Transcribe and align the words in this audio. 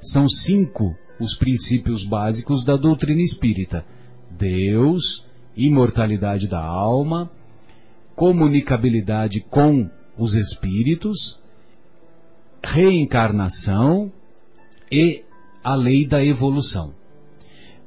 São 0.00 0.28
cinco 0.28 0.96
os 1.18 1.34
princípios 1.34 2.04
básicos 2.04 2.64
da 2.64 2.76
doutrina 2.76 3.22
espírita: 3.22 3.84
Deus, 4.30 5.26
imortalidade 5.56 6.48
da 6.48 6.60
alma, 6.60 7.30
comunicabilidade 8.14 9.40
com 9.40 9.88
os 10.16 10.34
espíritos, 10.34 11.40
reencarnação 12.62 14.12
e 14.90 15.22
a 15.62 15.74
lei 15.74 16.06
da 16.06 16.24
evolução. 16.24 16.94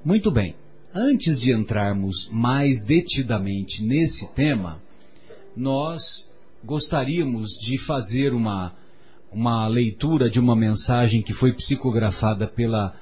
Muito 0.03 0.31
bem, 0.31 0.55
antes 0.93 1.39
de 1.39 1.53
entrarmos 1.53 2.29
mais 2.31 2.83
detidamente 2.83 3.83
nesse 3.83 4.33
tema, 4.33 4.81
nós 5.55 6.33
gostaríamos 6.63 7.51
de 7.51 7.77
fazer 7.77 8.33
uma, 8.33 8.73
uma 9.31 9.67
leitura 9.67 10.29
de 10.29 10.39
uma 10.39 10.55
mensagem 10.55 11.21
que 11.21 11.33
foi 11.33 11.53
psicografada 11.53 12.47
pela, 12.47 12.95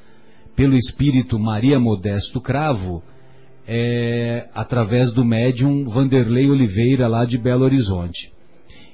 pelo 0.55 0.75
espírito 0.75 1.39
Maria 1.39 1.79
Modesto 1.79 2.41
Cravo, 2.41 3.03
é, 3.67 4.47
através 4.53 5.11
do 5.11 5.25
médium 5.25 5.85
Vanderlei 5.85 6.49
Oliveira, 6.49 7.07
lá 7.07 7.25
de 7.25 7.37
Belo 7.37 7.63
Horizonte. 7.63 8.31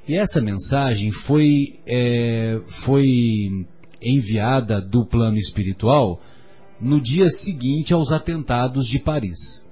E 0.08 0.16
essa 0.16 0.42
mensagem 0.42 1.12
foi, 1.12 1.80
é, 1.86 2.62
foi 2.66 3.66
enviada 4.02 4.82
do 4.82 5.06
plano 5.06 5.38
espiritual 5.38 6.22
no 6.80 7.00
dia 7.00 7.28
seguinte 7.28 7.94
aos 7.94 8.12
atentados 8.12 8.88
de 8.88 8.98
Paris. 8.98 9.66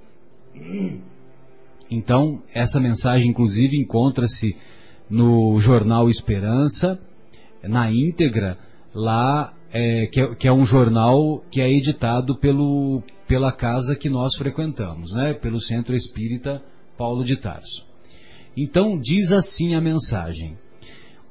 Então, 1.89 2.43
essa 2.53 2.79
mensagem, 2.79 3.29
inclusive, 3.29 3.75
encontra-se 3.75 4.55
no 5.09 5.59
jornal 5.59 6.07
Esperança, 6.07 6.99
na 7.63 7.91
íntegra, 7.91 8.57
lá, 8.93 9.53
é, 9.71 10.07
que, 10.07 10.21
é, 10.21 10.35
que, 10.35 10.47
é, 10.47 10.53
um 10.53 10.65
jornal 10.65 11.43
que 11.51 11.61
é 11.61 11.71
editado 11.71 12.35
pelo, 12.35 13.03
pela 13.27 13.51
casa 13.51 13.95
que 13.95 14.09
nós 14.09 14.35
frequentamos, 14.35 15.13
né? 15.13 15.33
pelo 15.33 15.59
Centro 15.59 15.95
Espírita 15.95 16.61
Paulo 16.97 17.23
de 17.23 17.37
Tarso. 17.37 17.87
Então, 18.55 18.99
diz 18.99 19.31
assim 19.31 19.75
a 19.75 19.81
mensagem: 19.81 20.57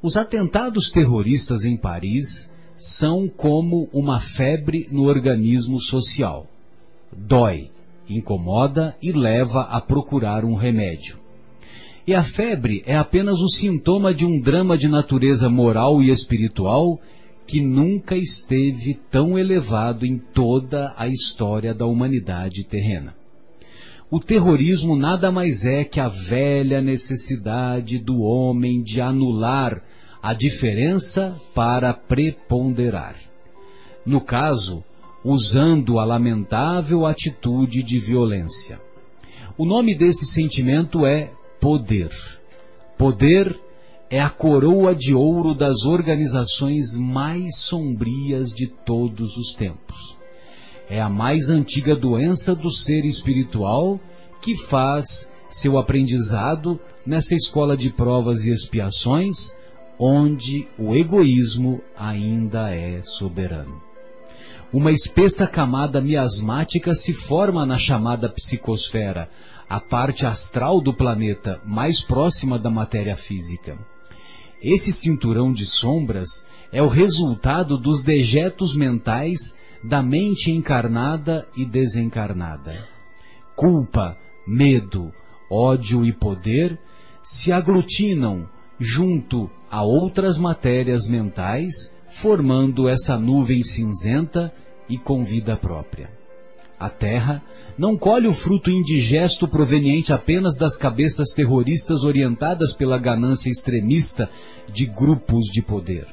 Os 0.01 0.17
atentados 0.17 0.91
terroristas 0.91 1.65
em 1.65 1.77
Paris 1.77 2.51
são 2.77 3.29
como 3.29 3.89
uma 3.93 4.21
febre 4.21 4.87
no 4.91 5.05
organismo 5.05 5.81
social. 5.81 6.47
Dói, 7.13 7.71
incomoda 8.09 8.97
e 9.03 9.13
leva 9.13 9.63
a 9.63 9.81
procurar 9.81 10.45
um 10.45 10.55
remédio. 10.55 11.18
E 12.09 12.15
a 12.15 12.23
febre 12.23 12.83
é 12.87 12.97
apenas 12.97 13.39
o 13.39 13.51
sintoma 13.51 14.15
de 14.15 14.25
um 14.25 14.41
drama 14.41 14.79
de 14.79 14.89
natureza 14.89 15.51
moral 15.51 16.03
e 16.03 16.09
espiritual 16.09 16.99
que 17.47 17.61
nunca 17.61 18.17
esteve 18.17 18.95
tão 19.11 19.39
elevado 19.39 20.07
em 20.07 20.17
toda 20.17 20.95
a 20.97 21.07
história 21.07 21.75
da 21.75 21.85
humanidade 21.85 22.65
terrena. 22.65 23.15
O 24.11 24.19
terrorismo 24.19 24.97
nada 24.97 25.31
mais 25.31 25.67
é 25.67 25.85
que 25.85 26.01
a 26.01 26.09
velha 26.09 26.81
necessidade 26.81 27.99
do 27.99 28.23
homem 28.23 28.83
de 28.83 29.03
anular 29.03 29.83
a 30.23 30.33
diferença 30.33 31.37
para 31.55 31.93
preponderar. 31.93 33.17
No 34.07 34.23
caso, 34.23 34.83
usando 35.23 35.99
a 35.99 36.07
lamentável 36.07 37.05
atitude 37.05 37.83
de 37.83 38.01
violência. 38.01 38.81
O 39.59 39.67
nome 39.67 39.95
desse 39.95 40.25
sentimento 40.25 41.05
é 41.05 41.33
poder. 41.61 42.11
Poder 42.97 43.59
é 44.11 44.21
a 44.21 44.31
coroa 44.31 44.95
de 44.95 45.15
ouro 45.15 45.55
das 45.55 45.85
organizações 45.85 46.97
mais 46.97 47.57
sombrias 47.59 48.55
de 48.55 48.67
todos 48.67 49.37
os 49.37 49.55
tempos. 49.55 50.17
É 50.89 51.01
a 51.01 51.11
mais 51.11 51.51
antiga 51.51 51.95
doença 51.95 52.55
do 52.55 52.71
ser 52.71 53.05
espiritual 53.05 54.01
que 54.41 54.57
faz 54.57 55.31
seu 55.51 55.77
aprendizado 55.77 56.81
nessa 57.05 57.35
escola 57.35 57.77
de 57.77 57.91
provas 57.91 58.45
e 58.45 58.51
expiações, 58.51 59.57
onde 59.99 60.67
o 60.79 60.95
egoísmo 60.95 61.81
ainda 61.97 62.75
é 62.75 63.03
soberano. 63.03 63.83
Uma 64.73 64.93
espessa 64.93 65.47
camada 65.47 66.01
miasmática 66.01 66.95
se 66.95 67.15
forma 67.15 67.65
na 67.65 67.77
chamada 67.77 68.29
psicosfera, 68.29 69.29
a 69.69 69.79
parte 69.79 70.25
astral 70.25 70.81
do 70.81 70.95
planeta 70.95 71.61
mais 71.65 72.03
próxima 72.03 72.59
da 72.59 72.71
matéria 72.71 73.15
física. 73.15 73.79
Esse 74.63 74.93
cinturão 74.93 75.53
de 75.53 75.67
sombras 75.67 76.47
é 76.73 76.83
o 76.83 76.89
resultado 76.89 77.79
dos 77.79 78.03
dejetos 78.03 78.75
mentais 78.75 79.57
da 79.83 80.03
mente 80.03 80.51
encarnada 80.51 81.47
e 81.57 81.65
desencarnada. 81.65 82.85
Culpa, 83.55 84.17
medo, 84.47 85.13
ódio 85.51 86.05
e 86.05 86.13
poder 86.13 86.79
se 87.23 87.53
aglutinam 87.53 88.49
junto 88.79 89.51
a 89.71 89.83
outras 89.83 90.39
matérias 90.39 91.09
mentais 91.09 91.93
formando 92.09 92.89
essa 92.89 93.19
nuvem 93.19 93.63
cinzenta 93.63 94.53
e 94.89 94.97
com 94.97 95.23
vida 95.23 95.57
própria. 95.57 96.18
A 96.79 96.89
terra 96.89 97.43
não 97.77 97.97
colhe 97.97 98.29
o 98.29 98.33
fruto 98.33 98.71
indigesto 98.71 99.49
proveniente 99.49 100.13
apenas 100.13 100.57
das 100.57 100.77
cabeças 100.77 101.31
terroristas 101.31 102.05
orientadas 102.05 102.73
pela 102.73 102.99
ganância 102.99 103.51
extremista 103.51 104.31
de 104.73 104.87
grupos 104.87 105.47
de 105.47 105.61
poder. 105.61 106.07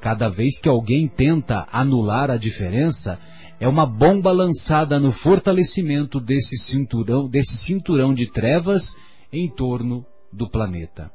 Cada 0.00 0.28
vez 0.28 0.60
que 0.60 0.68
alguém 0.68 1.08
tenta 1.08 1.66
anular 1.72 2.30
a 2.30 2.36
diferença, 2.36 3.18
é 3.58 3.68
uma 3.68 3.84
bomba 3.84 4.32
lançada 4.32 4.98
no 4.98 5.12
fortalecimento 5.12 6.18
desse 6.18 6.56
cinturão, 6.56 7.28
desse 7.28 7.58
cinturão 7.58 8.14
de 8.14 8.26
trevas 8.26 8.96
em 9.32 9.48
torno 9.48 10.06
do 10.32 10.48
planeta. 10.48 11.10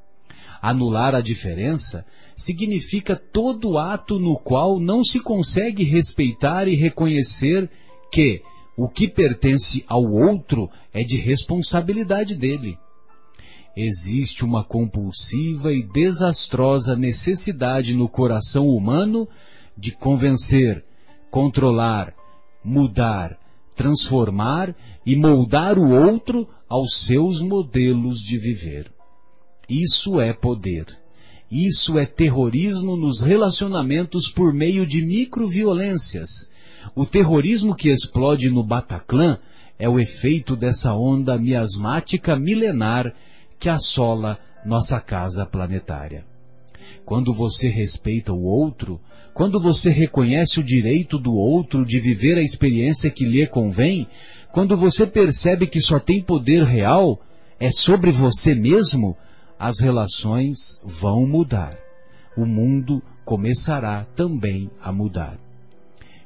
Anular 0.62 1.16
a 1.16 1.22
diferença 1.22 2.06
significa 2.36 3.16
todo 3.16 3.78
ato 3.78 4.20
no 4.20 4.38
qual 4.38 4.80
não 4.80 5.04
se 5.04 5.20
consegue 5.20 5.84
respeitar 5.84 6.68
e 6.68 6.76
reconhecer 6.76 7.70
que 8.12 8.44
o 8.78 8.90
que 8.90 9.08
pertence 9.08 9.84
ao 9.88 10.04
outro 10.04 10.70
é 10.94 11.04
de 11.04 11.18
responsabilidade 11.18 12.36
dele. 12.36 12.78
Existe 13.76 14.46
uma 14.46 14.64
compulsiva 14.64 15.74
e 15.74 15.84
desastrosa 15.84 16.96
necessidade 16.96 17.94
no 17.94 18.08
coração 18.08 18.68
humano 18.68 19.28
de 19.78 19.92
convencer, 19.92 20.84
controlar, 21.30 22.14
mudar, 22.64 23.38
transformar 23.76 24.74
e 25.06 25.16
moldar 25.16 25.78
o 25.78 25.90
outro 25.90 26.48
aos 26.68 26.98
seus 27.00 27.42
modelos 27.42 28.20
de 28.22 28.38
viver. 28.38 28.92
Isso 29.70 30.20
é 30.22 30.32
poder. 30.32 30.86
Isso 31.52 32.00
é 32.00 32.06
terrorismo 32.06 32.96
nos 32.96 33.22
relacionamentos 33.22 34.30
por 34.30 34.54
meio 34.54 34.86
de 34.86 35.02
microviolências. 35.06 36.50
O 36.94 37.06
terrorismo 37.06 37.76
que 37.76 37.90
explode 37.90 38.50
no 38.50 38.64
Bataclan 38.64 39.40
é 39.80 39.90
o 39.90 40.00
efeito 40.00 40.56
dessa 40.56 40.94
onda 40.94 41.38
miasmática 41.38 42.36
milenar 42.36 43.14
que 43.60 43.70
assola 43.70 44.40
nossa 44.66 45.00
casa 45.00 45.46
planetária. 45.46 46.26
Quando 47.06 47.34
você 47.34 47.70
respeita 47.70 48.34
o 48.34 48.44
outro, 48.44 49.00
quando 49.34 49.60
você 49.60 49.90
reconhece 49.90 50.60
o 50.60 50.64
direito 50.64 51.18
do 51.18 51.36
outro 51.36 51.86
de 51.86 52.00
viver 52.00 52.38
a 52.38 52.42
experiência 52.42 53.12
que 53.12 53.26
lhe 53.26 53.46
convém, 53.46 54.08
quando 54.52 54.78
você 54.78 55.06
percebe 55.06 55.68
que 55.68 55.82
só 55.82 56.00
tem 56.00 56.22
poder 56.22 56.64
real, 56.64 57.20
é 57.60 57.70
sobre 57.70 58.12
você 58.12 58.56
mesmo, 58.56 59.18
as 59.60 59.80
relações 59.80 60.80
vão 60.84 61.28
mudar. 61.28 61.78
O 62.38 62.46
mundo 62.46 63.02
começará 63.24 64.06
também 64.16 64.70
a 64.82 64.92
mudar. 64.92 65.45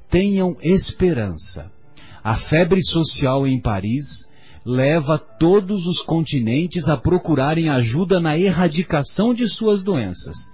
Tenham 0.10 0.58
esperança. 0.64 1.72
A 2.24 2.36
febre 2.36 2.82
social 2.82 3.46
em 3.46 3.62
Paris 3.62 4.28
leva 4.66 5.20
todos 5.20 5.86
os 5.86 6.02
continentes 6.02 6.90
a 6.90 6.98
procurarem 6.98 7.70
ajuda 7.70 8.20
na 8.20 8.36
erradicação 8.36 9.36
de 9.36 9.48
suas 9.48 9.84
doenças. 9.84 10.52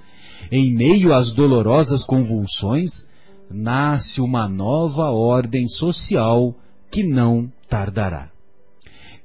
Em 0.52 0.74
meio 0.74 1.13
às 1.13 1.34
dolorosas 1.34 2.04
convulsões, 2.04 3.10
nasce 3.50 4.19
uma 4.19 4.46
nova 4.48 5.10
ordem 5.10 5.69
social 5.69 6.54
que 6.92 7.02
não 7.02 7.50
tardará. 7.69 8.30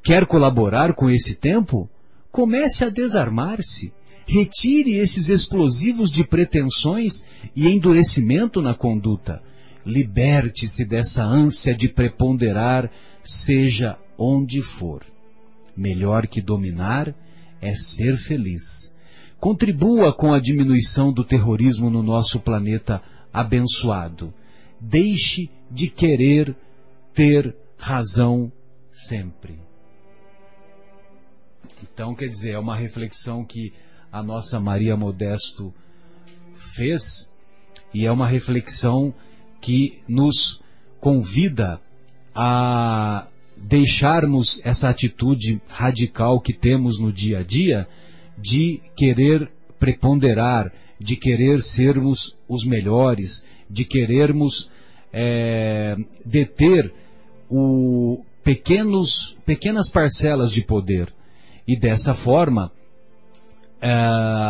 Quer 0.00 0.26
colaborar 0.26 0.94
com 0.94 1.10
esse 1.10 1.40
tempo? 1.40 1.90
Comece 2.30 2.84
a 2.84 2.88
desarmar-se. 2.88 3.92
Retire 4.26 4.92
esses 4.92 5.28
explosivos 5.28 6.08
de 6.08 6.22
pretensões 6.22 7.26
e 7.54 7.66
endurecimento 7.68 8.62
na 8.62 8.74
conduta. 8.74 9.42
Liberte-se 9.84 10.84
dessa 10.84 11.24
ânsia 11.24 11.74
de 11.74 11.88
preponderar, 11.88 12.90
seja 13.22 13.98
onde 14.18 14.60
for. 14.62 15.02
Melhor 15.76 16.26
que 16.26 16.40
dominar 16.40 17.14
é 17.60 17.72
ser 17.74 18.16
feliz. 18.16 18.94
Contribua 19.38 20.12
com 20.12 20.34
a 20.34 20.40
diminuição 20.40 21.12
do 21.12 21.24
terrorismo 21.24 21.88
no 21.88 22.02
nosso 22.02 22.38
planeta 22.40 23.02
abençoado. 23.32 24.34
deixe 24.80 25.50
de 25.70 25.88
querer 25.88 26.56
ter 27.14 27.54
razão 27.76 28.50
sempre. 28.90 29.58
Então, 31.82 32.14
quer 32.14 32.28
dizer, 32.28 32.52
é 32.52 32.58
uma 32.58 32.76
reflexão 32.76 33.44
que 33.44 33.72
a 34.10 34.22
nossa 34.22 34.58
Maria 34.58 34.96
Modesto 34.96 35.72
fez 36.54 37.30
e 37.92 38.06
é 38.06 38.12
uma 38.12 38.26
reflexão 38.26 39.14
que 39.60 40.00
nos 40.08 40.62
convida 41.00 41.80
a 42.34 43.26
deixarmos 43.56 44.60
essa 44.64 44.88
atitude 44.88 45.60
radical 45.68 46.40
que 46.40 46.52
temos 46.52 46.98
no 46.98 47.12
dia 47.12 47.40
a 47.40 47.42
dia 47.42 47.86
de 48.38 48.80
querer 48.96 49.50
preponderar, 49.78 50.72
de 50.98 51.16
querer 51.16 51.60
sermos 51.60 52.36
os 52.48 52.64
melhores, 52.64 53.46
de 53.68 53.84
querermos 53.84 54.70
é, 55.12 55.96
deter 56.24 56.92
o 57.48 58.24
pequenos, 58.42 59.36
pequenas 59.44 59.90
parcelas 59.90 60.52
de 60.52 60.62
poder. 60.62 61.12
E 61.66 61.76
dessa 61.76 62.14
forma, 62.14 62.72
é, 63.80 63.90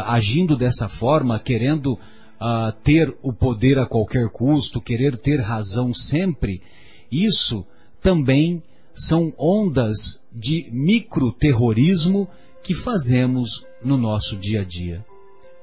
agindo 0.07 0.57
dessa 0.57 0.89
forma, 0.89 1.39
querendo 1.39 1.99
uh, 2.41 2.73
ter 2.83 3.15
o 3.23 3.33
poder 3.33 3.79
a 3.79 3.87
qualquer 3.87 4.31
custo, 4.31 4.81
querer 4.81 5.17
ter 5.17 5.41
razão 5.41 5.93
sempre, 5.93 6.63
isso 7.11 7.67
também 8.01 8.63
são 8.95 9.33
ondas 9.39 10.25
de 10.33 10.69
microterrorismo 10.73 12.29
que 12.63 12.75
fazemos 12.75 13.67
no 13.83 13.97
nosso 13.97 14.37
dia 14.37 14.63
a 14.63 14.65
dia. 14.65 15.05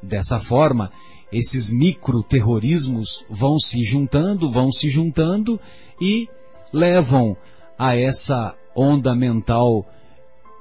Dessa 0.02 0.40
forma, 0.40 0.92
esses 1.32 1.70
microterrorismos 1.70 3.26
vão 3.30 3.58
se 3.58 3.84
juntando, 3.84 4.50
vão 4.50 4.72
se 4.72 4.90
juntando 4.90 5.60
e 6.00 6.30
levam 6.72 7.36
a 7.78 7.96
essa 7.96 8.56
onda 8.76 9.16
mental 9.16 9.86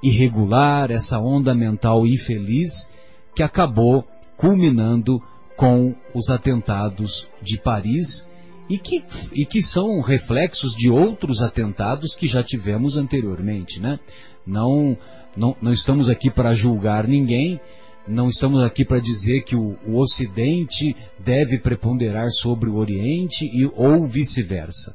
irregular, 0.02 0.90
essa 0.90 1.18
onda 1.18 1.54
mental 1.54 2.06
infeliz 2.06 2.90
que 3.34 3.42
acabou 3.42 4.04
culminando 4.36 5.22
com 5.56 5.94
os 6.14 6.28
atentados 6.28 7.28
de 7.40 7.58
Paris 7.58 8.28
e 8.68 8.78
que, 8.78 9.04
e 9.32 9.46
que 9.46 9.62
são 9.62 10.00
reflexos 10.00 10.74
de 10.74 10.90
outros 10.90 11.42
atentados 11.42 12.14
que 12.14 12.26
já 12.26 12.42
tivemos 12.42 12.96
anteriormente, 12.96 13.80
né? 13.80 13.98
Não, 14.46 14.96
não, 15.36 15.56
não 15.60 15.72
estamos 15.72 16.08
aqui 16.08 16.30
para 16.30 16.52
julgar 16.52 17.06
ninguém, 17.06 17.60
não 18.06 18.28
estamos 18.28 18.62
aqui 18.62 18.84
para 18.84 19.00
dizer 19.00 19.42
que 19.42 19.56
o, 19.56 19.76
o, 19.86 19.98
Ocidente 19.98 20.96
deve 21.18 21.58
preponderar 21.58 22.28
sobre 22.30 22.68
o 22.68 22.76
Oriente 22.76 23.46
e, 23.46 23.66
ou 23.74 24.06
vice-versa. 24.06 24.94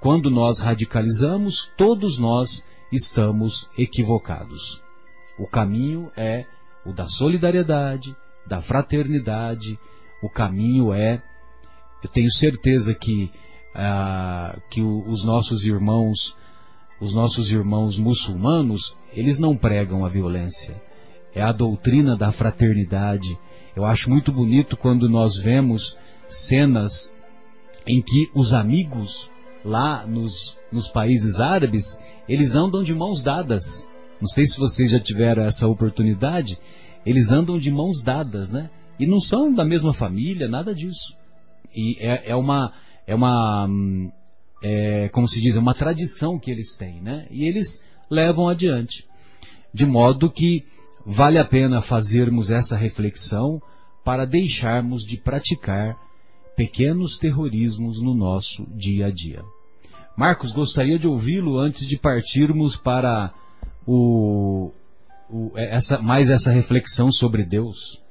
Quando 0.00 0.30
nós 0.30 0.60
radicalizamos, 0.60 1.72
todos 1.76 2.18
nós 2.18 2.68
estamos 2.92 3.68
equivocados. 3.76 4.82
O 5.38 5.46
caminho 5.46 6.10
é 6.16 6.44
o 6.84 6.92
da 6.92 7.06
solidariedade, 7.06 8.14
da 8.46 8.60
fraternidade. 8.60 9.78
O 10.22 10.28
caminho 10.28 10.92
é, 10.92 11.22
eu 12.02 12.08
tenho 12.10 12.30
certeza 12.30 12.94
que, 12.94 13.30
ah, 13.74 14.58
que 14.70 14.82
os 14.82 15.24
nossos 15.24 15.66
irmãos, 15.66 16.36
os 17.00 17.14
nossos 17.14 17.50
irmãos 17.50 17.98
muçulmanos, 17.98 18.96
eles 19.12 19.38
não 19.38 19.56
pregam 19.56 20.04
a 20.04 20.08
violência. 20.08 20.80
É 21.34 21.42
a 21.42 21.52
doutrina 21.52 22.16
da 22.16 22.30
fraternidade. 22.30 23.38
Eu 23.74 23.84
acho 23.84 24.10
muito 24.10 24.30
bonito 24.30 24.76
quando 24.76 25.08
nós 25.08 25.36
vemos 25.36 25.98
cenas 26.28 27.14
em 27.86 28.00
que 28.00 28.30
os 28.34 28.52
amigos 28.52 29.30
lá 29.64 30.06
nos, 30.06 30.58
nos 30.70 30.88
países 30.88 31.40
árabes, 31.40 31.98
eles 32.28 32.54
andam 32.54 32.82
de 32.82 32.94
mãos 32.94 33.22
dadas. 33.22 33.88
Não 34.20 34.28
sei 34.28 34.46
se 34.46 34.58
vocês 34.58 34.90
já 34.90 35.00
tiveram 35.00 35.42
essa 35.44 35.66
oportunidade, 35.66 36.58
eles 37.04 37.30
andam 37.30 37.58
de 37.58 37.70
mãos 37.70 38.02
dadas, 38.02 38.50
né? 38.50 38.70
E 38.98 39.06
não 39.06 39.20
são 39.20 39.52
da 39.52 39.64
mesma 39.64 39.92
família, 39.92 40.48
nada 40.48 40.74
disso. 40.74 41.16
E 41.74 41.96
é, 42.00 42.30
é 42.30 42.36
uma, 42.36 42.72
é 43.06 43.14
uma, 43.14 43.68
é, 44.62 45.08
como 45.08 45.28
se 45.28 45.40
diz, 45.40 45.56
é 45.56 45.58
uma 45.58 45.74
tradição 45.74 46.38
que 46.38 46.50
eles 46.50 46.76
têm, 46.76 47.00
né? 47.00 47.26
E 47.30 47.44
eles 47.44 47.82
levam 48.08 48.48
adiante. 48.48 49.06
De 49.72 49.84
modo 49.84 50.30
que 50.30 50.64
vale 51.04 51.38
a 51.38 51.44
pena 51.44 51.80
fazermos 51.80 52.50
essa 52.50 52.76
reflexão 52.76 53.60
para 54.04 54.24
deixarmos 54.24 55.02
de 55.02 55.18
praticar 55.18 55.96
pequenos 56.56 57.18
terrorismos 57.18 58.00
no 58.00 58.14
nosso 58.14 58.64
dia 58.76 59.06
a 59.06 59.10
dia. 59.10 59.42
Marcos, 60.16 60.52
gostaria 60.52 60.98
de 60.98 61.08
ouvi-lo 61.08 61.58
antes 61.58 61.88
de 61.88 61.98
partirmos 61.98 62.76
para 62.76 63.34
o, 63.84 64.70
o, 65.30 65.52
é, 65.56 65.74
essa, 65.74 65.98
mais 65.98 66.28
essa 66.28 66.52
reflexão 66.52 67.10
sobre 67.10 67.44
Deus. 67.44 68.02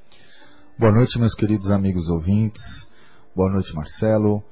Boa 0.78 0.92
noite, 0.92 1.18
meus 1.18 1.34
queridos 1.34 1.70
amigos 1.70 2.08
ouvintes. 2.08 2.90
Boa 3.34 3.50
noite, 3.50 3.74
Marcelo. 3.74 4.42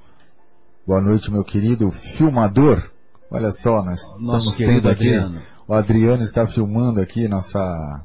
Boa 0.87 1.01
noite, 1.01 1.31
meu 1.31 1.45
querido 1.45 1.91
filmador. 1.91 2.91
Olha 3.31 3.51
só, 3.51 3.83
nós 3.83 4.01
Nosso 4.27 4.51
estamos 4.51 4.57
tendo 4.57 4.89
aqui. 4.89 5.15
Adriano. 5.15 5.43
O 5.67 5.75
Adriano 5.75 6.23
está 6.23 6.47
filmando 6.47 7.01
aqui 7.01 7.29
nossa, 7.29 8.05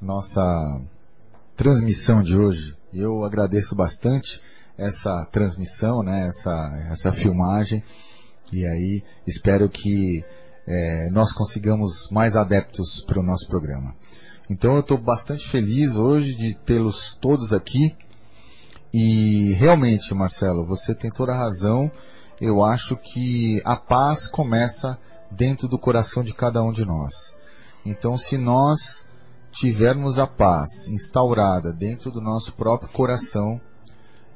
nossa 0.00 0.80
transmissão 1.56 2.22
de 2.22 2.36
hoje. 2.36 2.76
Eu 2.92 3.24
agradeço 3.24 3.74
bastante 3.76 4.42
essa 4.76 5.24
transmissão, 5.26 6.02
né, 6.02 6.26
essa, 6.26 6.88
essa 6.90 7.12
filmagem. 7.12 7.82
E 8.52 8.66
aí 8.66 9.02
espero 9.26 9.68
que 9.68 10.24
é, 10.66 11.10
nós 11.10 11.32
consigamos 11.32 12.08
mais 12.10 12.36
adeptos 12.36 13.02
para 13.06 13.20
o 13.20 13.22
nosso 13.22 13.46
programa. 13.48 13.94
Então 14.48 14.74
eu 14.74 14.80
estou 14.80 14.98
bastante 14.98 15.48
feliz 15.48 15.96
hoje 15.96 16.34
de 16.34 16.54
tê-los 16.54 17.14
todos 17.20 17.52
aqui. 17.52 17.96
E 18.92 19.52
realmente, 19.54 20.14
Marcelo, 20.14 20.64
você 20.64 20.94
tem 20.94 21.10
toda 21.10 21.32
a 21.32 21.38
razão. 21.38 21.90
Eu 22.40 22.62
acho 22.62 22.96
que 22.96 23.60
a 23.64 23.76
paz 23.76 24.28
começa 24.28 24.98
dentro 25.30 25.66
do 25.66 25.78
coração 25.78 26.22
de 26.22 26.34
cada 26.34 26.62
um 26.62 26.72
de 26.72 26.84
nós. 26.84 27.38
Então, 27.84 28.16
se 28.16 28.38
nós 28.38 29.06
tivermos 29.50 30.18
a 30.18 30.26
paz 30.26 30.88
instaurada 30.88 31.72
dentro 31.72 32.10
do 32.10 32.20
nosso 32.20 32.54
próprio 32.54 32.90
coração, 32.90 33.60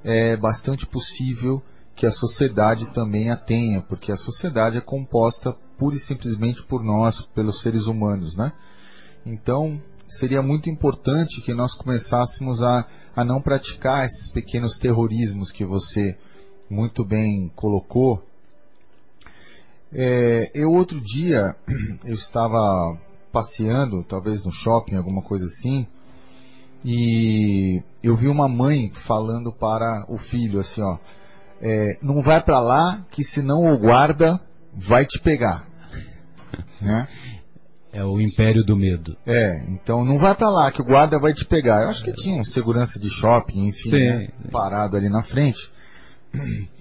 é 0.05 0.37
bastante 0.37 0.87
possível 0.87 1.63
que 1.95 2.07
a 2.07 2.13
sociedade 2.13 2.91
também 2.93 3.31
a 3.31 3.37
tenha, 3.37 3.83
porque 3.83 4.13
a 4.13 4.17
sociedade 4.17 4.77
é 4.77 4.81
composta 4.81 5.57
pura 5.79 5.97
e 5.97 6.01
simplesmente 6.01 6.63
por 6.63 6.83
nós, 6.83 7.23
pelos 7.23 7.63
seres 7.63 7.87
humanos, 7.87 8.37
né? 8.37 8.53
Então, 9.25 9.81
seria 10.09 10.43
muito 10.43 10.69
importante 10.69 11.41
que 11.41 11.55
nós 11.55 11.75
começássemos 11.75 12.63
a, 12.63 12.87
a 13.15 13.25
não 13.25 13.41
praticar 13.41 14.05
esses 14.05 14.33
pequenos 14.33 14.77
terrorismos 14.79 15.53
que 15.53 15.65
você 15.65 16.19
muito 16.69 17.05
bem 17.05 17.51
colocou. 17.55 18.23
É, 19.93 20.51
eu 20.55 20.73
outro 20.73 21.01
dia, 21.01 21.55
eu 22.05 22.15
estava 22.15 22.99
passeando, 23.31 24.03
talvez 24.03 24.43
no 24.43 24.51
shopping, 24.51 24.97
alguma 24.97 25.23
coisa 25.23 25.47
assim, 25.47 25.87
e 26.85 27.83
eu 28.03 28.17
vi 28.17 28.29
uma 28.29 28.49
mãe 28.49 28.91
falando 28.93 29.53
para 29.53 30.05
o 30.09 30.17
filho 30.17 30.61
assim, 30.61 30.83
ó, 30.83 30.99
é, 31.61 31.99
não 32.01 32.23
vai 32.23 32.43
para 32.43 32.61
lá 32.61 33.05
que 33.11 33.25
senão 33.25 33.73
o 33.73 33.79
guarda 33.79 34.41
vai 34.73 35.05
te 35.05 35.21
pegar. 35.21 35.68
né? 36.81 37.09
É 37.93 38.05
o 38.05 38.21
império 38.21 38.63
do 38.63 38.77
medo. 38.77 39.17
É, 39.27 39.65
então 39.69 40.05
não 40.05 40.19
vai 40.19 40.35
para 40.35 40.51
lá 40.51 40.71
que 40.71 40.83
o 40.83 40.85
guarda 40.85 41.19
vai 41.19 41.33
te 41.33 41.45
pegar. 41.45 41.83
Eu 41.83 41.89
acho 41.89 42.05
que 42.05 42.13
tinha 42.13 42.39
um 42.39 42.45
segurança 42.45 43.01
de 43.01 43.09
shopping, 43.09 43.67
enfim, 43.67 43.91
né, 43.91 44.29
parado 44.51 44.97
ali 44.97 45.09
na 45.09 45.23
frente. 45.23 45.71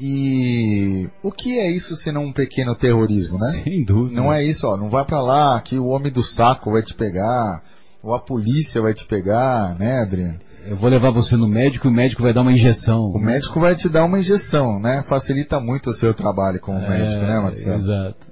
E 0.00 1.08
o 1.24 1.32
que 1.32 1.58
é 1.58 1.68
isso 1.68 1.96
senão 1.96 2.26
um 2.26 2.32
pequeno 2.32 2.72
terrorismo, 2.72 3.36
né? 3.36 3.62
Sem 3.64 3.84
dúvida. 3.84 4.14
Não 4.14 4.32
é 4.32 4.44
isso, 4.44 4.68
ó, 4.68 4.76
não 4.76 4.88
vai 4.88 5.04
para 5.04 5.20
lá 5.20 5.60
que 5.60 5.76
o 5.76 5.86
homem 5.86 6.12
do 6.12 6.22
saco 6.22 6.70
vai 6.70 6.82
te 6.82 6.94
pegar, 6.94 7.64
ou 8.00 8.14
a 8.14 8.20
polícia 8.20 8.80
vai 8.80 8.94
te 8.94 9.04
pegar, 9.04 9.76
né, 9.76 9.98
Adriano? 10.00 10.38
Eu 10.64 10.76
vou 10.76 10.88
levar 10.88 11.10
você 11.10 11.36
no 11.36 11.48
médico 11.48 11.88
e 11.88 11.90
o 11.90 11.92
médico 11.92 12.22
vai 12.22 12.32
dar 12.32 12.42
uma 12.42 12.52
injeção. 12.52 13.10
O 13.10 13.18
médico 13.18 13.58
vai 13.58 13.74
te 13.74 13.88
dar 13.88 14.04
uma 14.04 14.20
injeção, 14.20 14.78
né? 14.78 15.02
Facilita 15.08 15.58
muito 15.58 15.90
o 15.90 15.94
seu 15.94 16.14
trabalho 16.14 16.60
como 16.60 16.78
é, 16.78 16.88
médico, 16.88 17.22
né, 17.22 17.40
Marcelo? 17.40 17.76
Exato. 17.76 18.27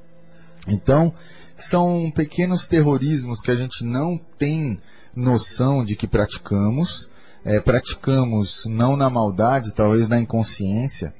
Então, 0.66 1.12
são 1.56 2.10
pequenos 2.10 2.66
terrorismos 2.66 3.40
que 3.40 3.50
a 3.50 3.56
gente 3.56 3.84
não 3.84 4.18
tem 4.38 4.80
noção 5.14 5.82
de 5.82 5.96
que 5.96 6.06
praticamos. 6.06 7.10
É, 7.44 7.60
praticamos 7.60 8.64
não 8.66 8.96
na 8.96 9.08
maldade, 9.08 9.74
talvez 9.74 10.08
na 10.08 10.18
inconsciência. 10.20 11.14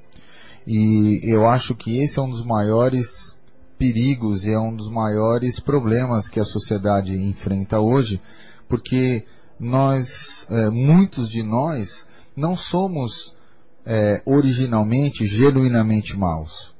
E 0.66 1.20
eu 1.22 1.46
acho 1.46 1.74
que 1.74 1.98
esse 1.98 2.18
é 2.18 2.22
um 2.22 2.30
dos 2.30 2.44
maiores 2.44 3.36
perigos 3.78 4.44
e 4.44 4.52
é 4.52 4.58
um 4.58 4.74
dos 4.74 4.90
maiores 4.90 5.60
problemas 5.60 6.28
que 6.28 6.40
a 6.40 6.44
sociedade 6.44 7.14
enfrenta 7.14 7.78
hoje, 7.78 8.20
porque 8.68 9.24
nós, 9.60 10.46
é, 10.50 10.70
muitos 10.70 11.30
de 11.30 11.42
nós, 11.42 12.08
não 12.36 12.56
somos 12.56 13.36
é, 13.84 14.20
originalmente, 14.26 15.26
genuinamente 15.26 16.18
maus. 16.18 16.75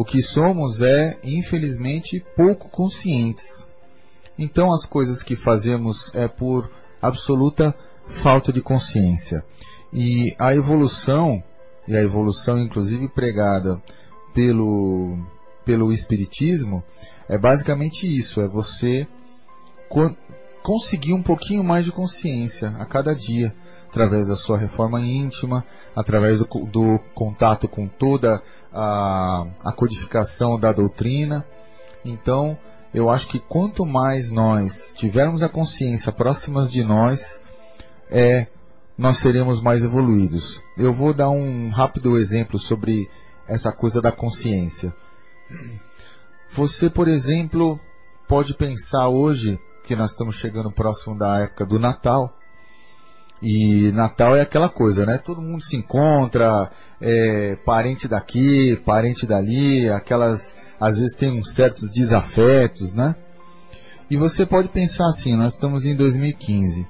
O 0.00 0.04
que 0.04 0.22
somos 0.22 0.80
é, 0.80 1.20
infelizmente, 1.22 2.24
pouco 2.34 2.70
conscientes. 2.70 3.68
Então, 4.38 4.72
as 4.72 4.86
coisas 4.86 5.22
que 5.22 5.36
fazemos 5.36 6.10
é 6.14 6.26
por 6.26 6.70
absoluta 7.02 7.76
falta 8.06 8.50
de 8.50 8.62
consciência. 8.62 9.44
E 9.92 10.34
a 10.38 10.54
evolução, 10.54 11.44
e 11.86 11.94
a 11.94 12.00
evolução 12.00 12.58
inclusive 12.58 13.10
pregada 13.10 13.78
pelo, 14.32 15.18
pelo 15.66 15.92
Espiritismo, 15.92 16.82
é 17.28 17.36
basicamente 17.36 18.06
isso: 18.06 18.40
é 18.40 18.48
você 18.48 19.06
co 19.86 20.16
conseguir 20.62 21.12
um 21.12 21.22
pouquinho 21.22 21.62
mais 21.62 21.84
de 21.84 21.92
consciência 21.92 22.70
a 22.78 22.86
cada 22.86 23.14
dia, 23.14 23.54
através 23.90 24.28
da 24.28 24.36
sua 24.36 24.56
reforma 24.56 25.00
íntima, 25.00 25.66
através 25.96 26.38
do, 26.38 26.46
do 26.66 27.00
contato 27.12 27.66
com 27.66 27.88
toda 27.88 28.40
a, 28.72 29.44
a 29.64 29.72
codificação 29.72 30.58
da 30.58 30.72
doutrina. 30.72 31.44
Então, 32.04 32.56
eu 32.94 33.10
acho 33.10 33.28
que 33.28 33.40
quanto 33.40 33.84
mais 33.84 34.30
nós 34.30 34.94
tivermos 34.96 35.42
a 35.42 35.48
consciência 35.48 36.12
próximas 36.12 36.70
de 36.70 36.84
nós, 36.84 37.42
é 38.08 38.46
nós 38.96 39.16
seremos 39.18 39.60
mais 39.60 39.82
evoluídos. 39.82 40.62
Eu 40.76 40.92
vou 40.92 41.12
dar 41.12 41.30
um 41.30 41.70
rápido 41.70 42.16
exemplo 42.16 42.58
sobre 42.58 43.10
essa 43.48 43.72
coisa 43.72 44.00
da 44.00 44.12
consciência. 44.12 44.94
Você, 46.52 46.88
por 46.88 47.08
exemplo, 47.08 47.80
pode 48.28 48.54
pensar 48.54 49.08
hoje 49.08 49.58
que 49.84 49.96
nós 49.96 50.12
estamos 50.12 50.36
chegando 50.36 50.70
próximo 50.70 51.18
da 51.18 51.40
época 51.40 51.66
do 51.66 51.78
Natal. 51.78 52.36
E 53.42 53.90
Natal 53.92 54.36
é 54.36 54.42
aquela 54.42 54.68
coisa, 54.68 55.06
né? 55.06 55.18
Todo 55.18 55.40
mundo 55.40 55.62
se 55.62 55.76
encontra, 55.76 56.70
é, 57.00 57.56
parente 57.64 58.06
daqui, 58.06 58.76
parente 58.84 59.26
dali, 59.26 59.88
aquelas, 59.88 60.58
às 60.78 60.98
vezes 60.98 61.16
tem 61.16 61.30
uns 61.30 61.54
certos 61.54 61.90
desafetos, 61.90 62.94
né? 62.94 63.16
E 64.10 64.16
você 64.16 64.44
pode 64.44 64.68
pensar 64.68 65.06
assim, 65.06 65.34
nós 65.36 65.54
estamos 65.54 65.86
em 65.86 65.94
2015. 65.94 66.86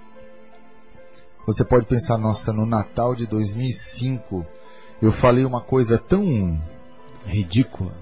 Você 1.46 1.64
pode 1.64 1.86
pensar, 1.86 2.18
nossa, 2.18 2.52
no 2.52 2.66
Natal 2.66 3.14
de 3.14 3.26
2005 3.26 4.44
eu 5.00 5.12
falei 5.12 5.44
uma 5.44 5.60
coisa 5.60 5.98
tão 5.98 6.60
ridícula. 7.26 7.94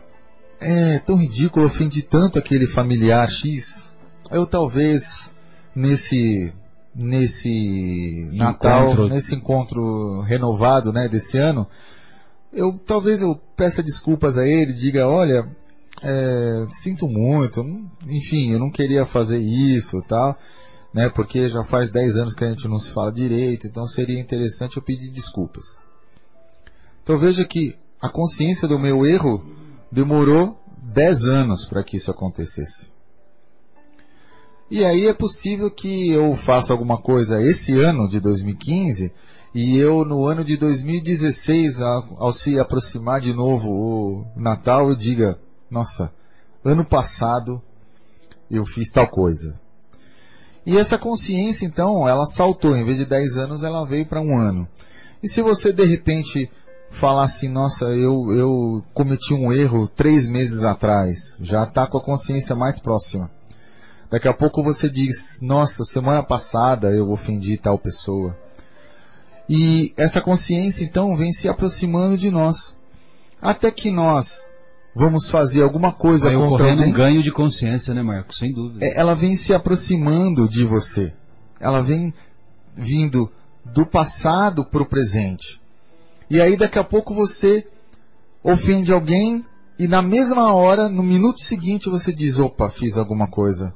É, 0.61 0.99
tão 0.99 1.17
ridícula, 1.17 1.67
ofendi 1.67 2.03
tanto 2.03 2.39
aquele 2.39 2.67
familiar 2.67 3.29
X. 3.29 3.93
Eu 4.31 4.47
talvez 4.47 5.35
nesse 5.75 6.53
nesse 6.99 8.29
Natal, 8.35 8.93
encontro. 8.93 9.09
nesse 9.09 9.35
encontro 9.35 10.21
renovado, 10.23 10.93
né, 10.93 11.09
desse 11.09 11.39
ano, 11.39 11.67
eu 12.53 12.79
talvez 12.85 13.23
eu 13.23 13.41
peça 13.57 13.83
desculpas 13.83 14.37
a 14.37 14.47
ele, 14.47 14.73
diga, 14.73 15.07
olha, 15.07 15.49
é, 16.03 16.67
sinto 16.71 17.09
muito, 17.09 17.65
enfim, 18.07 18.53
eu 18.53 18.59
não 18.59 18.71
queria 18.71 19.05
fazer 19.05 19.39
isso, 19.39 20.03
tal 20.09 20.37
né? 20.93 21.09
Porque 21.09 21.49
já 21.49 21.65
faz 21.65 21.91
10 21.91 22.17
anos 22.17 22.35
que 22.35 22.45
a 22.45 22.49
gente 22.49 22.67
não 22.69 22.79
se 22.79 22.91
fala 22.91 23.13
direito, 23.13 23.67
então 23.67 23.87
seria 23.87 24.19
interessante 24.19 24.77
eu 24.77 24.83
pedir 24.83 25.11
desculpas. 25.11 25.79
Então 27.03 27.19
veja 27.19 27.45
que 27.45 27.79
a 28.01 28.09
consciência 28.09 28.69
do 28.69 28.79
meu 28.79 29.07
erro 29.07 29.45
demorou 29.91 30.61
10 30.83 31.27
anos 31.27 31.65
para 31.67 31.83
que 31.83 31.97
isso 31.97 32.11
acontecesse. 32.11 32.91
E 34.71 34.85
aí 34.85 35.07
é 35.07 35.15
possível 35.15 35.71
que 35.71 36.11
eu 36.11 36.37
faça 36.37 36.73
alguma 36.73 36.99
coisa 36.99 37.43
esse 37.43 37.79
ano 37.81 38.07
de 38.07 38.21
2015 38.21 39.13
e 39.55 39.79
eu 39.79 40.05
no 40.05 40.27
ano 40.27 40.45
de 40.45 40.57
2016, 40.59 41.81
ao, 41.81 42.33
se 42.33 42.59
aproximar 42.59 43.21
de 43.21 43.33
novo 43.33 43.71
o 43.73 44.27
Natal, 44.37 44.91
eu 44.91 44.95
diga: 44.95 45.39
Nossa, 45.71 46.13
ano 46.63 46.85
passado 46.85 47.63
eu 48.51 48.65
fiz 48.65 48.91
tal 48.91 49.09
coisa. 49.09 49.59
E 50.67 50.77
essa 50.77 50.99
consciência, 50.99 51.65
então, 51.65 52.07
ela 52.07 52.27
saltou. 52.27 52.77
Em 52.77 52.85
vez 52.85 52.99
de 52.99 53.07
10 53.07 53.39
anos, 53.39 53.63
ela 53.63 53.87
veio 53.87 54.05
para 54.05 54.21
um 54.21 54.37
ano. 54.37 54.69
E 55.23 55.29
se 55.29 55.41
você, 55.41 55.73
de 55.73 55.85
repente, 55.87 56.51
falar 56.91 57.25
assim, 57.25 57.49
nossa, 57.49 57.87
eu, 57.87 58.33
eu 58.35 58.83
cometi 58.93 59.33
um 59.33 59.51
erro 59.51 59.89
três 59.89 60.29
meses 60.29 60.65
atrás, 60.65 61.39
já 61.41 61.65
está 61.65 61.87
com 61.87 61.97
a 61.97 62.05
consciência 62.05 62.55
mais 62.55 62.79
próxima. 62.79 63.31
Daqui 64.11 64.27
a 64.27 64.33
pouco 64.33 64.63
você 64.63 64.89
diz, 64.89 65.39
nossa, 65.43 65.85
semana 65.85 66.23
passada 66.23 66.89
eu 66.89 67.11
ofendi 67.11 67.59
tal 67.59 67.79
pessoa. 67.79 68.37
E 69.49 69.93
essa 69.97 70.21
consciência, 70.21 70.83
então, 70.83 71.17
vem 71.17 71.31
se 71.33 71.49
aproximando 71.49 72.17
de 72.17 72.31
nós. 72.31 72.77
Até 73.41 73.71
que 73.71 73.91
nós 73.91 74.51
vamos 74.95 75.31
fazer 75.31 75.63
alguma 75.63 75.93
coisa 75.93 76.29
Vai 76.29 76.37
contra 76.37 76.71
alguém. 76.71 76.89
um 76.89 76.93
ganho 76.93 77.23
de 77.23 77.31
consciência, 77.31 77.95
né, 77.95 78.03
Marcos? 78.03 78.39
Sem 78.39 78.53
dúvida. 78.53 78.85
É, 78.85 78.99
ela 78.99 79.15
vem 79.15 79.37
se 79.37 79.53
aproximando 79.53 80.49
de 80.49 80.65
você. 80.65 81.13
Ela 81.61 81.83
vem 81.83 82.13
vindo 82.75 83.31
do 83.65 83.85
passado 83.85 84.65
para 84.65 84.83
o 84.83 84.87
presente. 84.87 85.61
E 86.31 86.41
aí 86.41 86.57
daqui 86.57 86.79
a 86.79 86.85
pouco 86.85 87.15
você 87.15 87.67
ofende 88.43 88.93
alguém 88.93 89.45
e 89.79 89.87
na 89.87 90.03
mesma 90.03 90.53
hora, 90.53 90.89
no 90.89 91.03
minuto 91.03 91.41
seguinte, 91.41 91.89
você 91.89 92.13
diz: 92.13 92.39
opa, 92.39 92.69
fiz 92.69 92.97
alguma 92.97 93.29
coisa 93.29 93.75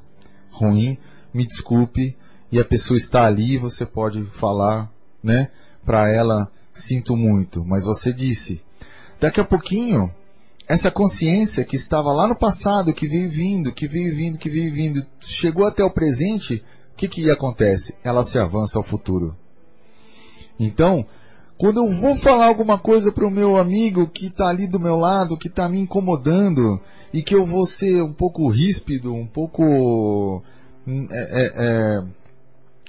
ruim, 0.53 0.97
me 1.33 1.45
desculpe. 1.45 2.15
E 2.51 2.59
a 2.59 2.65
pessoa 2.65 2.97
está 2.97 3.25
ali, 3.25 3.57
você 3.57 3.85
pode 3.85 4.23
falar, 4.27 4.91
né, 5.23 5.49
para 5.83 6.09
ela: 6.09 6.51
sinto 6.71 7.17
muito, 7.17 7.65
mas 7.65 7.85
você 7.85 8.13
disse. 8.13 8.61
Daqui 9.19 9.41
a 9.41 9.45
pouquinho, 9.45 10.13
essa 10.67 10.91
consciência 10.91 11.65
que 11.65 11.75
estava 11.75 12.11
lá 12.13 12.27
no 12.27 12.37
passado, 12.37 12.93
que 12.93 13.07
veio 13.07 13.29
vindo, 13.29 13.73
que 13.73 13.87
veio 13.87 14.15
vindo, 14.15 14.37
que 14.37 14.49
veio 14.49 14.71
vindo, 14.71 15.05
chegou 15.19 15.65
até 15.65 15.83
o 15.83 15.89
presente, 15.89 16.63
o 16.93 16.95
que, 16.95 17.07
que 17.07 17.31
acontece? 17.31 17.95
Ela 18.03 18.23
se 18.23 18.37
avança 18.37 18.77
ao 18.77 18.83
futuro. 18.83 19.35
Então, 20.59 21.05
quando 21.57 21.77
eu 21.77 21.91
vou 21.93 22.15
falar 22.15 22.47
alguma 22.47 22.77
coisa 22.77 23.11
para 23.11 23.25
o 23.25 23.31
meu 23.31 23.57
amigo 23.57 24.07
que 24.07 24.27
está 24.27 24.47
ali 24.47 24.67
do 24.67 24.79
meu 24.79 24.95
lado, 24.95 25.37
que 25.37 25.47
está 25.47 25.69
me 25.69 25.79
incomodando, 25.79 26.79
e 27.13 27.21
que 27.21 27.35
eu 27.35 27.45
vou 27.45 27.65
ser 27.65 28.01
um 28.01 28.13
pouco 28.13 28.49
ríspido, 28.49 29.13
um 29.13 29.27
pouco 29.27 30.43
hum, 30.87 31.07
é, 31.11 31.43
é, 31.43 31.51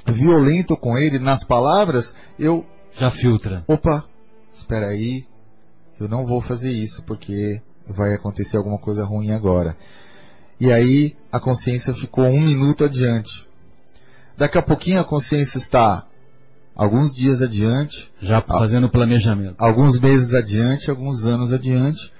é, 0.06 0.12
violento 0.12 0.76
com 0.76 0.96
ele 0.96 1.18
nas 1.18 1.44
palavras, 1.44 2.16
eu. 2.38 2.64
Já 2.92 3.10
filtra. 3.10 3.64
Opa, 3.66 4.04
espera 4.52 4.88
aí, 4.88 5.26
eu 6.00 6.08
não 6.08 6.24
vou 6.24 6.40
fazer 6.40 6.72
isso 6.72 7.02
porque 7.04 7.60
vai 7.86 8.14
acontecer 8.14 8.56
alguma 8.56 8.78
coisa 8.78 9.04
ruim 9.04 9.30
agora. 9.30 9.76
E 10.58 10.72
aí 10.72 11.16
a 11.30 11.38
consciência 11.38 11.92
ficou 11.92 12.24
um 12.24 12.40
minuto 12.40 12.84
adiante. 12.84 13.48
Daqui 14.36 14.56
a 14.58 14.62
pouquinho 14.62 15.00
a 15.00 15.04
consciência 15.04 15.58
está 15.58 16.06
alguns 16.74 17.14
dias 17.14 17.42
adiante. 17.42 18.10
Já 18.20 18.42
fazendo 18.42 18.90
planejamento. 18.90 19.56
Alguns 19.58 20.00
meses 20.00 20.34
adiante, 20.34 20.90
alguns 20.90 21.24
anos 21.24 21.52
adiante. 21.52 22.12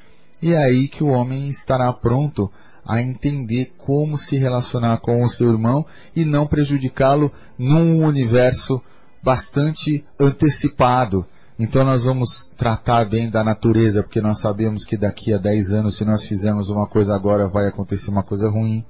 E 0.43 0.53
é 0.53 0.59
aí 0.59 0.89
que 0.89 1.03
o 1.03 1.09
homem 1.09 1.47
estará 1.49 1.93
pronto 1.93 2.51
a 2.87 3.01
entender 3.01 3.73
como 3.79 4.19
se 4.19 4.37
relacionar 4.37 4.99
com 4.99 5.23
o 5.23 5.29
seu 5.29 5.51
irmão 5.51 5.87
e 6.15 6.25
não 6.25 6.47
prejudicá-lo 6.47 7.33
num 7.59 8.05
universo 8.05 8.81
bastante 9.23 10.05
antecipado 10.21 11.27
então 11.59 11.85
nós 11.85 12.03
vamos 12.05 12.51
tratar 12.57 13.05
bem 13.05 13.31
da 13.31 13.45
natureza, 13.45 14.03
porque 14.03 14.21
nós 14.21 14.41
sabemos 14.41 14.85
que 14.85 14.97
daqui 14.97 15.33
a 15.33 15.39
10 15.39 15.73
anos, 15.73 15.97
se 15.97 16.05
nós 16.05 16.25
fizermos 16.25 16.69
uma 16.69 16.87
coisa 16.87 17.15
agora, 17.15 17.49
vai 17.49 17.69
acontecer 17.69 18.11
uma 18.11 18.25
coisa 18.25 18.49
ruim. 18.49 18.85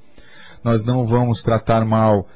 Nós 0.63 0.83
não 0.83 1.07
vamos 1.07 1.43
tratar 1.43 1.85
mal 1.85 2.27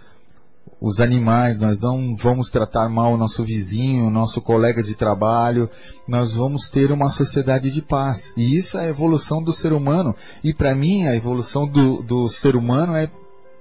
os 0.80 1.00
animais, 1.00 1.58
nós 1.58 1.82
não 1.82 2.14
vamos 2.14 2.50
tratar 2.50 2.88
mal 2.88 3.14
o 3.14 3.16
nosso 3.16 3.44
vizinho, 3.44 4.06
o 4.06 4.11
nosso 4.11 4.40
colega 4.40 4.82
de 4.82 4.94
trabalho, 4.94 5.68
nós 6.06 6.35
vamos 6.35 6.70
ter 6.70 6.92
uma 6.92 7.08
sociedade 7.08 7.70
de 7.70 7.82
paz. 7.82 8.32
E 8.37 8.56
isso 8.56 8.78
é 8.78 8.87
a 8.87 8.88
evolução 8.88 9.42
do 9.42 9.52
ser 9.52 9.73
humano. 9.73 10.14
E 10.42 10.54
para 10.54 10.75
mim, 10.75 11.06
a 11.06 11.16
evolução 11.16 11.66
do, 11.66 12.02
do 12.02 12.28
ser 12.28 12.54
humano 12.54 12.94
é 12.94 13.11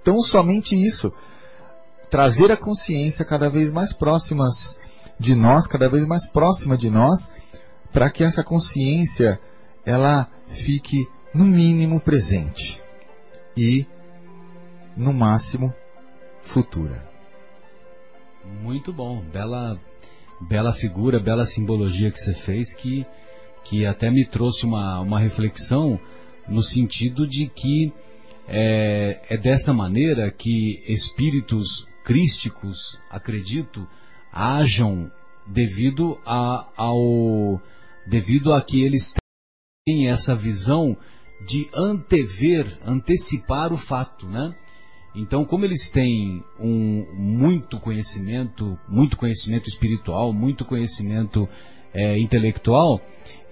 tão 0.04 0.22
somente 0.22 0.80
isso. 0.80 1.12
Trazer 2.10 2.52
a 2.52 2.58
consciência 2.58 3.26
cada 3.26 3.50
vez 3.50 3.72
mais 3.72 3.92
próximas 3.92 4.78
de 5.20 5.34
nós, 5.34 5.66
cada 5.66 5.90
vez 5.90 6.06
mais 6.06 6.28
próxima 6.28 6.78
de 6.78 6.90
nós, 6.90 7.34
para 7.92 8.12
que 8.12 8.24
essa 8.24 8.44
consciência 8.44 9.40
ela 9.84 10.30
fique 10.48 11.08
no 11.34 11.46
mínimo 11.46 12.00
presente 12.00 12.82
e 13.56 13.88
no 14.96 15.12
máximo 15.12 15.74
futura. 16.42 17.07
Muito 18.62 18.92
bom, 18.92 19.22
bela 19.22 19.80
bela 20.40 20.72
figura, 20.72 21.20
bela 21.20 21.46
simbologia 21.46 22.12
que 22.12 22.20
você 22.20 22.34
fez 22.34 22.74
que 22.74 23.06
que 23.64 23.86
até 23.86 24.10
me 24.10 24.26
trouxe 24.26 24.66
uma, 24.66 25.00
uma 25.02 25.20
reflexão 25.20 26.00
no 26.48 26.62
sentido 26.62 27.28
de 27.28 27.48
que 27.48 27.92
é, 28.48 29.20
é 29.30 29.38
dessa 29.38 29.74
maneira 29.74 30.32
que 30.32 30.82
espíritos 30.88 31.88
crísticos, 32.04 33.00
acredito, 33.10 33.86
hajam 34.32 35.12
devido 35.46 36.18
a, 36.26 36.68
ao 36.78 37.62
devido 38.06 38.54
a 38.54 38.62
que 38.62 38.82
eles 38.82 39.14
têm 39.86 40.08
essa 40.08 40.34
visão 40.34 40.96
de 41.46 41.70
antever, 41.76 42.78
antecipar 42.86 43.74
o 43.74 43.78
fato, 43.78 44.26
né? 44.28 44.56
Então, 45.16 45.44
como 45.46 45.66
eles 45.66 45.90
têm 45.90 46.44
um 46.60 47.06
muito 47.14 47.80
conhecimento, 47.80 48.78
muito 48.88 49.18
conhecimento 49.18 49.68
espiritual, 49.68 50.32
muito 50.32 50.64
conhecimento 50.64 51.50
é, 51.94 52.20
intelectual, 52.20 53.02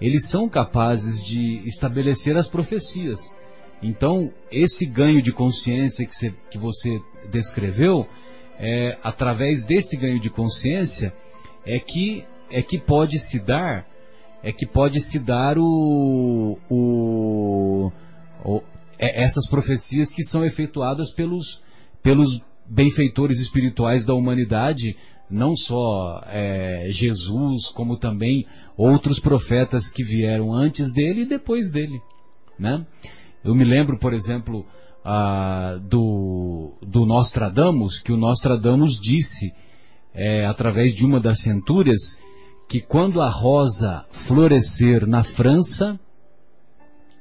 eles 0.00 0.28
são 0.28 0.48
capazes 0.48 1.22
de 1.22 1.62
estabelecer 1.66 2.36
as 2.36 2.48
profecias. 2.48 3.36
Então, 3.82 4.32
esse 4.50 4.86
ganho 4.86 5.20
de 5.20 5.32
consciência 5.32 6.06
que 6.06 6.14
você, 6.14 6.34
que 6.50 6.58
você 6.58 7.00
descreveu, 7.30 8.06
é, 8.58 8.96
através 9.02 9.64
desse 9.64 9.96
ganho 9.96 10.20
de 10.20 10.30
consciência, 10.30 11.12
é 11.64 11.78
que, 11.78 12.24
é 12.50 12.62
que 12.62 12.78
pode 12.78 13.18
se 13.18 13.38
dar, 13.38 13.86
é 14.42 14.52
que 14.52 14.64
pode 14.64 15.00
se 15.00 15.18
dar 15.18 15.58
o, 15.58 16.58
o, 16.70 17.92
o 18.44 18.62
é, 18.98 19.22
essas 19.22 19.48
profecias 19.48 20.12
que 20.12 20.22
são 20.22 20.44
efetuadas 20.44 21.12
pelos, 21.12 21.62
pelos 22.02 22.40
benfeitores 22.66 23.38
espirituais 23.38 24.04
da 24.04 24.14
humanidade, 24.14 24.96
não 25.30 25.56
só 25.56 26.22
é, 26.26 26.86
Jesus, 26.90 27.68
como 27.68 27.98
também 27.98 28.46
outros 28.76 29.18
profetas 29.18 29.90
que 29.90 30.02
vieram 30.02 30.52
antes 30.52 30.92
dele 30.92 31.22
e 31.22 31.28
depois 31.28 31.70
dele. 31.70 32.00
Né? 32.58 32.86
Eu 33.44 33.54
me 33.54 33.64
lembro, 33.64 33.98
por 33.98 34.12
exemplo, 34.12 34.66
do, 35.88 36.72
do 36.82 37.06
Nostradamus, 37.06 38.00
que 38.00 38.12
o 38.12 38.16
Nostradamus 38.16 39.00
disse, 39.00 39.52
é, 40.12 40.44
através 40.46 40.94
de 40.94 41.04
uma 41.04 41.20
das 41.20 41.40
centúrias, 41.40 42.18
que 42.68 42.80
quando 42.80 43.20
a 43.20 43.28
rosa 43.28 44.04
florescer 44.10 45.06
na 45.06 45.22
França, 45.22 45.98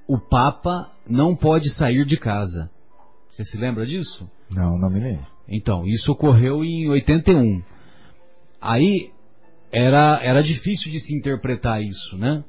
o 0.08 0.20
Papa 0.20 0.92
não 1.08 1.36
pode 1.36 1.70
sair 1.70 2.06
de 2.06 2.18
casa. 2.18 2.70
Você 3.30 3.44
se 3.44 3.58
lembra 3.58 3.86
disso? 3.86 4.30
Não, 4.50 4.78
não 4.78 4.90
me 4.90 5.00
lembro. 5.00 5.28
Então, 5.48 5.86
isso 5.86 6.12
ocorreu 6.12 6.64
em 6.64 6.88
81. 6.90 7.62
Aí 8.62 9.12
era, 9.72 10.20
era 10.24 10.42
difícil 10.42 10.92
de 10.92 11.00
se 11.00 11.16
interpretar 11.16 11.84
isso, 11.84 12.18
né? 12.18 12.44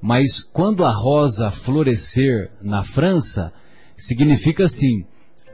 Mas 0.00 0.40
quando 0.40 0.84
a 0.84 0.90
rosa 0.90 1.50
florescer 1.50 2.50
na 2.62 2.82
França, 2.82 3.52
significa 3.96 4.64
assim 4.64 5.04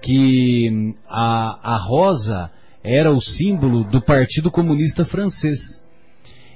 que 0.01 0.95
a, 1.09 1.75
a 1.75 1.77
rosa 1.77 2.51
era 2.83 3.11
o 3.11 3.21
símbolo 3.21 3.83
do 3.83 4.01
Partido 4.01 4.51
Comunista 4.51 5.05
Francês. 5.05 5.85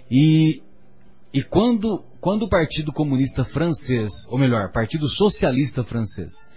E, 0.09 0.63
e 1.33 1.43
quando, 1.43 2.05
quando 2.21 2.43
o 2.43 2.49
Partido 2.49 2.93
Comunista 2.93 3.45
Francês, 3.45 4.29
ou 4.29 4.39
melhor, 4.39 4.71
Partido 4.71 5.09
Socialista 5.09 5.83
Francês, 5.83 6.49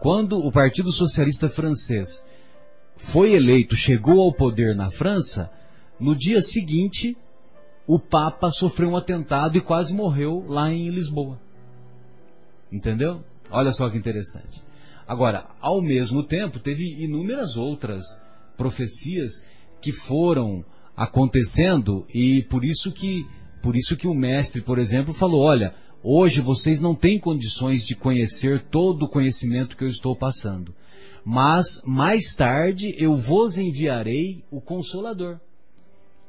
quando 0.00 0.38
o 0.38 0.50
Partido 0.50 0.90
Socialista 0.90 1.48
Francês 1.48 2.24
foi 2.96 3.34
eleito, 3.34 3.76
chegou 3.76 4.22
ao 4.22 4.32
poder 4.32 4.74
na 4.74 4.88
França, 4.88 5.50
no 5.98 6.16
dia 6.16 6.40
seguinte, 6.40 7.16
o 7.86 7.98
Papa 7.98 8.50
sofreu 8.50 8.90
um 8.90 8.96
atentado 8.96 9.58
e 9.58 9.60
quase 9.60 9.94
morreu 9.94 10.44
lá 10.48 10.72
em 10.72 10.88
Lisboa. 10.88 11.38
Entendeu? 12.72 13.22
Olha 13.50 13.72
só 13.72 13.90
que 13.90 13.98
interessante. 13.98 14.62
Agora, 15.06 15.50
ao 15.60 15.82
mesmo 15.82 16.22
tempo, 16.22 16.58
teve 16.58 16.84
inúmeras 17.02 17.56
outras 17.56 18.04
profecias 18.56 19.44
que 19.82 19.92
foram 19.92 20.64
acontecendo 20.96 22.06
e 22.14 22.42
por 22.44 22.64
isso 22.64 22.92
que 22.92 23.26
por 23.62 23.76
isso 23.76 23.96
que 23.96 24.08
o 24.08 24.14
mestre, 24.14 24.60
por 24.60 24.78
exemplo, 24.78 25.12
falou: 25.12 25.42
olha, 25.42 25.74
hoje 26.02 26.40
vocês 26.40 26.80
não 26.80 26.94
têm 26.94 27.18
condições 27.18 27.84
de 27.84 27.94
conhecer 27.94 28.64
todo 28.70 29.04
o 29.04 29.08
conhecimento 29.08 29.76
que 29.76 29.84
eu 29.84 29.88
estou 29.88 30.16
passando, 30.16 30.74
mas 31.24 31.82
mais 31.84 32.34
tarde 32.34 32.94
eu 32.98 33.14
vos 33.14 33.58
enviarei 33.58 34.44
o 34.50 34.60
Consolador, 34.60 35.38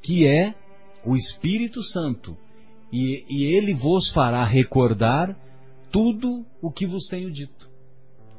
que 0.01 0.27
é 0.27 0.55
o 1.05 1.15
Espírito 1.15 1.81
Santo, 1.81 2.37
e, 2.91 3.25
e 3.29 3.55
ele 3.55 3.73
vos 3.73 4.09
fará 4.09 4.43
recordar 4.43 5.37
tudo 5.91 6.45
o 6.61 6.71
que 6.71 6.85
vos 6.85 7.05
tenho 7.05 7.31
dito 7.31 7.71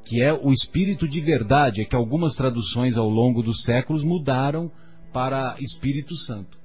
que 0.05 0.21
é 0.21 0.33
o 0.33 0.51
espírito 0.51 1.07
de 1.07 1.21
verdade, 1.21 1.83
é 1.83 1.85
que 1.85 1.95
algumas 1.95 2.35
traduções 2.35 2.97
ao 2.97 3.09
longo 3.09 3.43
dos 3.43 3.63
séculos 3.63 4.03
mudaram 4.03 4.71
para 5.13 5.57
Espírito 5.61 6.17
Santo. 6.17 6.59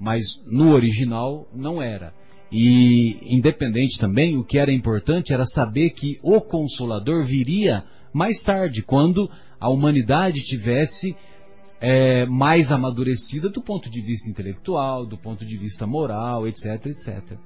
Mas 0.00 0.42
no 0.46 0.72
original 0.72 1.46
não 1.54 1.82
era. 1.82 2.14
E, 2.50 3.18
independente 3.22 3.98
também, 3.98 4.36
o 4.36 4.42
que 4.42 4.58
era 4.58 4.72
importante 4.72 5.32
era 5.32 5.44
saber 5.44 5.90
que 5.90 6.18
o 6.22 6.40
Consolador 6.40 7.22
viria 7.22 7.84
mais 8.12 8.42
tarde, 8.42 8.82
quando 8.82 9.30
a 9.60 9.68
humanidade 9.68 10.42
tivesse 10.42 11.14
é, 11.80 12.26
mais 12.26 12.72
amadurecida 12.72 13.48
do 13.48 13.62
ponto 13.62 13.88
de 13.88 14.00
vista 14.00 14.28
intelectual, 14.28 15.06
do 15.06 15.16
ponto 15.16 15.44
de 15.44 15.56
vista 15.56 15.86
moral, 15.86 16.48
etc, 16.48 16.86
etc. 16.86 17.38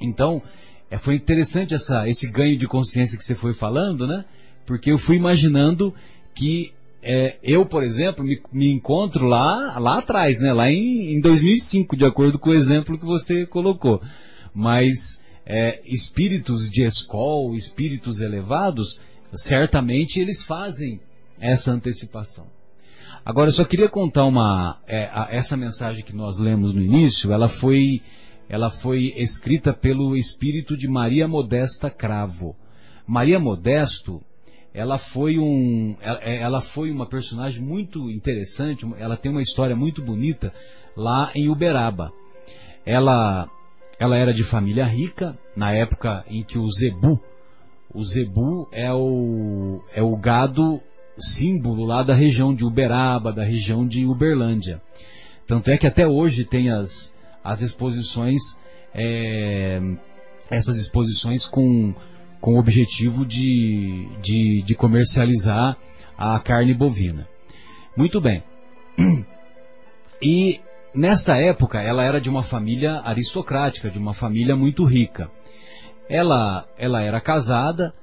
Então, 0.00 0.42
é, 0.90 0.98
foi 0.98 1.14
interessante 1.14 1.72
essa, 1.72 2.08
esse 2.08 2.28
ganho 2.28 2.58
de 2.58 2.66
consciência 2.66 3.16
que 3.16 3.24
você 3.24 3.34
foi 3.34 3.54
falando, 3.54 4.06
né? 4.06 4.24
Porque 4.66 4.92
eu 4.92 4.98
fui 4.98 5.16
imaginando 5.16 5.94
que 6.34 6.74
é, 7.02 7.38
eu, 7.42 7.64
por 7.64 7.82
exemplo, 7.82 8.24
me, 8.24 8.40
me, 8.52 8.70
encontro 8.72 9.26
lá, 9.26 9.78
lá 9.78 9.98
atrás, 9.98 10.40
né? 10.40 10.52
Lá 10.52 10.70
em, 10.70 11.14
em 11.14 11.20
2005, 11.20 11.96
de 11.96 12.04
acordo 12.04 12.38
com 12.38 12.50
o 12.50 12.54
exemplo 12.54 12.98
que 12.98 13.06
você 13.06 13.46
colocou. 13.46 14.02
Mas 14.54 15.20
é, 15.46 15.80
espíritos 15.84 16.70
de 16.70 16.84
escola, 16.84 17.56
espíritos 17.56 18.20
elevados, 18.20 19.00
certamente 19.34 20.20
eles 20.20 20.42
fazem 20.42 21.00
essa 21.40 21.72
antecipação. 21.72 22.46
Agora, 23.24 23.48
eu 23.48 23.52
só 23.52 23.64
queria 23.64 23.88
contar 23.88 24.24
uma. 24.24 24.78
É, 24.86 25.04
a, 25.12 25.28
essa 25.30 25.56
mensagem 25.56 26.04
que 26.04 26.14
nós 26.14 26.38
lemos 26.38 26.74
no 26.74 26.82
início, 26.82 27.32
ela 27.32 27.48
foi, 27.48 28.02
ela 28.48 28.70
foi 28.70 29.12
escrita 29.16 29.72
pelo 29.72 30.16
espírito 30.16 30.76
de 30.76 30.88
Maria 30.88 31.26
Modesta 31.26 31.90
Cravo. 31.90 32.56
Maria 33.06 33.38
Modesto, 33.38 34.22
ela 34.72 34.98
foi 34.98 35.38
um 35.38 35.96
é, 36.00 36.36
ela, 36.36 36.60
foi 36.60 36.90
uma 36.90 37.06
personagem 37.06 37.60
muito 37.60 38.10
interessante 38.10 38.86
ela 38.98 39.16
tem 39.16 39.30
uma 39.30 39.42
história 39.42 39.74
muito 39.74 40.02
bonita 40.02 40.52
lá 40.96 41.30
em 41.34 41.48
Uberaba. 41.48 42.12
Ela 42.84 43.48
ela 43.98 44.16
era 44.16 44.32
de 44.32 44.44
família 44.44 44.84
rica 44.86 45.38
na 45.54 45.72
época 45.72 46.24
em 46.28 46.42
que 46.42 46.58
o 46.58 46.66
zebu 46.70 47.20
o 47.92 48.02
zebu 48.02 48.68
é 48.72 48.92
o 48.92 49.82
é 49.92 50.02
o 50.02 50.16
gado 50.16 50.80
símbolo 51.18 51.84
lá 51.84 52.02
da 52.02 52.14
região 52.14 52.54
de 52.54 52.64
Uberaba 52.64 53.32
da 53.32 53.42
região 53.42 53.86
de 53.86 54.06
Uberlândia. 54.06 54.80
Tanto 55.46 55.70
é 55.70 55.76
que 55.76 55.86
até 55.86 56.06
hoje 56.06 56.44
tem 56.44 56.70
as 56.70 57.14
as 57.42 57.60
exposições 57.60 58.58
é, 58.94 59.80
essas 60.50 60.76
exposições 60.76 61.46
com 61.46 61.94
com 62.40 62.54
o 62.54 62.58
objetivo 62.58 63.26
de, 63.26 64.08
de, 64.20 64.62
de 64.62 64.74
comercializar 64.74 65.76
a 66.16 66.38
carne 66.38 66.74
bovina. 66.74 67.28
Muito 67.96 68.20
bem. 68.20 68.42
E 70.22 70.60
nessa 70.94 71.38
época 71.38 71.80
ela 71.80 72.04
era 72.04 72.20
de 72.20 72.28
uma 72.28 72.42
família 72.42 73.00
aristocrática, 73.02 73.90
de 73.90 73.98
uma 73.98 74.12
família 74.12 74.54
muito 74.54 74.84
rica. 74.84 75.30
Ela, 76.10 76.68
ela 76.76 77.00
era 77.00 77.18
casada 77.22 77.94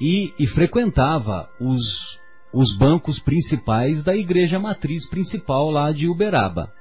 e, 0.00 0.32
e 0.38 0.46
frequentava 0.46 1.50
os, 1.60 2.18
os 2.50 2.74
bancos 2.74 3.18
principais 3.18 4.02
da 4.02 4.16
igreja 4.16 4.58
matriz 4.58 5.06
principal 5.06 5.70
lá 5.70 5.92
de 5.92 6.08
Uberaba. 6.08 6.72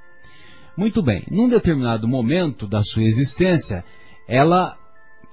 Muito 0.78 1.04
bem, 1.04 1.24
num 1.30 1.50
determinado 1.50 2.08
momento 2.08 2.66
da 2.66 2.82
sua 2.82 3.04
existência, 3.04 3.84
ela 4.28 4.78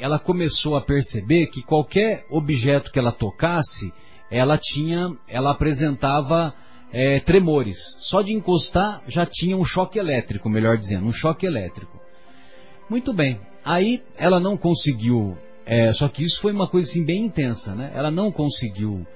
ela 0.03 0.19
começou 0.19 0.75
a 0.75 0.81
perceber 0.81 1.47
que 1.47 1.63
qualquer 1.63 2.27
objeto 2.29 2.91
que 2.91 2.99
ela 2.99 3.13
tocasse, 3.13 3.93
ela 4.29 4.59
tinha, 4.59 5.17
ela 5.29 5.53
apresentava 5.53 6.53
é, 6.93 7.21
tremores. 7.21 7.95
Só 8.01 8.21
de 8.21 8.33
encostar 8.33 9.01
já 9.07 9.25
tinha 9.25 9.57
um 9.57 9.65
choque 9.65 10.01
elétrico, 10.01 10.51
melhor 10.51 10.77
dizendo, 10.77 11.07
um 11.07 11.13
choque 11.13 11.47
elétrico. 11.47 12.01
Muito 12.91 13.13
bem. 13.13 13.41
Aí 13.65 14.03
ela 14.19 14.41
não 14.41 14.57
conseguiu, 14.57 15.39
é, 15.65 15.93
só 15.93 16.09
que 16.09 16.25
isso 16.25 16.41
foi 16.41 16.51
uma 16.53 16.67
coisa 16.67 16.91
assim 16.91 17.05
bem 17.05 17.25
intensa, 17.25 17.73
né? 17.73 17.93
Ela 17.95 18.11
não 18.11 18.33
conseguiu 18.33 19.07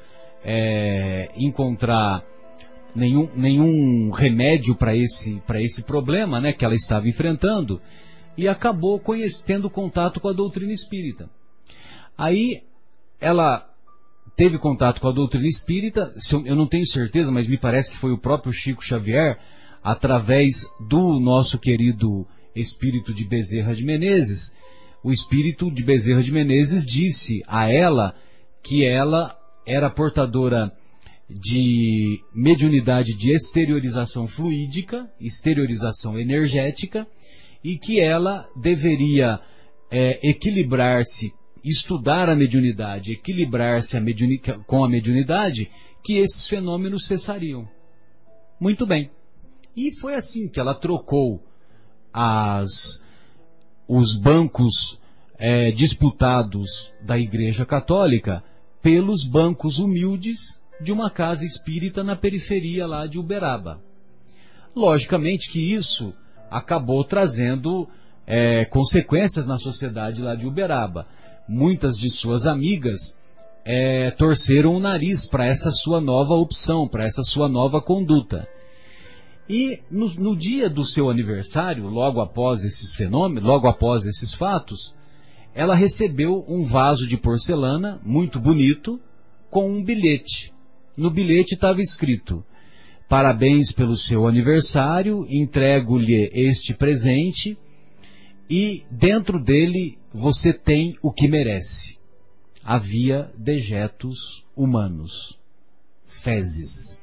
é, 0.44 1.30
encontrar 1.34 2.22
nenhum, 2.94 3.28
nenhum 3.34 4.10
remédio 4.10 4.76
para 4.76 4.94
esse, 4.94 5.42
esse 5.56 5.82
problema, 5.82 6.40
né? 6.40 6.52
Que 6.52 6.64
ela 6.64 6.76
estava 6.76 7.08
enfrentando 7.08 7.82
e 8.36 8.48
acabou 8.48 9.02
tendo 9.44 9.70
contato 9.70 10.20
com 10.20 10.28
a 10.28 10.32
doutrina 10.32 10.72
espírita. 10.72 11.30
Aí 12.16 12.62
ela 13.20 13.68
teve 14.34 14.58
contato 14.58 15.00
com 15.00 15.08
a 15.08 15.12
doutrina 15.12 15.46
espírita, 15.46 16.14
eu 16.44 16.54
não 16.54 16.66
tenho 16.66 16.86
certeza, 16.86 17.30
mas 17.30 17.48
me 17.48 17.58
parece 17.58 17.90
que 17.90 17.96
foi 17.96 18.12
o 18.12 18.18
próprio 18.18 18.52
Chico 18.52 18.84
Xavier, 18.84 19.38
através 19.82 20.66
do 20.80 21.18
nosso 21.18 21.58
querido 21.58 22.26
espírito 22.54 23.14
de 23.14 23.24
Bezerra 23.24 23.74
de 23.74 23.84
Menezes, 23.84 24.54
o 25.02 25.12
espírito 25.12 25.70
de 25.70 25.84
Bezerra 25.84 26.22
de 26.22 26.32
Menezes 26.32 26.84
disse 26.84 27.42
a 27.46 27.70
ela 27.70 28.14
que 28.62 28.84
ela 28.84 29.38
era 29.64 29.88
portadora 29.88 30.72
de 31.30 32.20
mediunidade 32.34 33.14
de 33.14 33.32
exteriorização 33.32 34.26
fluídica, 34.26 35.08
exteriorização 35.20 36.18
energética, 36.18 37.06
e 37.66 37.76
que 37.76 37.98
ela 37.98 38.48
deveria 38.54 39.40
é, 39.90 40.20
equilibrar-se, 40.30 41.34
estudar 41.64 42.28
a 42.28 42.36
mediunidade, 42.36 43.10
equilibrar-se 43.10 43.98
com 44.68 44.84
a 44.84 44.88
mediunidade, 44.88 45.68
que 46.00 46.18
esses 46.18 46.46
fenômenos 46.46 47.08
cessariam. 47.08 47.68
Muito 48.60 48.86
bem. 48.86 49.10
E 49.76 49.90
foi 49.98 50.14
assim 50.14 50.48
que 50.48 50.60
ela 50.60 50.78
trocou 50.78 51.42
as, 52.12 53.02
os 53.88 54.16
bancos 54.16 55.00
é, 55.36 55.72
disputados 55.72 56.94
da 57.02 57.18
Igreja 57.18 57.66
Católica 57.66 58.44
pelos 58.80 59.24
bancos 59.24 59.80
humildes 59.80 60.62
de 60.80 60.92
uma 60.92 61.10
casa 61.10 61.44
espírita 61.44 62.04
na 62.04 62.14
periferia 62.14 62.86
lá 62.86 63.08
de 63.08 63.18
Uberaba. 63.18 63.82
Logicamente 64.72 65.50
que 65.50 65.74
isso 65.74 66.14
acabou 66.50 67.04
trazendo 67.04 67.88
é, 68.26 68.64
consequências 68.64 69.46
na 69.46 69.56
sociedade 69.56 70.22
lá 70.22 70.34
de 70.34 70.46
Uberaba. 70.46 71.06
Muitas 71.48 71.96
de 71.96 72.10
suas 72.10 72.46
amigas 72.46 73.16
é, 73.64 74.10
torceram 74.12 74.74
o 74.74 74.80
nariz 74.80 75.26
para 75.26 75.46
essa 75.46 75.70
sua 75.70 76.00
nova 76.00 76.34
opção, 76.34 76.88
para 76.88 77.04
essa 77.04 77.22
sua 77.22 77.48
nova 77.48 77.80
conduta. 77.80 78.48
E 79.48 79.80
no, 79.90 80.12
no, 80.14 80.36
dia 80.36 80.68
do 80.68 80.84
seu 80.84 81.08
aniversário, 81.08 81.88
logo 81.88 82.20
após 82.20 82.64
esses 82.64 82.94
fenômenos, 82.94 83.44
logo 83.44 83.68
após 83.68 84.04
esses 84.04 84.34
fatos, 84.34 84.96
ela 85.54 85.74
recebeu 85.74 86.44
um 86.48 86.64
vaso 86.64 87.06
de 87.06 87.16
porcelana 87.16 88.00
muito 88.04 88.40
bonito 88.40 89.00
com 89.48 89.70
um 89.70 89.82
bilhete. 89.82 90.52
No 90.96 91.10
bilhete 91.10 91.54
estava 91.54 91.80
escrito: 91.80 92.44
Parabéns 93.08 93.70
pelo 93.70 93.94
seu 93.94 94.26
aniversário, 94.26 95.24
entrego-lhe 95.28 96.28
este 96.32 96.74
presente 96.74 97.56
e 98.50 98.84
dentro 98.90 99.40
dele 99.40 99.96
você 100.12 100.52
tem 100.52 100.98
o 101.00 101.12
que 101.12 101.28
merece. 101.28 101.98
Havia 102.64 103.30
dejetos 103.38 104.44
humanos, 104.56 105.38
fezes. 106.04 107.00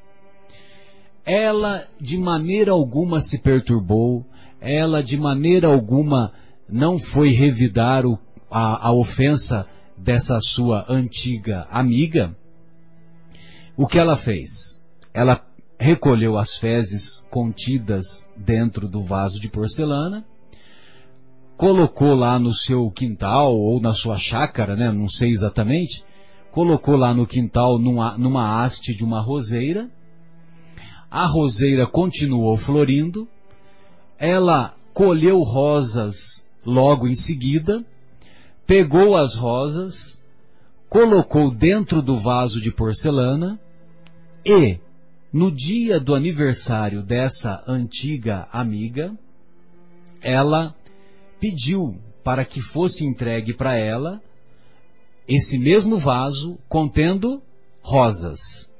Ela 1.24 1.88
de 1.98 2.18
maneira 2.18 2.72
alguma 2.72 3.20
se 3.22 3.38
perturbou, 3.38 4.26
ela 4.60 5.02
de 5.02 5.16
maneira 5.16 5.68
alguma 5.68 6.34
não 6.68 6.98
foi 6.98 7.30
revidar 7.30 8.04
o, 8.04 8.18
a, 8.50 8.88
a 8.88 8.92
ofensa 8.92 9.66
dessa 9.96 10.38
sua 10.38 10.84
antiga 10.86 11.66
amiga. 11.70 12.36
O 13.74 13.86
que 13.86 13.98
ela 13.98 14.18
fez? 14.18 14.82
Ela 15.14 15.42
recolheu 15.84 16.38
as 16.38 16.56
fezes 16.56 17.26
contidas 17.30 18.26
dentro 18.34 18.88
do 18.88 19.02
vaso 19.02 19.38
de 19.38 19.50
porcelana, 19.50 20.24
colocou 21.58 22.14
lá 22.14 22.38
no 22.38 22.54
seu 22.54 22.90
quintal 22.90 23.54
ou 23.54 23.78
na 23.82 23.92
sua 23.92 24.16
chácara, 24.16 24.74
né, 24.74 24.90
não 24.90 25.06
sei 25.10 25.28
exatamente, 25.28 26.02
colocou 26.50 26.96
lá 26.96 27.12
no 27.12 27.26
quintal 27.26 27.78
numa, 27.78 28.16
numa 28.16 28.62
haste 28.62 28.94
de 28.94 29.04
uma 29.04 29.20
roseira. 29.20 29.90
A 31.10 31.26
roseira 31.26 31.86
continuou 31.86 32.56
florindo. 32.56 33.28
Ela 34.18 34.74
colheu 34.94 35.42
rosas 35.42 36.46
logo 36.64 37.06
em 37.06 37.14
seguida, 37.14 37.84
pegou 38.66 39.18
as 39.18 39.34
rosas, 39.34 40.22
colocou 40.88 41.54
dentro 41.54 42.00
do 42.00 42.16
vaso 42.16 42.58
de 42.58 42.72
porcelana 42.72 43.60
e 44.46 44.78
no 45.34 45.50
dia 45.50 45.98
do 45.98 46.14
aniversário 46.14 47.02
dessa 47.02 47.64
antiga 47.66 48.46
amiga, 48.52 49.18
ela 50.22 50.72
pediu 51.40 51.98
para 52.22 52.44
que 52.44 52.60
fosse 52.60 53.04
entregue 53.04 53.52
para 53.52 53.76
ela 53.76 54.22
esse 55.26 55.58
mesmo 55.58 55.96
vaso 55.96 56.56
contendo 56.68 57.42
rosas 57.82 58.72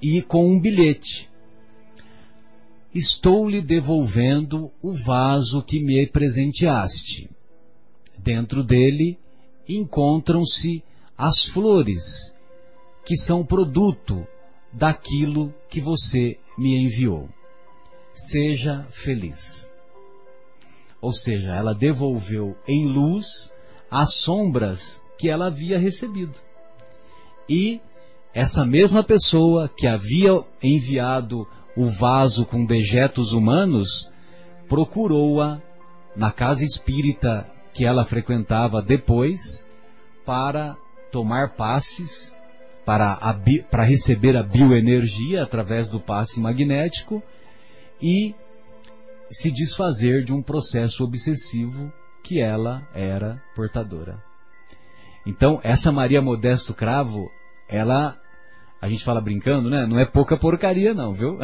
e 0.00 0.22
com 0.22 0.48
um 0.48 0.60
bilhete. 0.60 1.28
Estou 2.94 3.48
lhe 3.48 3.60
devolvendo 3.60 4.70
o 4.80 4.92
vaso 4.92 5.64
que 5.64 5.82
me 5.82 6.06
presenteaste. 6.06 7.28
Dentro 8.16 8.62
dele 8.62 9.18
encontram-se 9.68 10.80
as 11.18 11.44
flores, 11.44 12.38
que 13.04 13.16
são 13.16 13.44
produto 13.44 14.24
daquilo 14.72 15.52
que 15.68 15.80
você 15.80 16.38
me 16.56 16.76
enviou. 16.76 17.28
Seja 18.14 18.86
feliz. 18.90 19.72
Ou 21.00 21.12
seja, 21.12 21.54
ela 21.54 21.74
devolveu 21.74 22.56
em 22.66 22.86
luz 22.86 23.52
as 23.90 24.14
sombras 24.14 25.02
que 25.18 25.28
ela 25.28 25.46
havia 25.46 25.78
recebido. 25.78 26.38
E 27.48 27.80
essa 28.32 28.64
mesma 28.64 29.04
pessoa 29.04 29.68
que 29.68 29.86
havia 29.86 30.42
enviado 30.62 31.46
o 31.76 31.86
vaso 31.86 32.46
com 32.46 32.64
dejetos 32.64 33.32
humanos 33.32 34.10
procurou-a 34.68 35.60
na 36.16 36.30
casa 36.30 36.64
espírita 36.64 37.46
que 37.74 37.84
ela 37.84 38.04
frequentava 38.04 38.80
depois 38.80 39.66
para 40.24 40.76
tomar 41.10 41.56
passes 41.56 42.34
para, 42.84 43.12
a, 43.12 43.34
para 43.70 43.84
receber 43.84 44.36
a 44.36 44.42
bioenergia 44.42 45.42
através 45.42 45.88
do 45.88 46.00
passe 46.00 46.40
magnético 46.40 47.22
e 48.00 48.34
se 49.30 49.50
desfazer 49.50 50.24
de 50.24 50.32
um 50.32 50.42
processo 50.42 51.04
obsessivo 51.04 51.92
que 52.22 52.40
ela 52.40 52.86
era 52.94 53.42
portadora. 53.54 54.22
Então, 55.24 55.60
essa 55.62 55.92
Maria 55.92 56.20
Modesto 56.20 56.74
Cravo, 56.74 57.30
ela, 57.68 58.18
a 58.80 58.88
gente 58.88 59.04
fala 59.04 59.20
brincando, 59.20 59.70
né? 59.70 59.86
Não 59.86 59.98
é 59.98 60.04
pouca 60.04 60.36
porcaria 60.36 60.92
não, 60.92 61.12
viu? 61.12 61.38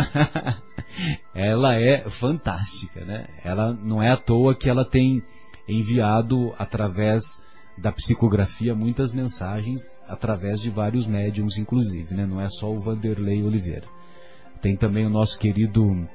ela 1.33 1.77
é 1.77 2.09
fantástica, 2.09 3.05
né? 3.05 3.29
Ela 3.44 3.72
não 3.72 4.03
é 4.03 4.11
à 4.11 4.16
toa 4.16 4.55
que 4.55 4.68
ela 4.68 4.85
tem 4.85 5.22
enviado 5.68 6.53
através 6.59 7.42
da 7.80 7.92
psicografia 7.92 8.74
muitas 8.74 9.12
mensagens 9.12 9.96
através 10.06 10.60
de 10.60 10.70
vários 10.70 11.06
médiums, 11.06 11.58
inclusive, 11.58 12.14
né? 12.14 12.26
Não 12.26 12.40
é 12.40 12.48
só 12.48 12.70
o 12.70 12.78
Vanderlei 12.78 13.42
Oliveira. 13.42 13.86
Tem 14.60 14.76
também 14.76 15.06
o 15.06 15.10
nosso 15.10 15.38
querido 15.38 16.08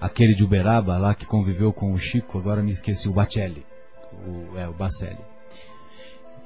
aquele 0.00 0.34
de 0.34 0.44
Uberaba 0.44 0.98
lá 0.98 1.14
que 1.14 1.26
conviveu 1.26 1.72
com 1.72 1.92
o 1.92 1.98
Chico, 1.98 2.38
agora 2.38 2.62
me 2.62 2.70
esqueci, 2.70 3.08
o 3.08 3.12
Bacelli. 3.12 3.64
O, 4.26 4.56
é, 4.58 4.68
o 4.68 4.72
Bacelli. 4.72 5.18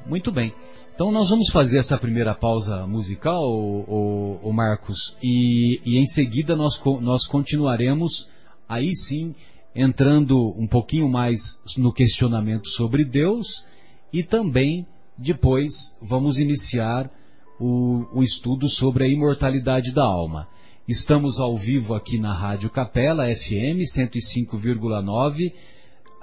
Muito 0.06 0.30
bem. 0.30 0.54
Então 0.94 1.10
nós 1.10 1.30
vamos 1.30 1.50
fazer 1.50 1.78
essa 1.78 1.96
primeira 1.96 2.34
pausa 2.34 2.86
musical, 2.86 3.42
o, 3.42 4.52
Marcos, 4.52 5.16
e, 5.22 5.80
e, 5.84 5.98
em 5.98 6.04
seguida 6.04 6.54
nós, 6.54 6.80
nós 7.00 7.26
continuaremos 7.26 8.28
aí 8.68 8.94
sim 8.94 9.34
entrando 9.74 10.54
um 10.58 10.66
pouquinho 10.66 11.08
mais 11.08 11.60
no 11.76 11.92
questionamento 11.92 12.68
sobre 12.68 13.04
Deus 13.04 13.64
e 14.12 14.22
também 14.22 14.86
depois 15.16 15.96
vamos 16.00 16.38
iniciar 16.38 17.10
o, 17.58 18.06
o 18.12 18.22
estudo 18.22 18.68
sobre 18.68 19.04
a 19.04 19.08
imortalidade 19.08 19.92
da 19.92 20.04
alma. 20.04 20.48
Estamos 20.88 21.38
ao 21.38 21.56
vivo 21.56 21.94
aqui 21.94 22.18
na 22.18 22.32
Rádio 22.32 22.70
Capela 22.70 23.32
FM 23.32 23.84
105,9, 23.84 25.52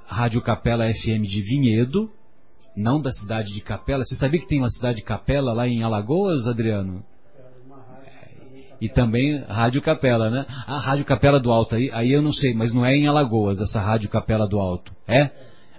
Rádio 0.06 0.42
Capela 0.42 0.92
FM 0.92 1.22
de 1.24 1.42
Vinhedo, 1.42 2.12
não 2.76 3.00
da 3.00 3.12
cidade 3.12 3.54
de 3.54 3.62
Capela. 3.62 4.04
Você 4.04 4.16
sabia 4.16 4.40
que 4.40 4.48
tem 4.48 4.60
uma 4.60 4.70
cidade 4.70 4.98
de 4.98 5.04
Capela 5.04 5.54
lá 5.54 5.68
em 5.68 5.84
Alagoas, 5.84 6.48
Adriano? 6.48 7.04
E 8.80 8.88
também 8.88 9.44
Rádio 9.48 9.82
Capela, 9.82 10.30
né? 10.30 10.46
A 10.68 10.78
Rádio 10.80 11.04
Capela 11.06 11.40
do 11.40 11.52
Alto, 11.52 11.76
aí, 11.76 11.90
aí 11.92 12.12
eu 12.12 12.22
não 12.22 12.32
sei, 12.32 12.54
mas 12.54 12.72
não 12.74 12.86
é 12.86 12.96
em 12.96 13.08
Alagoas, 13.08 13.60
essa 13.60 13.82
Rádio 13.82 14.10
Capela 14.10 14.48
do 14.48 14.60
Alto. 14.60 14.94
É? 15.08 15.32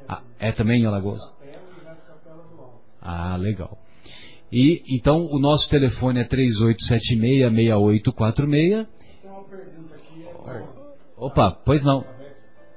Ah, 0.09 0.23
é 0.39 0.51
também 0.51 0.83
em 0.83 0.87
Alagoas? 0.87 1.33
Ah, 3.01 3.37
legal. 3.37 3.79
E 4.51 4.83
então 4.89 5.29
o 5.31 5.39
nosso 5.39 5.71
telefone 5.71 6.21
é 6.21 6.25
3876-6846. 6.25 8.87
Tem 9.21 9.31
uma 9.31 9.45
pergunta 9.45 9.95
aqui. 9.95 10.27
Opa, 11.17 11.51
pois 11.51 11.85
não. 11.85 12.05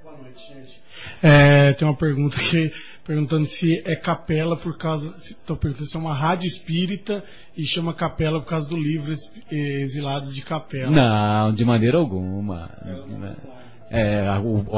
Boa 0.03 0.17
noite, 0.17 0.45
gente. 0.47 0.79
É, 1.23 1.73
tem 1.73 1.88
uma 1.88 1.97
pergunta 1.97 2.36
aqui 2.38 2.71
perguntando 3.05 3.47
se 3.47 3.81
é 3.85 3.95
capela 3.95 4.55
por 4.57 4.77
causa. 4.77 5.15
Estou 5.17 5.55
perguntando 5.55 5.87
se 5.87 5.95
é 5.95 5.99
uma 5.99 6.13
rádio 6.13 6.47
espírita 6.47 7.23
e 7.57 7.63
chama 7.63 7.93
capela 7.93 8.39
por 8.39 8.47
causa 8.47 8.69
do 8.69 8.77
livro 8.77 9.13
Exilados 9.51 10.33
de 10.33 10.41
Capela. 10.41 10.91
Não, 10.91 11.53
de 11.53 11.65
maneira 11.65 11.97
alguma. 11.97 12.69
É, 13.89 14.25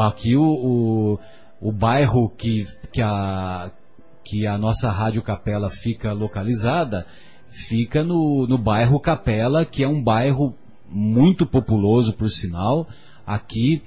aqui 0.08 0.36
o, 0.36 0.44
o, 0.44 1.20
o 1.62 1.72
bairro 1.72 2.30
que, 2.30 2.66
que, 2.92 3.02
a, 3.02 3.72
que 4.24 4.48
a 4.48 4.58
nossa 4.58 4.92
Rádio 4.92 5.22
Capela 5.22 5.70
fica 5.70 6.12
localizada 6.14 7.06
fica 7.54 8.04
no, 8.04 8.48
no 8.48 8.58
bairro 8.58 9.00
Capela, 9.00 9.64
que 9.64 9.84
é 9.84 9.88
um 9.88 10.02
bairro 10.02 10.56
muito 10.90 11.46
populoso, 11.46 12.14
por 12.14 12.30
sinal, 12.30 12.88
aqui 13.26 13.82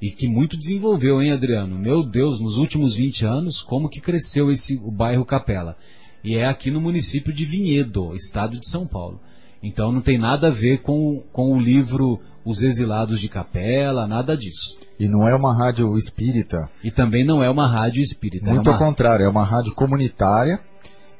e 0.00 0.10
que 0.10 0.26
muito 0.26 0.56
desenvolveu, 0.56 1.20
hein, 1.20 1.32
Adriano? 1.32 1.78
Meu 1.78 2.02
Deus, 2.02 2.40
nos 2.40 2.56
últimos 2.56 2.94
20 2.94 3.26
anos, 3.26 3.62
como 3.62 3.88
que 3.88 4.00
cresceu 4.00 4.50
esse 4.50 4.80
o 4.82 4.90
bairro 4.90 5.24
Capela? 5.24 5.76
E 6.24 6.36
é 6.36 6.46
aqui 6.46 6.70
no 6.70 6.80
município 6.80 7.32
de 7.32 7.44
Vinhedo, 7.44 8.14
estado 8.14 8.58
de 8.58 8.68
São 8.68 8.86
Paulo. 8.86 9.20
Então 9.62 9.92
não 9.92 10.00
tem 10.00 10.18
nada 10.18 10.48
a 10.48 10.50
ver 10.50 10.78
com, 10.78 11.22
com 11.32 11.52
o 11.52 11.60
livro 11.60 12.18
Os 12.44 12.62
Exilados 12.62 13.20
de 13.20 13.28
Capela, 13.28 14.06
nada 14.06 14.36
disso. 14.36 14.78
E 14.98 15.06
não 15.06 15.28
é 15.28 15.34
uma 15.34 15.54
rádio 15.54 15.96
espírita, 15.96 16.70
E 16.82 16.90
também 16.90 17.24
não 17.24 17.42
é 17.42 17.50
uma 17.50 17.66
rádio 17.66 18.02
espírita. 18.02 18.50
muito 18.50 18.68
é 18.68 18.72
ao 18.72 18.78
uma... 18.78 18.86
contrário, 18.86 19.24
é 19.24 19.28
uma 19.28 19.44
rádio 19.44 19.74
comunitária 19.74 20.60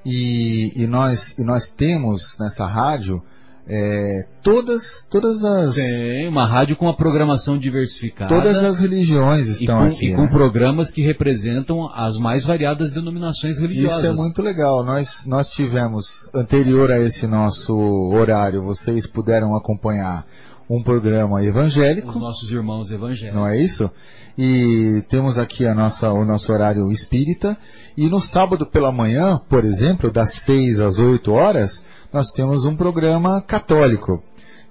e, 0.04 0.72
e, 0.74 0.86
nós, 0.86 1.38
e 1.38 1.44
nós 1.44 1.70
temos 1.70 2.38
nessa 2.38 2.66
rádio 2.66 3.22
é, 3.68 4.26
todas, 4.42 5.06
todas, 5.08 5.44
as, 5.44 5.74
Tem 5.74 6.28
uma 6.28 6.46
rádio 6.46 6.76
com 6.76 6.86
uma 6.86 6.96
programação 6.96 7.58
diversificada. 7.58 8.34
todas 8.34 8.56
as 8.64 8.80
religiões 8.80 9.48
e 9.48 9.52
estão 9.64 9.78
com, 9.78 9.84
aqui. 9.84 10.06
e 10.06 10.14
com 10.14 10.22
né? 10.22 10.28
programas 10.28 10.90
que 10.90 11.02
representam 11.02 11.88
as 11.94 12.16
mais 12.16 12.44
variadas 12.44 12.90
denominações 12.90 13.58
religiosas. 13.58 13.98
Isso 13.98 14.06
é 14.06 14.12
muito 14.12 14.42
legal. 14.42 14.84
Nós, 14.84 15.24
nós 15.26 15.50
tivemos, 15.50 16.28
anterior 16.34 16.90
a 16.90 17.00
esse 17.00 17.26
nosso 17.26 17.76
horário, 18.12 18.62
vocês 18.62 19.06
puderam 19.06 19.54
acompanhar 19.54 20.26
um 20.68 20.82
programa 20.82 21.44
evangélico. 21.44 22.10
Os 22.10 22.16
nossos 22.16 22.50
irmãos 22.50 22.92
evangélicos. 22.92 23.36
não 23.36 23.46
é 23.46 23.60
isso? 23.60 23.90
E 24.38 25.02
temos 25.08 25.38
aqui 25.38 25.66
a 25.66 25.74
nossa, 25.74 26.12
o 26.12 26.24
nosso 26.24 26.52
horário 26.52 26.90
espírita. 26.90 27.58
E 27.96 28.08
no 28.08 28.20
sábado 28.20 28.64
pela 28.64 28.92
manhã, 28.92 29.40
por 29.48 29.64
exemplo, 29.64 30.10
das 30.10 30.32
6 30.32 30.80
às 30.80 30.98
8 30.98 31.32
horas, 31.32 31.84
nós 32.12 32.30
temos 32.30 32.64
um 32.64 32.76
programa 32.76 33.40
católico. 33.42 34.22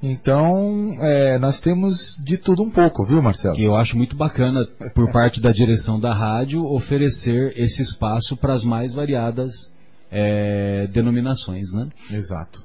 Então, 0.02 0.96
é, 1.02 1.38
nós 1.40 1.60
temos 1.60 2.24
de 2.24 2.38
tudo 2.38 2.64
um 2.64 2.70
pouco, 2.70 3.04
viu, 3.04 3.22
Marcelo? 3.22 3.56
Que 3.56 3.64
eu 3.64 3.76
acho 3.76 3.98
muito 3.98 4.16
bacana, 4.16 4.66
por 4.96 5.12
parte 5.12 5.42
da 5.42 5.52
direção 5.52 6.00
da 6.00 6.14
rádio, 6.14 6.64
oferecer 6.64 7.54
esse 7.58 7.82
espaço 7.82 8.38
para 8.38 8.54
as 8.54 8.64
mais 8.64 8.94
variadas 8.94 9.72
é, 10.10 10.88
denominações, 10.88 11.74
né? 11.74 11.90
Exato. 12.10 12.64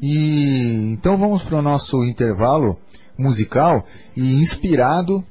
E 0.00 0.92
então 0.92 1.16
vamos 1.16 1.42
para 1.42 1.58
o 1.58 1.62
nosso 1.62 2.04
intervalo 2.04 2.78
musical 3.18 3.86
e 4.16 4.34
inspirado 4.34 5.24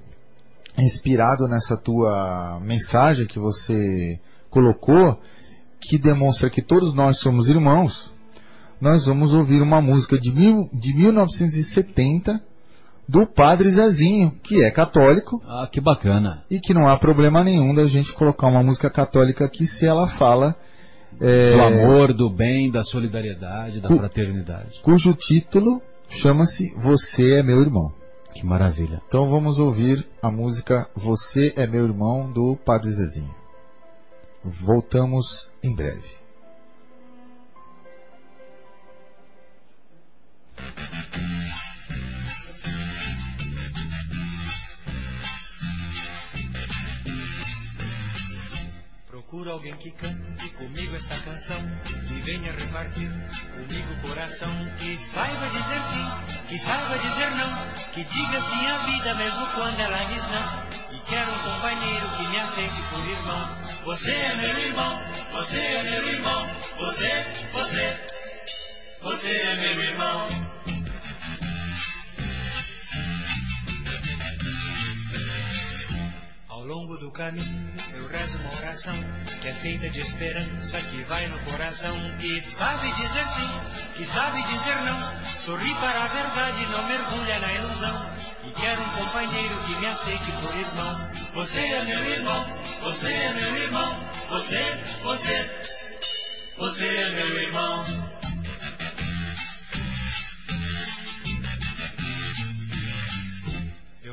inspirado 0.78 1.47
nessa 1.47 1.78
tua 1.78 2.60
mensagem 2.62 3.25
que 3.25 3.39
você 3.39 4.19
colocou, 4.49 5.19
que 5.80 5.97
demonstra 5.97 6.49
que 6.49 6.62
todos 6.62 6.93
nós 6.93 7.17
somos 7.17 7.49
irmãos, 7.49 8.13
nós 8.79 9.05
vamos 9.05 9.33
ouvir 9.33 9.61
uma 9.61 9.81
música 9.81 10.17
de, 10.19 10.31
mil, 10.33 10.69
de 10.73 10.93
1970 10.93 12.41
do 13.07 13.25
Padre 13.27 13.69
Zezinho, 13.69 14.31
que 14.43 14.63
é 14.63 14.71
católico 14.71 15.41
Ah, 15.47 15.67
que 15.71 15.79
bacana. 15.79 16.43
e 16.49 16.59
que 16.59 16.73
não 16.73 16.88
há 16.89 16.97
problema 16.97 17.43
nenhum 17.43 17.73
da 17.73 17.85
gente 17.85 18.13
colocar 18.13 18.47
uma 18.47 18.63
música 18.63 18.89
católica 18.89 19.45
aqui 19.45 19.65
se 19.67 19.85
ela 19.85 20.07
fala 20.07 20.55
é, 21.21 21.53
Do 21.55 21.61
amor, 21.61 22.13
do 22.13 22.29
bem, 22.29 22.69
da 22.69 22.83
solidariedade, 22.83 23.79
da 23.79 23.88
Cu- 23.88 23.97
fraternidade. 23.97 24.79
cujo 24.83 25.13
título 25.13 25.81
chama-se 26.09 26.73
Você 26.77 27.35
é 27.35 27.43
Meu 27.43 27.61
Irmão. 27.61 27.93
Que 28.33 28.45
maravilha. 28.45 29.01
Então 29.07 29.29
vamos 29.29 29.59
ouvir 29.59 30.05
a 30.21 30.29
música 30.29 30.89
Você 30.95 31.53
é 31.55 31.65
Meu 31.65 31.85
Irmão 31.85 32.29
do 32.29 32.57
Padre 32.65 32.91
Zezinho. 32.91 33.33
Voltamos 34.43 35.51
em 35.63 35.73
breve. 35.73 36.03
Procuro 49.36 49.52
alguém 49.52 49.76
que 49.76 49.91
cante 49.91 50.48
comigo 50.52 50.95
esta 50.95 51.19
canção, 51.19 51.60
que 51.84 52.21
venha 52.21 52.54
repartir 52.54 53.12
comigo 53.54 53.91
o 53.91 54.08
coração, 54.08 54.50
que 54.80 54.98
saiba 54.98 55.48
dizer 55.48 55.82
sim, 55.82 56.48
que 56.48 56.58
saiba 56.58 56.98
dizer 56.98 57.30
não, 57.32 57.91
que 57.91 58.04
diga 58.06 58.39
sim 58.39 58.65
à 58.65 58.78
vida 58.86 59.13
mesmo 59.15 59.45
quando 59.48 59.78
ela 59.78 59.98
diz 60.06 60.26
não. 60.28 60.95
E 60.95 61.00
quero 61.02 61.34
um 61.34 61.39
companheiro 61.39 62.10
que 62.15 62.28
me 62.30 62.39
aceite 62.39 62.82
por 62.89 63.06
irmão. 63.06 63.58
Você 63.84 64.12
é 64.12 64.36
meu 64.38 64.58
irmão, 64.58 65.04
você 65.34 65.58
é 65.60 65.84
meu 65.84 66.08
irmão, 66.13 66.50
você, 66.80 67.26
você, 67.52 68.06
você 69.02 69.28
é 69.28 69.56
meu 69.56 69.84
irmão. 69.84 70.30
Ao 76.48 76.63
longo 76.63 76.98
do 77.00 77.12
caminho 77.12 77.74
eu 77.97 78.08
rezo 78.08 78.38
uma 78.39 78.55
oração 78.58 78.93
que 79.41 79.47
é 79.47 79.53
feita 79.53 79.89
de 79.89 79.99
esperança 79.99 80.81
que 80.81 81.03
vai 81.03 81.25
no 81.27 81.39
coração, 81.39 81.95
que 82.19 82.41
sabe 82.41 82.91
dizer 82.91 83.27
sim, 83.27 83.49
que 83.95 84.05
sabe 84.05 84.41
dizer 84.43 84.75
não, 84.84 85.25
sorri 85.39 85.73
para 85.75 86.03
a 86.03 86.08
verdade, 86.08 86.65
não 86.67 86.84
mergulha 86.88 87.39
na 87.39 87.53
ilusão. 87.53 88.10
E 88.43 88.51
quero 88.51 88.81
um 88.81 88.89
companheiro 88.89 89.55
que 89.65 89.75
me 89.77 89.88
aceite 89.88 90.31
por 90.41 90.55
irmão. 90.55 91.10
Você 91.34 91.60
é 91.60 91.84
meu 91.86 92.05
irmão, 92.05 92.47
você 92.81 93.08
é 93.08 93.34
meu 93.34 93.55
irmão, 93.55 94.10
você, 94.29 94.62
você, 95.03 95.51
você 96.58 96.86
é 96.86 97.10
meu 97.10 97.41
irmão. 97.43 97.86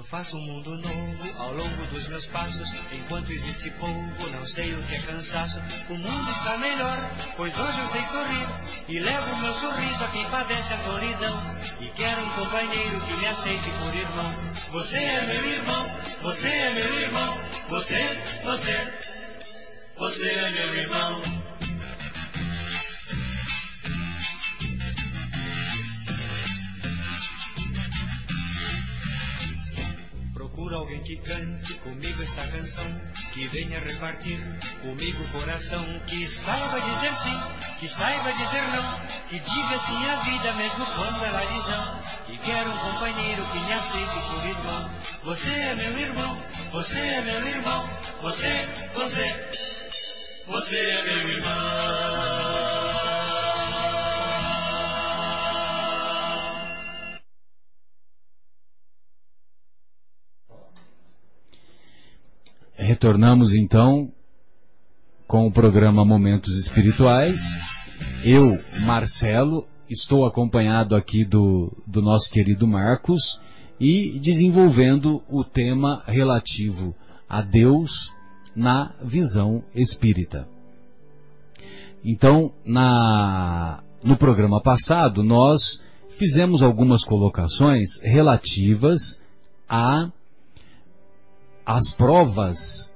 Eu 0.03 0.07
faço 0.07 0.37
um 0.37 0.41
mundo 0.41 0.77
novo 0.79 1.39
ao 1.39 1.53
longo 1.53 1.87
dos 1.87 2.09
meus 2.09 2.27
passos. 2.27 2.81
Enquanto 2.91 3.31
existe 3.31 3.71
povo, 3.71 4.31
não 4.33 4.45
sei 4.45 4.75
o 4.75 4.83
que 4.83 4.97
é 4.97 4.99
cansaço. 4.99 5.63
O 5.91 5.97
mundo 5.97 6.31
está 6.33 6.59
melhor, 6.59 7.11
pois 7.37 7.57
hoje 7.57 7.79
eu 7.79 7.87
sei 7.87 8.03
sorrir. 8.03 8.49
E 8.89 8.99
levo 8.99 9.37
meu 9.37 9.55
sorriso 9.55 10.03
a 10.03 10.09
quem 10.09 10.25
padece 10.25 10.75
a 10.75 10.79
solidão. 10.79 11.41
E 11.83 11.87
quero 11.91 12.21
um 12.21 12.31
companheiro 12.31 13.01
que 13.01 13.15
me 13.15 13.27
aceite 13.29 13.71
por 13.79 13.95
irmão. 13.95 14.35
Você 14.73 14.97
é 14.97 15.21
meu 15.23 15.47
irmão, 15.47 15.91
você 16.23 16.49
é 16.49 16.71
meu 16.75 17.01
irmão. 17.01 17.39
Você, 17.69 18.23
você, 18.43 18.95
você 19.99 20.29
é 20.29 20.51
meu 20.51 20.75
irmão. 20.75 21.52
Procuro 30.73 30.77
alguém 30.79 31.03
que 31.03 31.17
cante 31.17 31.75
comigo 31.75 32.23
esta 32.23 32.49
canção, 32.49 33.01
que 33.35 33.47
venha 33.49 33.79
repartir 33.79 34.39
comigo 34.81 35.23
o 35.23 35.29
coração, 35.29 35.85
que 36.07 36.27
saiba 36.27 36.81
dizer 36.81 37.13
sim, 37.13 37.39
que 37.79 37.87
saiba 37.87 38.33
dizer 38.33 38.63
não, 38.75 39.01
que 39.29 39.39
diga 39.39 39.79
sim 39.79 40.11
à 40.11 40.17
vida 40.23 40.53
mesmo 40.55 40.87
quando 40.87 41.25
ela 41.25 41.45
diz 41.45 41.67
não. 41.67 42.03
E 42.35 42.39
quero 42.39 42.71
um 42.71 42.79
companheiro 42.79 43.45
que 43.53 43.59
me 43.61 43.73
aceite 43.75 44.19
por 44.31 44.47
irmão. 44.47 44.91
Você 45.25 45.51
é 45.51 45.75
meu 45.75 45.99
irmão, 45.99 46.43
você 46.73 46.99
é 46.99 47.21
meu 47.21 47.49
irmão, 47.49 47.91
você, 48.23 48.69
você, 48.95 49.51
você 50.47 50.77
é 50.77 51.03
meu 51.03 51.29
irmão. 51.29 52.52
Retornamos 62.83 63.55
então 63.55 64.11
com 65.29 65.47
o 65.47 65.53
programa 65.53 66.05
Momentos 66.05 66.59
Espirituais. 66.59 67.57
Eu, 68.25 68.43
Marcelo, 68.85 69.69
estou 69.89 70.27
acompanhado 70.27 70.97
aqui 70.97 71.25
do, 71.25 71.73
do 71.87 72.03
nosso 72.03 72.29
querido 72.29 72.67
Marcos 72.67 73.41
e 73.79 74.19
desenvolvendo 74.19 75.23
o 75.31 75.45
tema 75.45 76.03
relativo 76.09 76.93
a 77.29 77.41
Deus 77.41 78.13
na 78.55 78.93
visão 79.01 79.63
espírita. 79.77 80.49
Então, 82.05 82.53
na, 82.67 83.81
no 84.03 84.17
programa 84.17 84.61
passado, 84.61 85.23
nós 85.23 85.81
fizemos 86.09 86.65
algumas 86.65 87.05
colocações 87.05 88.01
relativas 88.03 89.23
a 89.69 90.11
as 91.65 91.93
provas 91.95 92.93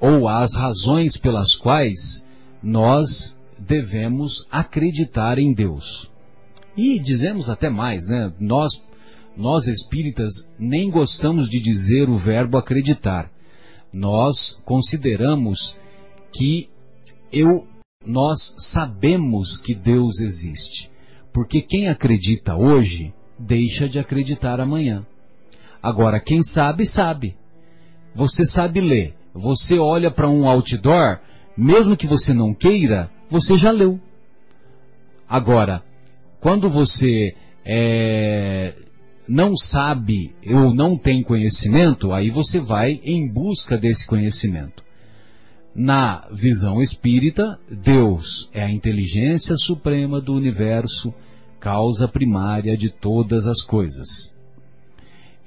ou 0.00 0.28
as 0.28 0.54
razões 0.54 1.16
pelas 1.16 1.54
quais 1.54 2.26
nós 2.62 3.36
devemos 3.58 4.46
acreditar 4.50 5.38
em 5.38 5.52
Deus. 5.52 6.10
E 6.76 6.98
dizemos 6.98 7.50
até 7.50 7.68
mais, 7.68 8.06
né? 8.08 8.32
Nós, 8.38 8.84
nós 9.36 9.66
espíritas 9.66 10.48
nem 10.58 10.90
gostamos 10.90 11.48
de 11.48 11.60
dizer 11.60 12.08
o 12.08 12.16
verbo 12.16 12.56
acreditar. 12.56 13.30
Nós 13.92 14.60
consideramos 14.64 15.76
que 16.32 16.68
eu, 17.32 17.66
nós 18.04 18.54
sabemos 18.58 19.58
que 19.58 19.74
Deus 19.74 20.20
existe. 20.20 20.90
Porque 21.32 21.60
quem 21.60 21.88
acredita 21.88 22.54
hoje 22.54 23.12
deixa 23.38 23.88
de 23.88 23.98
acreditar 23.98 24.60
amanhã. 24.60 25.06
Agora, 25.82 26.20
quem 26.20 26.42
sabe, 26.42 26.84
sabe. 26.86 27.36
Você 28.14 28.44
sabe 28.44 28.80
ler. 28.80 29.14
Você 29.34 29.78
olha 29.78 30.10
para 30.10 30.28
um 30.28 30.48
outdoor, 30.48 31.20
mesmo 31.56 31.96
que 31.96 32.06
você 32.06 32.34
não 32.34 32.52
queira, 32.52 33.10
você 33.28 33.56
já 33.56 33.70
leu. 33.70 34.00
Agora, 35.28 35.82
quando 36.40 36.68
você 36.70 37.34
é, 37.64 38.74
não 39.28 39.54
sabe 39.56 40.34
ou 40.46 40.74
não 40.74 40.96
tem 40.96 41.22
conhecimento, 41.22 42.12
aí 42.12 42.30
você 42.30 42.58
vai 42.58 43.00
em 43.04 43.28
busca 43.28 43.76
desse 43.76 44.06
conhecimento. 44.06 44.82
Na 45.74 46.26
visão 46.32 46.80
espírita, 46.80 47.58
Deus 47.70 48.50
é 48.52 48.64
a 48.64 48.70
inteligência 48.70 49.54
suprema 49.56 50.20
do 50.20 50.34
universo, 50.34 51.12
causa 51.60 52.08
primária 52.08 52.76
de 52.76 52.90
todas 52.90 53.46
as 53.46 53.60
coisas. 53.60 54.34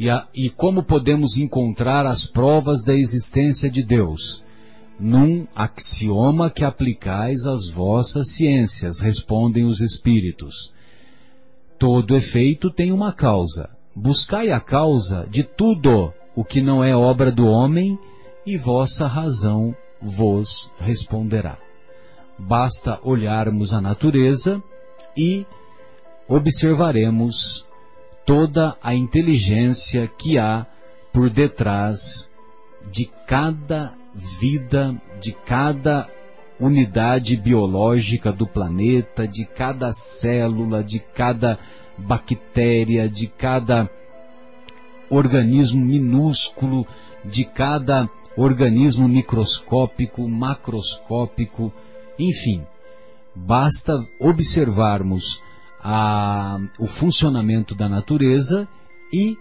E, 0.02 0.10
a, 0.10 0.28
e 0.34 0.50
como 0.50 0.82
podemos 0.82 1.38
encontrar 1.38 2.08
as 2.08 2.26
provas 2.26 2.82
da 2.82 2.92
existência 2.92 3.70
de 3.70 3.84
Deus? 3.84 4.44
Num 5.00 5.46
axioma 5.56 6.50
que 6.50 6.66
aplicais 6.66 7.46
às 7.46 7.70
vossas 7.70 8.30
ciências, 8.30 9.00
respondem 9.00 9.64
os 9.64 9.80
espíritos. 9.80 10.74
Todo 11.78 12.16
efeito 12.16 12.72
tem 12.72 12.92
uma 12.92 13.14
causa. 13.14 13.70
Buscai 13.96 14.50
a 14.50 14.60
causa 14.60 15.28
de 15.30 15.44
tudo 15.44 16.12
o 16.36 16.44
que 16.44 16.62
não 16.64 16.84
é 16.84 16.96
obra 16.96 17.32
do 17.32 17.46
homem, 17.46 17.96
e 18.44 18.58
vossa 18.58 19.06
razão 19.06 19.76
vos 20.02 20.74
responderá. 20.80 21.60
Basta 22.40 23.00
olharmos 23.04 23.72
a 23.72 23.80
natureza 23.80 24.64
e 25.16 25.46
observaremos 26.28 27.70
toda 28.32 28.78
a 28.82 28.96
inteligência 28.96 30.08
que 30.08 30.40
há 30.40 30.66
por 31.12 31.30
detrás 31.30 32.32
de 32.90 33.12
cada 33.28 33.94
vida, 34.40 34.96
de 35.20 35.34
cada 35.34 36.10
unidade 36.58 37.36
biológica 37.36 38.32
do 38.32 38.48
planeta, 38.48 39.28
de 39.28 39.44
cada 39.44 39.92
célula, 39.92 40.82
de 40.82 41.00
cada 41.00 41.60
bactéria, 41.98 43.10
de 43.10 43.28
cada 43.28 43.90
organismo 45.10 45.84
minúsculo, 45.84 46.88
de 47.26 47.44
cada 47.44 48.10
organismo 48.38 49.10
microscópico, 49.10 50.26
macroscópico, 50.26 51.70
enfim, 52.18 52.66
basta 53.36 54.02
observarmos 54.22 55.44
a, 55.84 56.60
o 56.80 56.86
funcionamento 56.86 57.74
da 57.74 57.90
natureza 57.90 58.68
e 59.12 59.38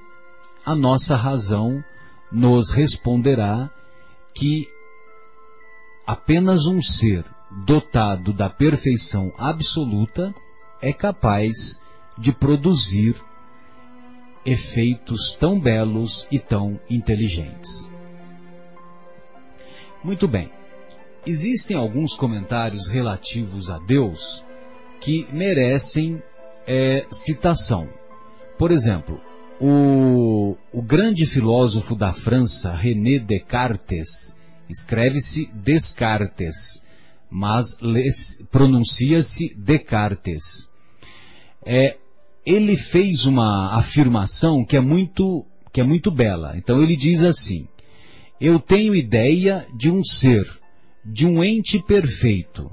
a 0.64 0.74
nossa 0.74 1.16
razão 1.16 1.84
nos 2.32 2.70
responderá 2.70 3.70
que 4.34 4.68
apenas 6.06 6.66
um 6.66 6.82
ser 6.82 7.24
dotado 7.64 8.32
da 8.32 8.48
perfeição 8.48 9.32
absoluta 9.36 10.34
é 10.80 10.92
capaz 10.92 11.80
de 12.16 12.32
produzir 12.32 13.16
efeitos 14.44 15.36
tão 15.38 15.60
belos 15.60 16.26
e 16.30 16.38
tão 16.38 16.80
inteligentes. 16.88 17.92
Muito 20.02 20.26
bem. 20.26 20.50
Existem 21.26 21.76
alguns 21.76 22.14
comentários 22.14 22.88
relativos 22.88 23.70
a 23.70 23.78
Deus 23.78 24.44
que 25.00 25.26
merecem 25.32 26.22
é, 26.72 27.04
citação. 27.10 27.88
Por 28.56 28.70
exemplo, 28.70 29.20
o, 29.60 30.56
o 30.72 30.80
grande 30.80 31.26
filósofo 31.26 31.96
da 31.96 32.12
França, 32.12 32.72
René 32.72 33.18
Descartes, 33.18 34.38
escreve-se 34.68 35.50
Descartes, 35.52 36.84
mas 37.28 37.76
pronuncia-se 38.52 39.52
Descartes. 39.56 40.70
É, 41.66 41.96
ele 42.46 42.76
fez 42.76 43.26
uma 43.26 43.76
afirmação 43.76 44.64
que 44.64 44.76
é 44.76 44.80
muito 44.80 45.44
que 45.72 45.80
é 45.80 45.84
muito 45.84 46.10
bela. 46.10 46.56
Então 46.56 46.80
ele 46.80 46.94
diz 46.94 47.24
assim: 47.24 47.66
Eu 48.40 48.60
tenho 48.60 48.94
ideia 48.94 49.66
de 49.76 49.90
um 49.90 50.04
ser, 50.04 50.46
de 51.04 51.26
um 51.26 51.42
ente 51.42 51.80
perfeito, 51.80 52.70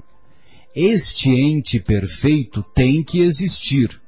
este 0.80 1.30
ente 1.30 1.80
perfeito 1.80 2.62
tem 2.72 3.02
que 3.02 3.20
existir, 3.20 4.00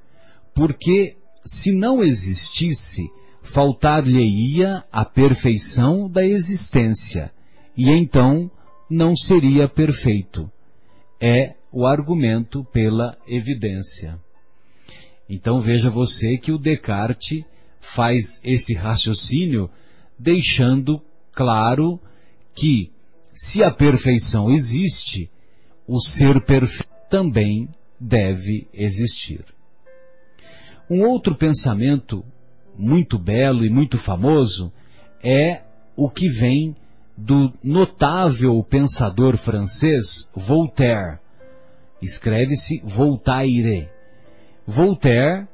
porque 0.55 1.17
se 1.45 1.73
não 1.73 2.01
existisse, 2.01 3.11
faltar-lhe-ia 3.43 4.85
a 4.93 5.05
perfeição 5.05 6.09
da 6.09 6.25
existência, 6.25 7.33
e 7.77 7.91
então 7.91 8.49
não 8.89 9.17
seria 9.17 9.69
perfeito. 9.69 10.49
É 11.21 11.57
o 11.73 11.85
argumento 11.85 12.63
pela 12.63 13.19
evidência. 13.27 14.17
Então 15.29 15.59
veja 15.59 15.91
você 15.91 16.39
que 16.39 16.53
o 16.53 16.59
Descartes 16.59 17.43
faz 17.81 18.41
esse 18.45 18.75
raciocínio 18.75 19.69
deixando 20.17 21.03
claro 21.33 21.99
que 22.55 22.93
se 23.33 23.65
a 23.65 23.73
perfeição 23.73 24.53
existe, 24.53 25.29
o 25.91 26.01
ser 26.01 26.41
perfeito 26.43 26.89
também 27.09 27.69
deve 27.99 28.69
existir. 28.73 29.45
Um 30.89 31.05
outro 31.05 31.35
pensamento 31.35 32.25
muito 32.79 33.19
belo 33.19 33.65
e 33.65 33.69
muito 33.69 33.99
famoso 33.99 34.73
é 35.21 35.63
o 35.97 36.09
que 36.09 36.29
vem 36.29 36.77
do 37.17 37.53
notável 37.61 38.63
pensador 38.63 39.37
francês 39.37 40.31
Voltaire. 40.33 41.19
Escreve-se 42.01 42.81
Voltaire. 42.85 43.89
Voltaire 44.65 45.49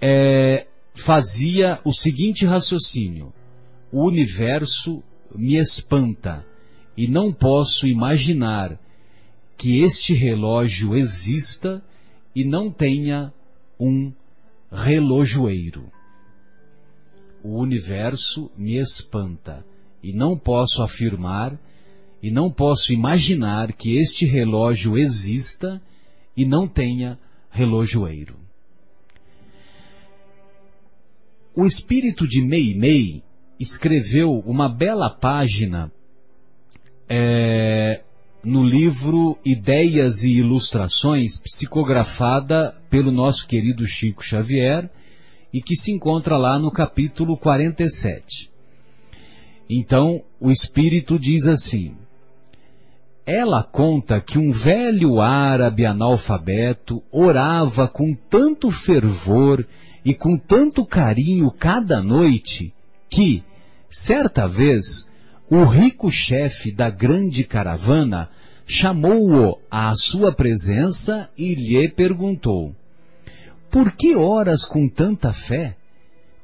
é, 0.00 0.68
fazia 0.94 1.80
o 1.84 1.92
seguinte 1.92 2.46
raciocínio: 2.46 3.32
o 3.90 4.06
universo 4.06 5.02
me 5.34 5.56
espanta 5.56 6.46
e 6.96 7.08
não 7.08 7.32
posso 7.32 7.88
imaginar 7.88 8.78
que 9.62 9.80
este 9.80 10.12
relógio 10.12 10.96
exista 10.96 11.80
e 12.34 12.44
não 12.44 12.68
tenha 12.68 13.32
um 13.78 14.12
relojoeiro. 14.72 15.88
O 17.44 17.60
universo 17.60 18.50
me 18.56 18.74
espanta 18.74 19.64
e 20.02 20.12
não 20.12 20.36
posso 20.36 20.82
afirmar 20.82 21.56
e 22.20 22.28
não 22.28 22.50
posso 22.50 22.92
imaginar 22.92 23.72
que 23.72 23.96
este 23.96 24.26
relógio 24.26 24.98
exista 24.98 25.80
e 26.36 26.44
não 26.44 26.66
tenha 26.66 27.16
relojoeiro. 27.48 28.34
O 31.54 31.64
espírito 31.64 32.26
de 32.26 32.42
Meimei 32.42 33.22
escreveu 33.60 34.40
uma 34.40 34.68
bela 34.68 35.08
página 35.08 35.92
é, 37.08 38.02
no 38.44 38.64
livro 38.64 39.38
Ideias 39.44 40.24
e 40.24 40.32
Ilustrações, 40.38 41.40
psicografada 41.40 42.74
pelo 42.90 43.12
nosso 43.12 43.46
querido 43.46 43.86
Chico 43.86 44.22
Xavier, 44.22 44.90
e 45.52 45.60
que 45.60 45.76
se 45.76 45.92
encontra 45.92 46.36
lá 46.36 46.58
no 46.58 46.70
capítulo 46.70 47.36
47. 47.36 48.50
Então, 49.68 50.22
o 50.40 50.50
espírito 50.50 51.18
diz 51.18 51.46
assim: 51.46 51.94
Ela 53.24 53.62
conta 53.62 54.20
que 54.20 54.38
um 54.38 54.50
velho 54.50 55.20
árabe 55.20 55.86
analfabeto 55.86 57.02
orava 57.12 57.86
com 57.86 58.12
tanto 58.28 58.70
fervor 58.70 59.66
e 60.04 60.14
com 60.14 60.36
tanto 60.36 60.84
carinho 60.84 61.50
cada 61.50 62.02
noite 62.02 62.74
que, 63.08 63.44
certa 63.88 64.48
vez, 64.48 65.08
o 65.54 65.64
rico 65.64 66.10
chefe 66.10 66.72
da 66.72 66.88
grande 66.88 67.44
caravana 67.44 68.30
chamou-o 68.66 69.58
à 69.70 69.92
sua 69.94 70.34
presença 70.34 71.28
e 71.36 71.54
lhe 71.54 71.86
perguntou: 71.90 72.74
Por 73.70 73.92
que 73.92 74.16
oras 74.16 74.64
com 74.64 74.88
tanta 74.88 75.30
fé? 75.30 75.76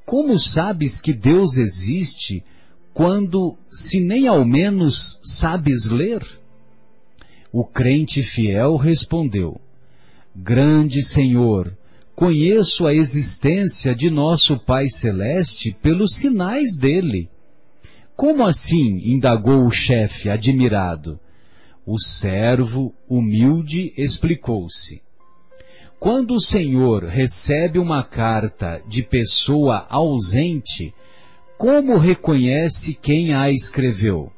Como 0.04 0.38
sabes 0.38 1.00
que 1.00 1.14
Deus 1.14 1.56
existe 1.56 2.44
quando, 2.92 3.56
se 3.66 3.98
nem 3.98 4.28
ao 4.28 4.44
menos 4.44 5.18
sabes 5.24 5.86
ler? 5.86 6.22
O 7.50 7.64
crente 7.64 8.22
fiel 8.22 8.76
respondeu: 8.76 9.58
Grande 10.36 11.02
Senhor, 11.02 11.74
conheço 12.14 12.86
a 12.86 12.92
existência 12.92 13.94
de 13.94 14.10
nosso 14.10 14.58
Pai 14.66 14.90
Celeste 14.90 15.74
pelos 15.80 16.14
sinais 16.16 16.76
dele. 16.76 17.30
Como 18.18 18.44
assim? 18.44 18.98
indagou 19.04 19.64
o 19.64 19.70
chefe, 19.70 20.28
admirado. 20.28 21.20
O 21.86 22.00
servo, 22.00 22.92
humilde, 23.08 23.92
explicou-se. 23.96 25.00
Quando 26.00 26.34
o 26.34 26.40
Senhor 26.40 27.04
recebe 27.04 27.78
uma 27.78 28.02
carta 28.02 28.82
de 28.88 29.04
pessoa 29.04 29.86
ausente, 29.88 30.92
como 31.56 31.96
reconhece 31.96 32.92
quem 32.92 33.32
a 33.36 33.52
escreveu? 33.52 34.32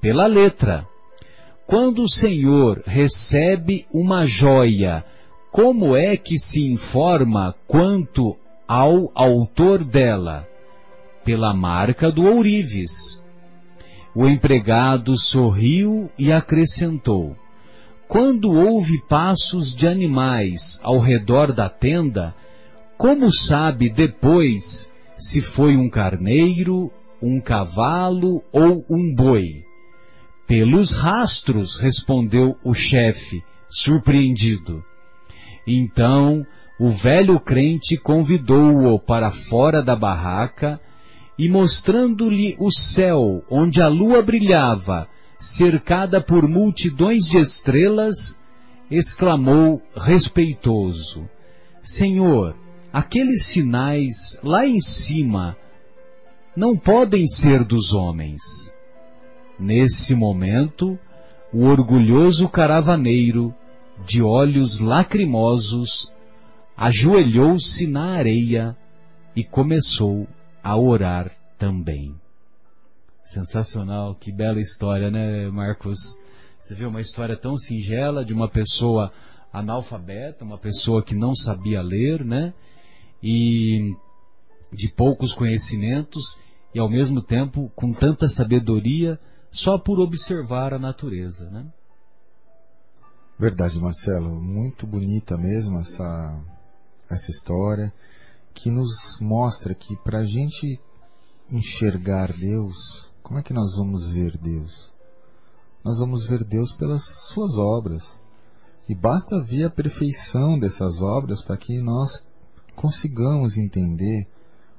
Pela 0.00 0.26
letra. 0.26 0.84
Quando 1.64 2.02
o 2.02 2.08
Senhor 2.08 2.82
recebe 2.84 3.86
uma 3.92 4.26
joia, 4.26 5.04
como 5.52 5.94
é 5.94 6.16
que 6.16 6.36
se 6.36 6.64
informa 6.64 7.54
quanto 7.68 8.36
ao 8.66 9.12
autor 9.14 9.84
dela? 9.84 10.48
Pela 11.24 11.54
marca 11.54 12.10
do 12.10 12.24
ourives. 12.24 13.22
O 14.14 14.26
empregado 14.26 15.16
sorriu 15.16 16.10
e 16.18 16.32
acrescentou: 16.32 17.36
Quando 18.08 18.52
houve 18.52 19.00
passos 19.08 19.74
de 19.74 19.86
animais 19.86 20.80
ao 20.82 20.98
redor 20.98 21.52
da 21.52 21.68
tenda, 21.68 22.34
como 22.98 23.30
sabe 23.30 23.88
depois 23.88 24.92
se 25.16 25.40
foi 25.40 25.76
um 25.76 25.88
carneiro, 25.88 26.90
um 27.22 27.40
cavalo 27.40 28.42
ou 28.52 28.84
um 28.90 29.14
boi? 29.14 29.64
Pelos 30.46 30.94
rastros, 30.94 31.78
respondeu 31.78 32.58
o 32.64 32.74
chefe, 32.74 33.42
surpreendido. 33.68 34.84
Então 35.66 36.44
o 36.78 36.90
velho 36.90 37.38
crente 37.38 37.96
convidou-o 37.96 38.98
para 38.98 39.30
fora 39.30 39.80
da 39.82 39.94
barraca 39.94 40.80
e, 41.38 41.48
mostrando-lhe 41.48 42.56
o 42.58 42.70
céu 42.70 43.42
onde 43.50 43.82
a 43.82 43.88
lua 43.88 44.22
brilhava, 44.22 45.08
cercada 45.38 46.20
por 46.20 46.46
multidões 46.48 47.24
de 47.24 47.38
estrelas, 47.38 48.42
exclamou 48.90 49.82
respeitoso: 49.96 51.28
Senhor, 51.82 52.54
aqueles 52.92 53.46
sinais 53.46 54.38
lá 54.42 54.66
em 54.66 54.80
cima 54.80 55.56
não 56.54 56.76
podem 56.76 57.26
ser 57.26 57.64
dos 57.64 57.92
homens. 57.92 58.74
Nesse 59.58 60.14
momento, 60.14 60.98
o 61.52 61.64
orgulhoso 61.64 62.48
caravaneiro, 62.48 63.54
de 64.04 64.22
olhos 64.22 64.80
lacrimosos, 64.80 66.12
ajoelhou-se 66.76 67.86
na 67.86 68.14
areia 68.16 68.76
e 69.34 69.44
começou 69.44 70.26
a 70.62 70.76
orar 70.76 71.30
também. 71.58 72.14
Sensacional, 73.24 74.14
que 74.14 74.32
bela 74.32 74.60
história, 74.60 75.10
né, 75.10 75.48
Marcos? 75.48 76.18
Você 76.58 76.74
vê 76.74 76.84
uma 76.84 77.00
história 77.00 77.36
tão 77.36 77.56
singela 77.56 78.24
de 78.24 78.32
uma 78.32 78.48
pessoa 78.48 79.12
analfabeta, 79.52 80.44
uma 80.44 80.58
pessoa 80.58 81.02
que 81.02 81.14
não 81.14 81.34
sabia 81.34 81.82
ler, 81.82 82.24
né? 82.24 82.54
E 83.22 83.94
de 84.72 84.88
poucos 84.88 85.34
conhecimentos 85.34 86.38
e 86.74 86.78
ao 86.78 86.88
mesmo 86.88 87.20
tempo 87.20 87.70
com 87.74 87.92
tanta 87.92 88.26
sabedoria 88.26 89.18
só 89.50 89.76
por 89.78 90.00
observar 90.00 90.72
a 90.72 90.78
natureza, 90.78 91.50
né? 91.50 91.66
Verdade, 93.38 93.78
Marcelo. 93.80 94.40
Muito 94.40 94.86
bonita 94.86 95.36
mesmo 95.36 95.78
essa, 95.78 96.40
essa 97.10 97.30
história 97.30 97.92
que 98.54 98.70
nos 98.70 99.18
mostra 99.20 99.74
que 99.74 99.96
para 99.96 100.18
a 100.18 100.24
gente 100.24 100.80
enxergar 101.50 102.32
Deus, 102.32 103.10
como 103.22 103.38
é 103.38 103.42
que 103.42 103.52
nós 103.52 103.76
vamos 103.76 104.12
ver 104.12 104.36
Deus? 104.38 104.92
Nós 105.84 105.98
vamos 105.98 106.26
ver 106.26 106.44
Deus 106.44 106.72
pelas 106.72 107.02
suas 107.02 107.56
obras. 107.58 108.20
E 108.88 108.94
basta 108.94 109.42
ver 109.42 109.64
a 109.64 109.70
perfeição 109.70 110.58
dessas 110.58 111.00
obras 111.00 111.42
para 111.42 111.56
que 111.56 111.78
nós 111.80 112.24
consigamos 112.74 113.56
entender 113.56 114.28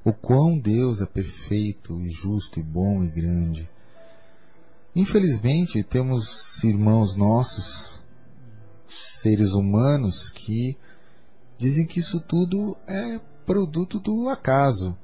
o 0.04 0.12
quão 0.12 0.58
Deus 0.58 1.02
é 1.02 1.06
perfeito 1.06 2.00
e 2.02 2.10
justo 2.10 2.60
e 2.60 2.64
bom 2.64 3.04
e 3.04 3.08
grande. 3.08 3.70
Infelizmente, 4.96 5.82
temos 5.84 6.64
irmãos 6.64 7.16
nossos, 7.16 8.04
seres 8.88 9.54
humanos, 9.54 10.30
que 10.30 10.78
dizem 11.58 11.88
que 11.88 12.00
isso 12.00 12.20
tudo 12.20 12.78
é 12.86 13.20
produto 13.46 14.00
do 14.00 14.30
acaso. 14.30 14.96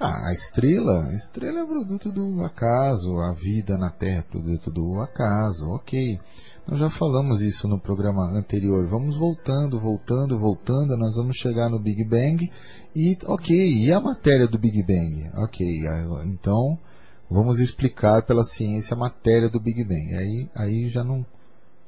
Ah, 0.00 0.28
a 0.28 0.32
estrela, 0.32 1.08
a 1.08 1.12
estrela 1.12 1.58
é 1.58 1.66
produto 1.66 2.12
do 2.12 2.44
acaso, 2.44 3.18
a 3.18 3.32
vida 3.32 3.76
na 3.76 3.90
Terra 3.90 4.20
é 4.20 4.22
produto 4.22 4.70
do 4.70 5.00
acaso, 5.00 5.70
ok. 5.70 6.20
Nós 6.68 6.78
já 6.78 6.88
falamos 6.88 7.40
isso 7.40 7.66
no 7.66 7.80
programa 7.80 8.30
anterior. 8.30 8.86
Vamos 8.86 9.16
voltando, 9.16 9.80
voltando, 9.80 10.38
voltando, 10.38 10.96
nós 10.96 11.16
vamos 11.16 11.36
chegar 11.36 11.68
no 11.68 11.80
Big 11.80 12.04
Bang 12.04 12.48
e, 12.94 13.18
ok, 13.26 13.56
e 13.56 13.90
a 13.90 13.98
matéria 13.98 14.46
do 14.46 14.56
Big 14.56 14.82
Bang? 14.82 15.30
Ok, 15.34 15.66
então 16.26 16.78
vamos 17.28 17.58
explicar 17.58 18.22
pela 18.22 18.44
ciência 18.44 18.94
a 18.94 18.98
matéria 18.98 19.48
do 19.48 19.58
Big 19.58 19.82
Bang. 19.82 20.14
Aí, 20.14 20.48
aí 20.54 20.88
já 20.88 21.02
não, 21.02 21.26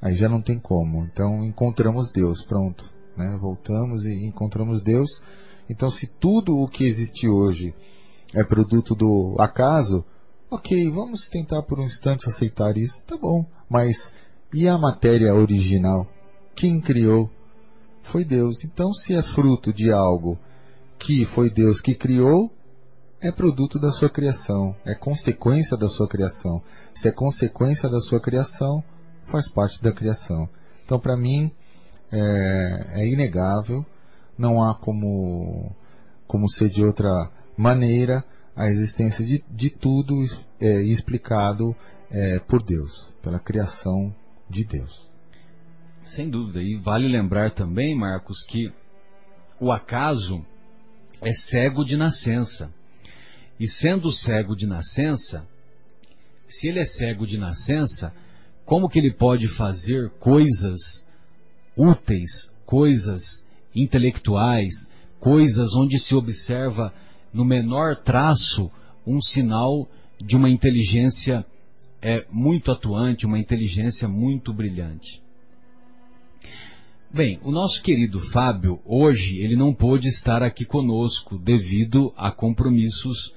aí 0.02 0.14
já 0.14 0.28
não 0.28 0.42
tem 0.42 0.58
como. 0.58 1.04
Então 1.04 1.44
encontramos 1.44 2.10
Deus, 2.10 2.42
pronto, 2.42 2.90
né? 3.16 3.38
Voltamos 3.40 4.04
e 4.04 4.26
encontramos 4.26 4.82
Deus. 4.82 5.22
Então 5.70 5.88
se 5.88 6.08
tudo 6.08 6.58
o 6.58 6.66
que 6.66 6.82
existe 6.82 7.28
hoje 7.28 7.72
é 8.34 8.42
produto 8.42 8.92
do 8.92 9.36
acaso, 9.38 10.04
ok, 10.50 10.90
vamos 10.90 11.28
tentar 11.28 11.62
por 11.62 11.78
um 11.78 11.84
instante 11.84 12.28
aceitar 12.28 12.76
isso, 12.76 13.06
tá 13.06 13.16
bom. 13.16 13.46
Mas 13.68 14.12
e 14.52 14.66
a 14.66 14.76
matéria 14.76 15.32
original? 15.32 16.08
Quem 16.56 16.80
criou? 16.80 17.30
Foi 18.02 18.24
Deus. 18.24 18.64
Então 18.64 18.92
se 18.92 19.14
é 19.14 19.22
fruto 19.22 19.72
de 19.72 19.92
algo 19.92 20.36
que 20.98 21.24
foi 21.24 21.48
Deus 21.48 21.80
que 21.80 21.94
criou, 21.94 22.52
é 23.20 23.30
produto 23.30 23.78
da 23.78 23.90
sua 23.92 24.10
criação, 24.10 24.74
é 24.84 24.94
consequência 24.94 25.76
da 25.76 25.88
sua 25.88 26.08
criação. 26.08 26.60
Se 26.92 27.08
é 27.08 27.12
consequência 27.12 27.88
da 27.88 28.00
sua 28.00 28.18
criação, 28.18 28.82
faz 29.24 29.48
parte 29.48 29.80
da 29.82 29.92
criação. 29.92 30.48
Então, 30.84 30.98
para 30.98 31.16
mim, 31.16 31.52
é, 32.10 33.02
é, 33.02 33.08
inegável, 33.08 33.86
não 34.40 34.62
há 34.62 34.74
como, 34.74 35.76
como 36.26 36.48
ser 36.48 36.70
de 36.70 36.82
outra 36.82 37.30
maneira 37.56 38.24
a 38.56 38.68
existência 38.68 39.24
de, 39.24 39.44
de 39.50 39.68
tudo 39.68 40.24
é, 40.58 40.82
explicado 40.82 41.76
é, 42.10 42.40
por 42.40 42.62
Deus, 42.62 43.12
pela 43.22 43.38
criação 43.38 44.14
de 44.48 44.64
Deus. 44.64 45.06
Sem 46.04 46.28
dúvida, 46.28 46.62
e 46.62 46.74
vale 46.76 47.06
lembrar 47.06 47.52
também, 47.52 47.94
Marcos, 47.94 48.42
que 48.42 48.72
o 49.60 49.70
acaso 49.70 50.44
é 51.20 51.32
cego 51.32 51.84
de 51.84 51.96
nascença. 51.96 52.72
E 53.60 53.68
sendo 53.68 54.10
cego 54.10 54.56
de 54.56 54.66
nascença, 54.66 55.46
se 56.48 56.68
ele 56.68 56.80
é 56.80 56.84
cego 56.84 57.26
de 57.26 57.38
nascença, 57.38 58.12
como 58.64 58.88
que 58.88 58.98
ele 58.98 59.12
pode 59.12 59.46
fazer 59.48 60.08
coisas 60.18 61.06
úteis, 61.76 62.50
coisas 62.64 63.46
intelectuais, 63.74 64.92
coisas 65.18 65.74
onde 65.74 65.98
se 65.98 66.14
observa 66.14 66.92
no 67.32 67.44
menor 67.44 67.96
traço 67.96 68.70
um 69.06 69.20
sinal 69.20 69.88
de 70.18 70.36
uma 70.36 70.50
inteligência 70.50 71.44
é, 72.02 72.24
muito 72.30 72.70
atuante, 72.70 73.26
uma 73.26 73.38
inteligência 73.38 74.08
muito 74.08 74.52
brilhante. 74.52 75.22
Bem, 77.12 77.40
o 77.42 77.50
nosso 77.50 77.82
querido 77.82 78.20
Fábio, 78.20 78.80
hoje, 78.84 79.40
ele 79.40 79.56
não 79.56 79.74
pôde 79.74 80.08
estar 80.08 80.42
aqui 80.42 80.64
conosco 80.64 81.36
devido 81.36 82.12
a 82.16 82.30
compromissos 82.30 83.34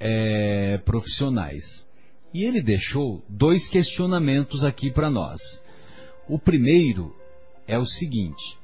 é, 0.00 0.78
profissionais. 0.78 1.86
E 2.32 2.44
ele 2.44 2.62
deixou 2.62 3.22
dois 3.28 3.68
questionamentos 3.68 4.64
aqui 4.64 4.90
para 4.90 5.10
nós. 5.10 5.62
O 6.26 6.38
primeiro 6.38 7.14
é 7.68 7.78
o 7.78 7.84
seguinte: 7.84 8.56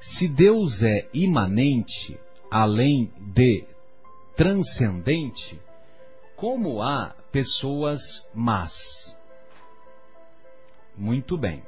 se 0.00 0.26
Deus 0.26 0.82
é 0.82 1.06
imanente, 1.12 2.18
além 2.50 3.12
de 3.18 3.66
transcendente, 4.34 5.60
como 6.34 6.80
há 6.80 7.14
pessoas 7.30 8.26
más? 8.34 9.18
Muito 10.96 11.36
bem. 11.36 11.62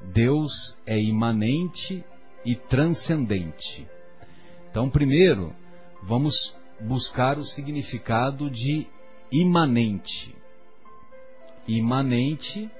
Deus 0.00 0.78
é 0.86 0.96
imanente 0.96 2.04
e 2.44 2.54
transcendente. 2.54 3.88
Então, 4.70 4.88
primeiro, 4.88 5.52
vamos 6.04 6.56
buscar 6.78 7.36
o 7.36 7.42
significado 7.42 8.48
de 8.48 8.86
imanente. 9.32 10.36
Imanente 11.66 12.70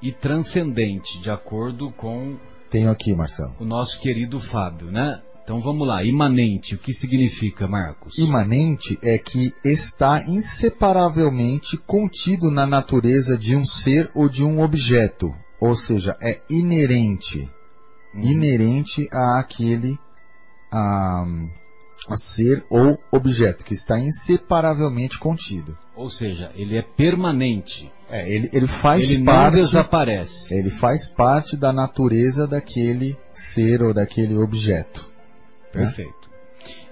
e 0.00 0.10
transcendente, 0.10 1.20
de 1.20 1.30
acordo 1.30 1.90
com 1.92 2.38
Tenho 2.70 2.90
aqui, 2.90 3.14
Marcelo. 3.14 3.54
o 3.60 3.64
nosso 3.64 4.00
querido 4.00 4.40
Fábio, 4.40 4.90
né? 4.90 5.22
Então 5.46 5.60
vamos 5.60 5.86
lá, 5.86 6.02
imanente, 6.02 6.74
o 6.74 6.78
que 6.78 6.92
significa, 6.92 7.68
Marcos? 7.68 8.18
Imanente 8.18 8.98
é 9.00 9.16
que 9.16 9.54
está 9.64 10.24
inseparavelmente 10.26 11.76
contido 11.76 12.50
na 12.50 12.66
natureza 12.66 13.38
de 13.38 13.54
um 13.54 13.64
ser 13.64 14.10
ou 14.12 14.28
de 14.28 14.44
um 14.44 14.60
objeto, 14.60 15.32
ou 15.60 15.76
seja, 15.76 16.16
é 16.20 16.42
inerente, 16.50 17.48
inerente 18.12 19.08
a 19.12 19.38
aquele 19.38 19.96
a, 20.72 21.24
a 22.08 22.16
ser 22.16 22.64
ou 22.68 22.98
objeto 23.12 23.64
que 23.64 23.74
está 23.74 24.00
inseparavelmente 24.00 25.16
contido. 25.16 25.78
Ou 25.96 26.08
seja, 26.10 26.52
ele 26.54 26.76
é 26.76 26.82
permanente, 26.82 27.90
É, 28.10 28.28
ele, 28.30 28.50
ele 28.52 28.66
faz 28.66 29.10
ele 29.12 29.22
não 29.22 29.32
parte 29.32 29.56
desaparece. 29.56 30.54
ele 30.54 30.70
faz 30.70 31.08
parte 31.08 31.56
da 31.56 31.72
natureza 31.72 32.46
daquele 32.46 33.16
ser 33.32 33.82
ou 33.82 33.92
daquele 33.94 34.36
objeto. 34.36 35.10
né? 35.74 35.82
Perfeito. 35.84 36.14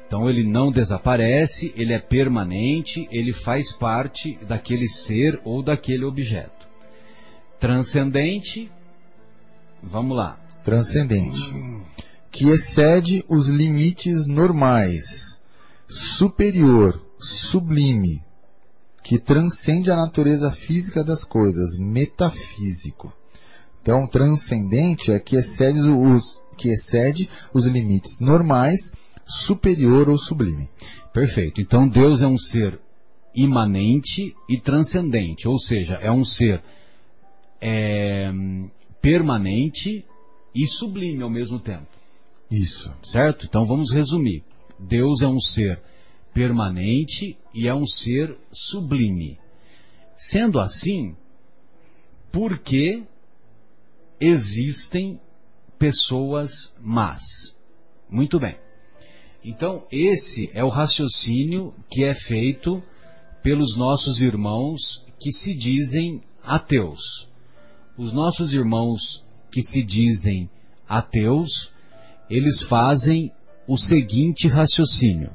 Então 0.07 0.29
ele 0.29 0.43
não 0.49 0.71
desaparece, 0.71 1.73
ele 1.77 1.93
é 1.93 1.99
permanente, 1.99 3.07
ele 3.11 3.33
faz 3.33 3.73
parte 3.73 4.39
daquele 4.49 4.89
ser 4.89 5.41
ou 5.45 5.63
daquele 5.63 6.05
objeto. 6.05 6.67
Transcendente, 7.61 8.71
vamos 9.83 10.17
lá. 10.17 10.39
transcendente, 10.63 11.55
que 12.31 12.49
excede 12.49 13.25
os 13.29 13.49
limites 13.49 14.27
normais, 14.27 15.43
superior, 15.87 17.01
sublime, 17.19 18.24
que 19.05 19.19
transcende 19.19 19.91
a 19.91 19.97
natureza 19.97 20.51
física 20.51 21.05
das 21.05 21.25
coisas, 21.25 21.79
metafísico. 21.79 23.13
Então, 23.81 24.07
transcendente 24.07 25.13
é 25.13 25.21
que 25.21 25.37
excede 25.37 25.79
os, 25.81 26.43
que 26.57 26.71
excede 26.71 27.29
os 27.53 27.67
limites 27.67 28.19
normais, 28.19 28.95
superior 29.27 30.09
ou 30.09 30.19
sublime. 30.19 30.71
Perfeito. 31.13 31.61
Então 31.61 31.87
Deus 31.87 32.23
é 32.23 32.27
um 32.27 32.39
ser 32.39 32.81
imanente 33.35 34.35
e 34.49 34.59
transcendente, 34.59 35.49
ou 35.49 35.59
seja, 35.59 35.95
é 35.95 36.11
um 36.11 36.25
ser 36.25 36.63
é, 37.61 38.31
permanente 39.01 40.05
e 40.55 40.67
sublime 40.67 41.23
ao 41.23 41.31
mesmo 41.31 41.59
tempo. 41.59 41.87
Isso. 42.51 42.93
Certo? 43.03 43.47
Então 43.47 43.65
vamos 43.65 43.91
resumir. 43.93 44.45
Deus 44.79 45.23
é 45.23 45.27
um 45.27 45.41
ser 45.41 45.81
permanente 46.35 47.39
e 47.55 47.69
é 47.69 47.75
um 47.75 47.87
ser 47.87 48.37
sublime. 48.53 49.39
Sendo 50.17 50.59
assim, 50.61 51.17
por 52.33 52.59
que 52.59 53.05
existem 54.21 55.21
pessoas 55.79 56.75
más? 56.81 57.59
Muito 58.11 58.41
bem. 58.41 58.59
Então, 59.45 59.87
esse 59.93 60.51
é 60.55 60.65
o 60.65 60.69
raciocínio 60.69 61.75
que 61.89 62.03
é 62.03 62.13
feito 62.13 62.83
pelos 63.43 63.77
nossos 63.77 64.21
irmãos 64.21 65.05
que 65.21 65.31
se 65.31 65.55
dizem 65.55 66.23
ateus. 66.43 67.29
Os 67.97 68.13
nossos 68.13 68.53
irmãos 68.55 69.25
que 69.53 69.63
se 69.63 69.85
dizem 69.85 70.51
ateus, 70.89 71.71
eles 72.29 72.63
fazem 72.63 73.31
o 73.69 73.77
seguinte 73.77 74.49
raciocínio: 74.49 75.31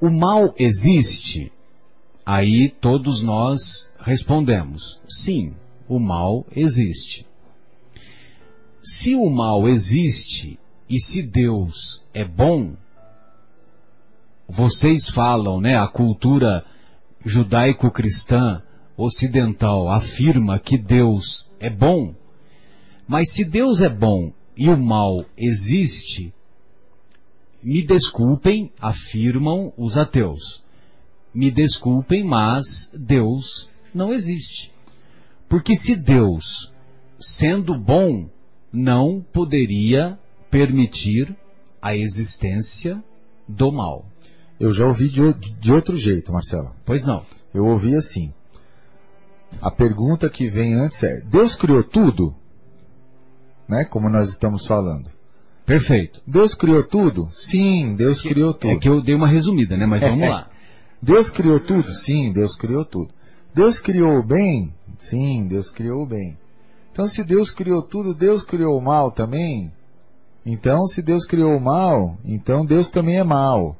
o 0.00 0.10
mal 0.10 0.54
existe? 0.56 1.52
Aí 2.24 2.68
todos 2.68 3.22
nós 3.22 3.88
respondemos: 4.00 5.00
sim, 5.08 5.54
o 5.88 5.98
mal 5.98 6.46
existe. 6.54 7.26
Se 8.82 9.14
o 9.14 9.28
mal 9.28 9.68
existe 9.68 10.58
e 10.88 10.98
se 10.98 11.22
Deus 11.22 12.04
é 12.14 12.24
bom, 12.24 12.74
vocês 14.48 15.08
falam, 15.08 15.60
né? 15.60 15.76
A 15.76 15.86
cultura 15.86 16.64
judaico-cristã 17.24 18.62
ocidental 18.96 19.90
afirma 19.90 20.58
que 20.58 20.78
Deus 20.78 21.50
é 21.60 21.68
bom, 21.68 22.14
mas 23.06 23.32
se 23.32 23.44
Deus 23.44 23.82
é 23.82 23.88
bom 23.88 24.32
e 24.56 24.68
o 24.68 24.78
mal 24.78 25.24
existe, 25.36 26.32
me 27.62 27.82
desculpem, 27.82 28.72
afirmam 28.80 29.72
os 29.76 29.96
ateus. 29.96 30.64
Me 31.32 31.50
desculpem, 31.50 32.24
mas 32.24 32.90
Deus 32.94 33.68
não 33.94 34.12
existe. 34.12 34.72
Porque 35.48 35.76
se 35.76 35.96
Deus, 35.96 36.72
sendo 37.18 37.78
bom, 37.78 38.28
não 38.72 39.20
poderia 39.20 40.18
permitir 40.50 41.36
a 41.82 41.94
existência 41.94 43.02
do 43.46 43.70
mal. 43.72 44.06
Eu 44.58 44.72
já 44.72 44.86
ouvi 44.86 45.08
de, 45.08 45.32
de 45.34 45.72
outro 45.72 45.96
jeito, 45.96 46.32
Marcelo. 46.32 46.74
Pois 46.84 47.04
não. 47.04 47.24
Eu 47.52 47.64
ouvi 47.64 47.94
assim. 47.94 48.32
A 49.60 49.70
pergunta 49.70 50.28
que 50.30 50.48
vem 50.48 50.74
antes 50.74 51.02
é: 51.02 51.20
Deus 51.22 51.54
criou 51.56 51.82
tudo? 51.82 52.34
Né? 53.68 53.84
Como 53.84 54.08
nós 54.08 54.28
estamos 54.28 54.66
falando. 54.66 55.10
Perfeito. 55.66 56.20
Deus 56.26 56.54
criou 56.54 56.82
tudo? 56.82 57.28
Sim, 57.32 57.94
Deus 57.94 58.20
criou 58.20 58.52
tudo. 58.52 58.72
É 58.72 58.76
que 58.78 58.88
eu 58.88 59.00
dei 59.02 59.14
uma 59.14 59.28
resumida, 59.28 59.76
né? 59.76 59.86
Mas 59.86 60.02
vamos 60.02 60.20
lá. 60.28 60.48
Deus 61.00 61.30
criou 61.30 61.60
tudo? 61.60 61.92
Sim, 61.92 62.32
Deus 62.32 62.56
criou 62.56 62.84
tudo. 62.84 63.10
Deus 63.54 63.78
criou 63.78 64.18
o 64.18 64.22
bem? 64.22 64.72
Sim, 64.98 65.46
Deus 65.46 65.70
criou 65.70 66.02
o 66.02 66.06
bem. 66.06 66.36
Então, 66.92 67.06
se 67.06 67.22
Deus 67.24 67.50
criou 67.50 67.82
tudo, 67.82 68.12
Deus 68.12 68.44
criou 68.44 68.76
o 68.76 68.82
mal 68.82 69.10
também? 69.12 69.72
Então, 70.44 70.86
se 70.86 71.00
Deus 71.02 71.24
criou 71.24 71.56
o 71.56 71.60
mal, 71.60 72.18
então 72.24 72.64
Deus 72.66 72.90
também 72.90 73.16
é 73.18 73.24
mal. 73.24 73.76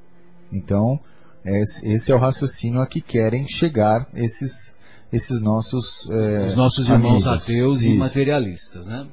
Então, 0.53 0.99
esse 1.45 1.87
esse 1.91 2.13
é 2.13 2.15
o 2.15 2.19
raciocínio 2.19 2.81
a 2.81 2.87
que 2.87 3.01
querem 3.01 3.47
chegar 3.49 4.07
esses, 4.15 4.75
esses 5.13 5.43
nossos 5.43 6.09
é, 6.11 6.47
Os 6.49 6.57
nossos 6.57 6.89
irmãos 6.89 7.27
amigos. 7.27 7.43
ateus 7.45 7.83
e 7.83 7.91
Isso. 7.91 7.99
materialistas, 7.99 8.87
né? 8.87 9.07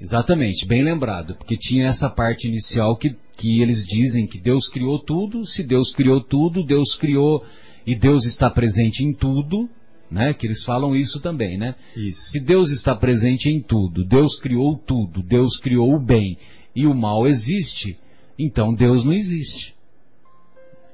Exatamente, 0.00 0.66
bem 0.66 0.82
lembrado, 0.82 1.34
porque 1.34 1.56
tinha 1.56 1.86
essa 1.86 2.08
parte 2.08 2.46
inicial 2.46 2.96
que, 2.96 3.16
que 3.36 3.60
eles 3.60 3.84
dizem 3.84 4.26
que 4.26 4.38
Deus 4.38 4.68
criou 4.68 4.98
tudo, 5.00 5.44
se 5.44 5.62
Deus 5.62 5.90
criou 5.90 6.22
tudo, 6.22 6.64
Deus 6.64 6.94
criou 6.94 7.44
e 7.84 7.96
Deus 7.96 8.24
está 8.24 8.48
presente 8.48 9.04
em 9.04 9.12
tudo, 9.12 9.68
né? 10.10 10.32
Que 10.32 10.46
eles 10.46 10.62
falam 10.62 10.94
isso 10.94 11.20
também, 11.20 11.58
né? 11.58 11.74
Isso. 11.96 12.30
Se 12.30 12.38
Deus 12.38 12.70
está 12.70 12.94
presente 12.94 13.48
em 13.48 13.60
tudo, 13.60 14.04
Deus 14.04 14.38
criou 14.38 14.76
tudo, 14.76 15.20
Deus 15.22 15.56
criou 15.56 15.92
o 15.92 16.00
bem 16.00 16.38
e 16.74 16.86
o 16.86 16.94
mal 16.94 17.26
existe, 17.26 17.98
então 18.38 18.72
Deus 18.72 19.04
não 19.04 19.12
existe. 19.12 19.74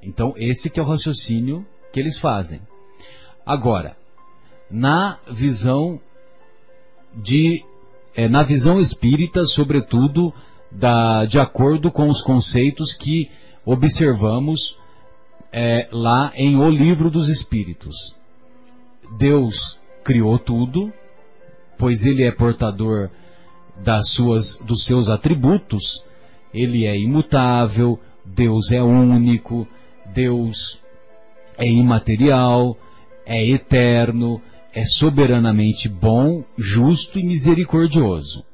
Então 0.03 0.33
esse 0.37 0.71
que 0.71 0.81
é 0.81 0.83
o 0.83 0.87
raciocínio 0.87 1.67
que 1.93 2.01
eles 2.01 2.19
fazem. 2.19 2.61
Agora, 3.45 3.97
na 4.71 5.19
visão 5.31 6.01
de 7.15 7.63
é, 8.17 8.29
na 8.29 8.43
visão 8.43 8.79
espírita, 8.79 9.45
sobretudo 9.45 10.33
da, 10.71 11.25
de 11.25 11.39
acordo 11.39 11.91
com 11.91 12.09
os 12.09 12.21
conceitos 12.21 12.95
que 12.95 13.31
observamos 13.65 14.79
é, 15.53 15.89
lá 15.93 16.33
em 16.35 16.57
O 16.57 16.69
Livro 16.69 17.11
dos 17.11 17.29
Espíritos. 17.29 18.17
Deus 19.19 19.81
criou 20.03 20.39
tudo, 20.39 20.93
pois 21.79 22.05
ele 22.05 22.25
é 22.25 22.33
portador 22.33 23.11
das 23.83 24.11
suas, 24.11 24.57
dos 24.59 24.85
seus 24.85 25.09
atributos, 25.09 26.05
ele 26.53 26.87
é 26.87 26.97
imutável, 26.97 27.99
Deus 28.25 28.71
é 28.73 28.83
único, 28.83 29.67
Deus 30.07 30.83
é 31.57 31.67
imaterial, 31.67 32.77
é 33.27 33.45
eterno, 33.47 34.41
é 34.75 34.85
soberanamente 34.85 35.89
bom, 35.89 36.45
justo 36.59 37.19
e 37.19 37.25
misericordioso. 37.25 38.45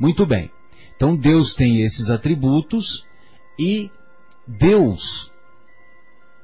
Muito 0.00 0.24
bem. 0.24 0.50
Então 0.94 1.16
Deus 1.16 1.52
tem 1.52 1.82
esses 1.82 2.10
atributos 2.10 3.06
e 3.58 3.90
Deus 4.46 5.32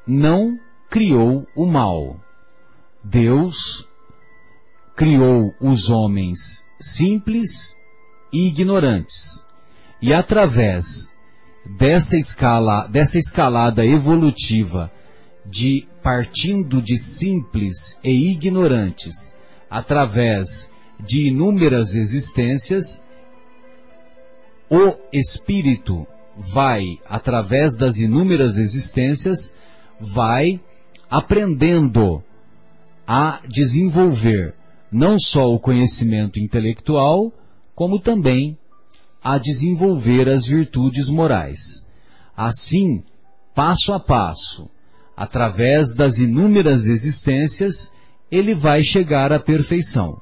não 0.07 0.59
criou 0.91 1.47
o 1.55 1.65
mal. 1.65 2.21
Deus 3.03 3.89
criou 4.97 5.55
os 5.61 5.91
homens 5.91 6.67
simples 6.81 7.77
e 8.33 8.49
ignorantes. 8.49 9.47
E 10.03 10.13
através 10.13 11.15
dessa 11.65 12.17
escala, 12.17 12.87
dessa 12.89 13.19
escalada 13.19 13.85
evolutiva 13.85 14.91
de 15.47 15.87
partindo 16.05 16.83
de 16.83 16.99
simples 16.99 17.99
e 18.05 18.31
ignorantes, 18.31 19.35
através 19.71 20.71
de 21.01 21.29
inúmeras 21.29 21.95
existências, 21.95 23.03
o 24.69 24.99
espírito 25.11 26.07
vai, 26.37 26.99
através 27.07 27.75
das 27.75 28.01
inúmeras 28.01 28.59
existências, 28.59 29.57
vai 29.99 30.61
aprendendo 31.11 32.23
a 33.07 33.41
desenvolver 33.49 34.55
não 34.93 35.19
só 35.19 35.47
o 35.47 35.59
conhecimento 35.59 36.39
intelectual, 36.39 37.33
como 37.75 37.99
também 37.99 38.59
a 39.23 39.39
desenvolver 39.39 40.29
as 40.29 40.47
virtudes 40.47 41.09
morais. 41.09 41.89
Assim, 42.37 43.03
passo 43.55 43.95
a 43.95 43.99
passo, 43.99 44.69
através 45.17 45.95
das 45.95 46.19
inúmeras 46.19 46.87
existências, 46.87 47.93
ele 48.31 48.55
vai 48.55 48.83
chegar 48.83 49.33
à 49.33 49.39
perfeição. 49.39 50.21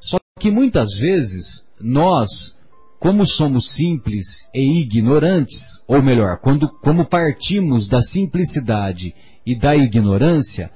Só 0.00 0.18
que 0.40 0.50
muitas 0.50 0.98
vezes 0.98 1.68
nós, 1.80 2.56
como 2.98 3.26
somos 3.26 3.70
simples 3.72 4.48
e 4.54 4.80
ignorantes, 4.80 5.82
ou 5.86 6.02
melhor, 6.02 6.38
quando, 6.40 6.68
como 6.68 7.06
partimos 7.06 7.86
da 7.86 8.02
simplicidade 8.02 9.14
e 9.46 9.56
da 9.56 9.76
ignorância, 9.76 10.70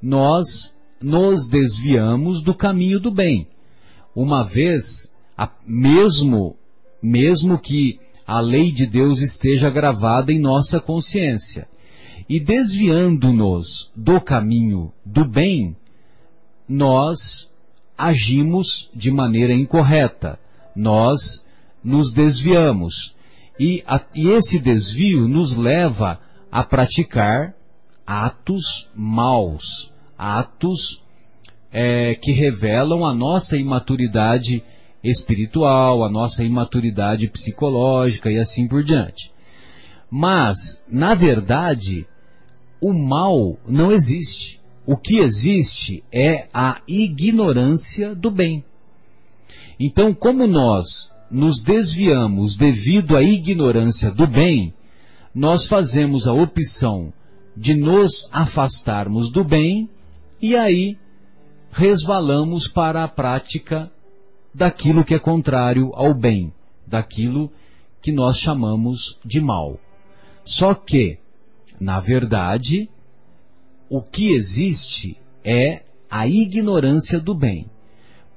nós 0.00 0.74
nos 1.00 1.48
desviamos 1.48 2.42
do 2.42 2.54
caminho 2.54 2.98
do 2.98 3.10
bem. 3.10 3.48
Uma 4.14 4.42
vez, 4.42 5.12
a, 5.36 5.50
mesmo, 5.66 6.56
mesmo 7.02 7.58
que 7.58 8.00
a 8.26 8.40
lei 8.40 8.72
de 8.72 8.86
Deus 8.86 9.20
esteja 9.20 9.70
gravada 9.70 10.32
em 10.32 10.38
nossa 10.40 10.80
consciência. 10.80 11.68
E 12.28 12.40
desviando-nos 12.40 13.90
do 13.94 14.20
caminho 14.20 14.92
do 15.04 15.24
bem, 15.24 15.76
nós 16.68 17.52
agimos 17.96 18.90
de 18.92 19.10
maneira 19.10 19.54
incorreta. 19.54 20.38
Nós 20.74 21.46
nos 21.82 22.12
desviamos. 22.12 23.14
E, 23.58 23.82
a, 23.86 24.00
e 24.14 24.28
esse 24.28 24.58
desvio 24.58 25.28
nos 25.28 25.56
leva 25.56 26.20
a 26.50 26.64
praticar 26.64 27.54
atos 28.06 28.90
maus, 28.94 29.92
atos 30.18 31.02
é, 31.72 32.14
que 32.14 32.32
revelam 32.32 33.04
a 33.04 33.14
nossa 33.14 33.56
imaturidade 33.56 34.62
espiritual, 35.02 36.04
a 36.04 36.10
nossa 36.10 36.44
imaturidade 36.44 37.28
psicológica 37.28 38.30
e 38.30 38.38
assim 38.38 38.66
por 38.66 38.82
diante. 38.82 39.32
Mas, 40.10 40.84
na 40.88 41.14
verdade, 41.14 42.06
o 42.80 42.92
mal 42.92 43.58
não 43.66 43.92
existe. 43.92 44.60
O 44.86 44.96
que 44.96 45.18
existe 45.18 46.04
é 46.12 46.48
a 46.52 46.80
ignorância 46.86 48.14
do 48.14 48.30
bem. 48.30 48.64
Então, 49.78 50.14
como 50.14 50.46
nós 50.46 51.12
nos 51.30 51.62
desviamos 51.62 52.56
devido 52.56 53.16
à 53.16 53.22
ignorância 53.22 54.10
do 54.10 54.26
bem, 54.26 54.72
nós 55.34 55.66
fazemos 55.66 56.26
a 56.26 56.32
opção 56.32 57.12
de 57.56 57.74
nos 57.74 58.28
afastarmos 58.32 59.30
do 59.30 59.42
bem 59.42 59.88
e 60.40 60.56
aí 60.56 60.96
resvalamos 61.70 62.68
para 62.68 63.04
a 63.04 63.08
prática 63.08 63.90
daquilo 64.54 65.04
que 65.04 65.14
é 65.14 65.18
contrário 65.18 65.90
ao 65.94 66.14
bem, 66.14 66.52
daquilo 66.86 67.50
que 68.00 68.12
nós 68.12 68.38
chamamos 68.38 69.18
de 69.24 69.40
mal. 69.40 69.78
Só 70.44 70.74
que, 70.74 71.18
na 71.80 72.00
verdade, 72.00 72.88
o 73.88 74.02
que 74.02 74.32
existe 74.32 75.16
é 75.44 75.82
a 76.10 76.26
ignorância 76.26 77.20
do 77.20 77.34
bem. 77.34 77.70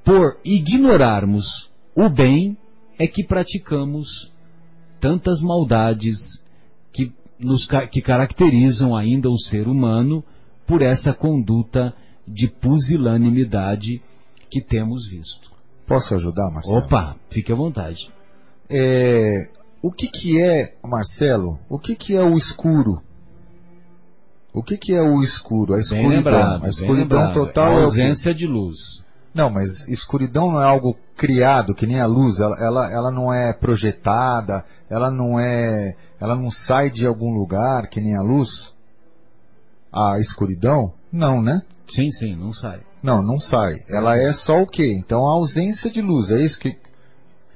Por 0.03 0.39
ignorarmos 0.43 1.71
o 1.95 2.09
bem, 2.09 2.57
é 2.97 3.07
que 3.07 3.23
praticamos 3.23 4.31
tantas 4.99 5.39
maldades 5.39 6.43
que, 6.91 7.13
nos, 7.39 7.67
que 7.89 8.01
caracterizam 8.01 8.95
ainda 8.95 9.29
o 9.29 9.37
ser 9.37 9.67
humano 9.67 10.23
por 10.67 10.81
essa 10.81 11.13
conduta 11.13 11.93
de 12.27 12.47
pusilanimidade 12.47 14.01
que 14.49 14.61
temos 14.61 15.07
visto. 15.07 15.49
Posso 15.87 16.13
ajudar, 16.15 16.51
Marcelo? 16.51 16.77
Opa, 16.77 17.15
fique 17.29 17.51
à 17.51 17.55
vontade. 17.55 18.11
É, 18.69 19.49
o 19.81 19.91
que, 19.91 20.07
que 20.07 20.41
é, 20.41 20.75
Marcelo, 20.83 21.59
o 21.67 21.79
que, 21.79 21.95
que 21.95 22.15
é 22.15 22.21
o 22.21 22.37
escuro? 22.37 23.01
O 24.54 24.64
que, 24.64 24.78
que 24.78 24.93
é 24.93 25.02
o 25.02 25.22
escuro? 25.22 25.76
A 25.76 25.80
escuridão. 25.80 26.10
Lembrado, 26.10 26.66
a 26.66 26.70
escuridão 26.70 27.32
total 27.32 27.66
a 27.66 27.70
é 27.70 27.72
o 27.72 27.76
quê? 27.76 27.86
ausência 27.86 28.34
de 28.34 28.47
luz. 28.47 29.06
Não, 29.34 29.50
mas 29.50 29.88
escuridão 29.88 30.52
não 30.52 30.62
é 30.62 30.66
algo 30.66 30.97
criado, 31.16 31.76
que 31.76 31.86
nem 31.86 32.00
a 32.00 32.06
luz. 32.08 32.39
Ela, 32.39 32.56
ela, 32.60 32.91
ela 32.91 33.12
não 33.12 33.32
é 33.34 33.54
projetada, 33.54 34.66
ela 34.89 35.12
não 35.12 35.39
é. 35.39 35.95
Ela 36.20 36.36
não 36.36 36.50
sai 36.50 36.89
de 36.89 37.06
algum 37.06 37.32
lugar, 37.32 37.88
que 37.88 38.02
nem 38.02 38.16
a 38.16 38.22
luz. 38.22 38.76
A 39.91 40.20
escuridão? 40.20 40.93
Não, 41.12 41.41
né? 41.41 41.62
Sim, 41.88 42.12
sim, 42.12 42.36
não 42.36 42.52
sai. 42.52 42.82
Não, 43.02 43.22
não 43.22 43.39
sai. 43.39 43.78
Ela 43.88 44.18
é 44.18 44.32
só 44.32 44.62
o 44.62 44.68
quê? 44.68 44.95
Então 44.97 45.28
a 45.28 45.32
ausência 45.32 45.89
de 45.89 46.02
luz. 46.02 46.32
É 46.32 46.41
isso 46.41 46.60
que, 46.60 46.78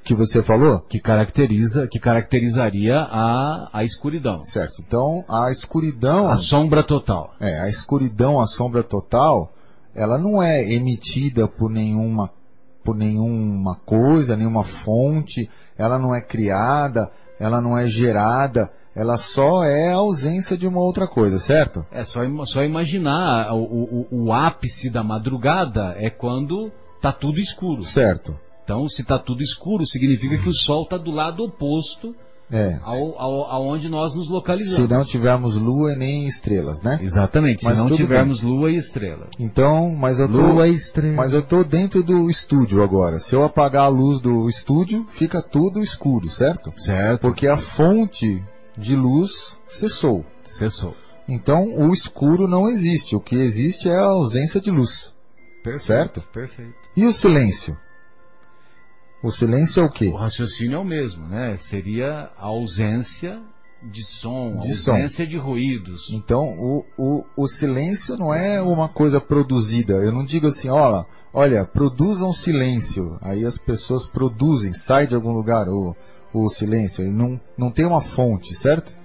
que 0.03 0.13
você 0.13 0.43
falou? 0.43 0.79
Que 0.81 0.99
caracteriza, 0.99 1.87
que 1.87 1.99
caracterizaria 1.99 2.97
a, 2.99 3.69
a 3.71 3.83
escuridão. 3.83 4.43
Certo. 4.43 4.81
Então 4.85 5.23
a 5.29 5.49
escuridão. 5.49 6.29
A 6.29 6.37
sombra 6.37 6.83
total. 6.83 7.33
É, 7.39 7.61
a 7.61 7.67
escuridão, 7.67 8.39
a 8.39 8.45
sombra 8.45 8.83
total, 8.83 9.51
ela 9.95 10.17
não 10.17 10.43
é 10.43 10.61
emitida 10.73 11.47
por 11.47 11.69
nenhuma, 11.69 12.29
por 12.83 12.95
nenhuma 12.95 13.75
coisa, 13.85 14.35
nenhuma 14.35 14.63
fonte, 14.63 15.49
ela 15.77 15.97
não 15.97 16.13
é 16.13 16.21
criada, 16.21 17.09
ela 17.39 17.61
não 17.61 17.77
é 17.77 17.87
gerada, 17.87 18.71
ela 18.95 19.17
só 19.17 19.63
é 19.63 19.91
a 19.91 19.97
ausência 19.97 20.57
de 20.57 20.67
uma 20.67 20.81
outra 20.81 21.07
coisa, 21.07 21.39
certo? 21.39 21.85
É 21.91 22.03
só, 22.03 22.21
só 22.45 22.63
imaginar 22.63 23.53
o, 23.53 23.63
o, 23.63 24.07
o 24.11 24.33
ápice 24.33 24.89
da 24.89 25.03
madrugada 25.03 25.95
é 25.97 26.09
quando 26.09 26.71
tá 27.01 27.11
tudo 27.11 27.39
escuro. 27.39 27.83
Certo. 27.83 28.37
Então, 28.63 28.87
se 28.87 29.03
tá 29.03 29.19
tudo 29.19 29.41
escuro, 29.43 29.85
significa 29.85 30.37
que 30.37 30.47
o 30.49 30.53
sol 30.53 30.83
está 30.83 30.97
do 30.97 31.11
lado 31.11 31.43
oposto 31.43 32.15
É. 32.51 32.79
ao, 32.83 33.19
ao, 33.19 33.51
aonde 33.51 33.89
nós 33.89 34.13
nos 34.13 34.29
localizamos. 34.29 34.75
Se 34.77 34.87
não 34.87 35.03
tivermos 35.03 35.55
lua 35.55 35.95
nem 35.95 36.25
estrelas, 36.27 36.81
né? 36.83 36.99
Exatamente, 37.01 37.63
Mas 37.65 37.77
se 37.77 37.89
não 37.89 37.95
tivermos 37.97 38.41
lua 38.41 38.71
e 38.71 38.75
estrela. 38.75 39.27
Então, 39.39 39.89
mas 39.95 40.19
eu 40.19 40.31
tô, 40.31 40.37
Lua 40.37 40.67
e 40.67 40.73
estrela. 40.73 41.15
mas 41.15 41.33
eu 41.33 41.41
tô 41.41 41.63
dentro 41.63 42.03
do 42.03 42.29
estúdio 42.29 42.83
agora. 42.83 43.17
Se 43.17 43.35
eu 43.35 43.43
apagar 43.43 43.85
a 43.85 43.89
luz 43.89 44.21
do 44.21 44.47
estúdio, 44.47 45.05
fica 45.09 45.41
tudo 45.41 45.81
escuro, 45.81 46.29
certo? 46.29 46.71
Certo, 46.77 47.21
Porque 47.21 47.47
a 47.47 47.57
fonte 47.57 48.41
de 48.77 48.95
luz 48.95 49.59
cessou. 49.67 50.23
cessou. 50.43 50.95
Então, 51.27 51.73
o 51.77 51.91
escuro 51.93 52.47
não 52.47 52.67
existe. 52.67 53.15
O 53.15 53.19
que 53.21 53.35
existe 53.35 53.89
é 53.89 53.95
a 53.95 54.05
ausência 54.05 54.59
de 54.61 54.69
luz. 54.71 55.13
Perfeito, 55.63 55.85
Certo? 55.85 56.21
Perfeito. 56.33 56.73
E 56.95 57.05
o 57.05 57.11
silêncio? 57.13 57.77
O 59.23 59.31
silêncio 59.31 59.81
é 59.81 59.85
o 59.85 59.89
quê? 59.89 60.07
O 60.09 60.17
raciocínio 60.17 60.75
é 60.75 60.79
o 60.79 60.83
mesmo, 60.85 61.25
né? 61.27 61.55
Seria 61.55 62.29
a 62.37 62.45
ausência 62.45 63.41
de 63.81 64.03
som, 64.03 64.57
De 64.57 64.71
a 64.71 64.75
som. 64.75 64.91
ausência 64.95 65.25
de 65.25 65.37
ruídos. 65.37 66.09
Então, 66.11 66.43
o, 66.57 66.85
o, 66.97 67.23
o 67.37 67.47
silêncio 67.47 68.17
não 68.17 68.33
é 68.33 68.61
uma 68.61 68.89
coisa 68.89 69.21
produzida. 69.21 69.93
Eu 69.93 70.11
não 70.11 70.25
digo 70.25 70.47
assim, 70.47 70.67
olha, 70.69 71.05
olha, 71.33 71.65
produzam 71.65 72.33
silêncio. 72.33 73.17
Aí 73.21 73.45
as 73.45 73.57
pessoas 73.57 74.07
produzem, 74.07 74.73
sai 74.73 75.07
de 75.07 75.15
algum 75.15 75.31
lugar 75.31 75.69
o, 75.69 75.95
o 76.33 76.49
silêncio. 76.49 77.03
Ele 77.03 77.11
não, 77.11 77.39
não 77.57 77.71
tem 77.71 77.85
uma 77.85 78.01
fonte, 78.01 78.53
certo? 78.53 78.97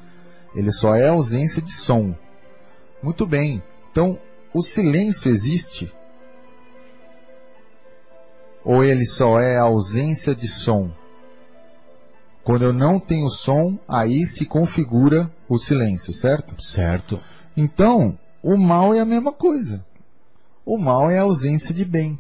Ele 0.55 0.73
só 0.73 0.95
é 0.97 1.09
ausência 1.09 1.63
de 1.63 1.73
som. 1.73 2.13
Muito 3.03 3.25
bem. 3.25 3.63
Então, 3.93 4.19
o 4.53 4.63
silêncio 4.63 5.31
existe? 5.31 5.93
Ou 8.69 8.85
ele 8.85 9.07
só 9.07 9.41
é 9.41 9.57
a 9.57 9.63
ausência 9.63 10.35
de 10.35 10.47
som? 10.47 10.91
Quando 12.45 12.67
eu 12.67 12.73
não 12.75 13.01
tenho 13.01 13.31
som, 13.31 13.79
aí 13.89 14.27
se 14.27 14.45
configura 14.45 15.33
o 15.49 15.57
silêncio, 15.57 16.13
certo? 16.13 16.55
Certo. 16.63 17.19
Então, 17.57 18.19
o 18.43 18.59
mal 18.59 18.93
é 18.93 19.01
a 19.01 19.07
mesma 19.07 19.33
coisa. 19.33 19.83
O 20.67 20.77
mal 20.77 21.11
é 21.11 21.19
a 21.19 21.23
ausência 21.23 21.75
de 21.75 21.83
bem. 21.83 22.19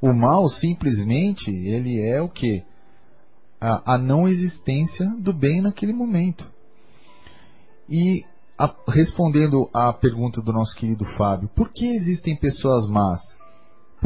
O 0.00 0.14
mal 0.14 0.48
simplesmente 0.48 1.50
ele 1.54 2.00
é 2.00 2.18
o 2.18 2.30
que? 2.30 2.64
A, 3.60 3.94
a 3.94 3.98
não 3.98 4.26
existência 4.26 5.04
do 5.18 5.34
bem 5.34 5.60
naquele 5.60 5.92
momento. 5.92 6.50
E 7.90 8.24
a- 8.58 8.74
respondendo 8.88 9.68
à 9.70 9.92
pergunta 9.92 10.40
do 10.40 10.50
nosso 10.50 10.74
querido 10.74 11.04
Fábio, 11.04 11.50
por 11.54 11.70
que 11.74 11.84
existem 11.94 12.34
pessoas 12.34 12.88
más? 12.88 13.38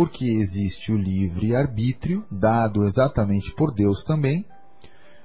Porque 0.00 0.24
existe 0.24 0.90
o 0.94 0.96
livre 0.96 1.54
arbítrio, 1.54 2.24
dado 2.30 2.84
exatamente 2.84 3.52
por 3.54 3.70
Deus 3.70 4.02
também, 4.02 4.46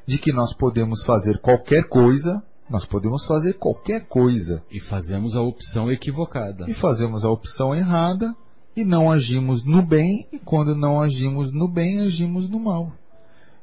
de 0.06 0.18
que 0.18 0.34
nós 0.34 0.54
podemos 0.54 1.06
fazer 1.06 1.40
qualquer 1.40 1.86
coisa, 1.86 2.44
nós 2.70 2.84
podemos 2.84 3.26
fazer 3.26 3.54
qualquer 3.54 4.02
coisa 4.06 4.62
E 4.70 4.82
fazemos 4.82 5.34
a 5.34 5.42
opção 5.42 5.90
equivocada. 5.90 6.70
e 6.70 6.74
fazemos 6.74 7.24
a 7.24 7.30
opção 7.30 7.74
errada 7.74 8.36
e 8.76 8.84
não 8.84 9.10
agimos 9.10 9.64
no 9.64 9.82
bem, 9.82 10.28
e 10.30 10.38
quando 10.38 10.76
não 10.76 11.02
agimos 11.02 11.54
no 11.54 11.70
bem, 11.70 12.02
agimos 12.02 12.50
no 12.50 12.60
mal. 12.60 12.92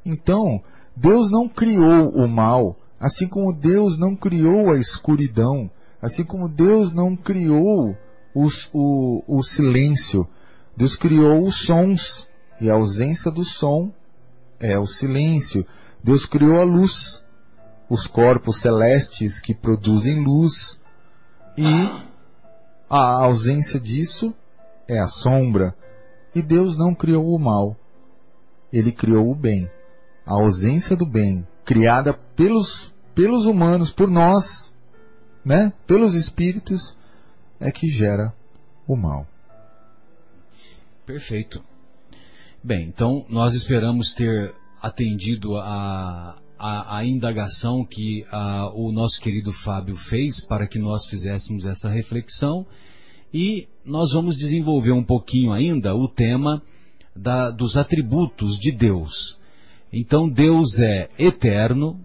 Então, 0.07 0.63
Deus 0.97 1.31
não 1.31 1.47
criou 1.47 2.09
o 2.09 2.27
mal, 2.27 2.75
assim 2.99 3.29
como 3.29 3.53
Deus 3.53 3.99
não 3.99 4.17
criou 4.17 4.71
a 4.71 4.79
escuridão, 4.79 5.71
assim 6.01 6.25
como 6.25 6.49
Deus 6.49 6.95
não 6.95 7.15
criou 7.15 7.95
os- 8.35 8.71
o, 8.73 9.23
o 9.29 9.43
silêncio. 9.43 10.27
Deus 10.77 10.97
criou 10.97 11.43
os 11.43 11.57
sons, 11.57 12.29
e 12.61 12.71
a 12.71 12.75
ausência 12.75 13.31
do 13.31 13.45
som 13.45 13.93
é 14.59 14.79
o 14.79 14.87
silêncio. 14.87 15.67
Deus 16.03 16.25
criou 16.25 16.61
a 16.61 16.65
luz, 16.65 17.23
os 17.89 18.07
corpos 18.07 18.61
celestes 18.61 19.41
que 19.41 19.55
produzem 19.55 20.25
luz, 20.25 20.81
e 21.57 21.65
a 22.89 23.25
ausência 23.25 23.79
disso 23.79 24.35
é 24.89 24.99
a 24.99 25.07
sombra. 25.07 25.75
E 26.35 26.41
Deus 26.41 26.79
não 26.79 26.95
criou 26.95 27.35
o 27.35 27.39
mal, 27.39 27.77
ele 28.73 28.91
criou 28.91 29.31
o 29.31 29.35
bem. 29.35 29.71
A 30.25 30.35
ausência 30.35 30.97
do 30.97 31.05
bem, 31.05 31.47
criada 31.65 32.15
pelos, 32.15 32.95
pelos 33.15 33.45
humanos, 33.45 33.93
por 33.93 34.09
nós, 34.09 34.73
né? 35.45 35.73
pelos 35.87 36.15
espíritos, 36.15 36.97
é 37.61 37.71
que 37.71 37.89
gera 37.89 38.33
o 38.87 38.97
mal. 38.97 39.27
Perfeito. 41.05 41.63
Bem, 42.63 42.87
então 42.87 43.27
nós 43.29 43.55
esperamos 43.55 44.15
ter 44.15 44.55
atendido 44.81 45.57
a, 45.57 46.39
a, 46.57 46.99
a 46.99 47.05
indagação 47.05 47.85
que 47.85 48.25
a, 48.31 48.71
o 48.73 48.93
nosso 48.93 49.21
querido 49.21 49.53
Fábio 49.53 49.97
fez 49.97 50.45
para 50.45 50.67
que 50.67 50.79
nós 50.79 51.07
fizéssemos 51.07 51.67
essa 51.67 51.91
reflexão 51.91 52.65
e 53.35 53.69
nós 53.85 54.13
vamos 54.13 54.37
desenvolver 54.37 54.93
um 54.93 55.03
pouquinho 55.03 55.53
ainda 55.53 55.93
o 55.93 56.07
tema 56.07 56.63
da, 57.17 57.51
dos 57.51 57.77
atributos 57.77 58.57
de 58.57 58.71
Deus. 58.71 59.41
Então 59.93 60.29
Deus 60.29 60.79
é 60.79 61.09
eterno, 61.19 62.01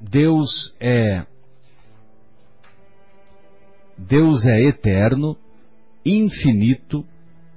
Deus 0.00 0.76
é 0.80 1.24
Deus 3.96 4.46
é 4.46 4.60
eterno, 4.60 5.36
infinito, 6.04 7.04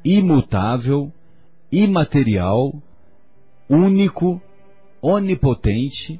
imutável, 0.03 1.11
imaterial, 1.71 2.81
único, 3.69 4.41
onipotente, 5.01 6.19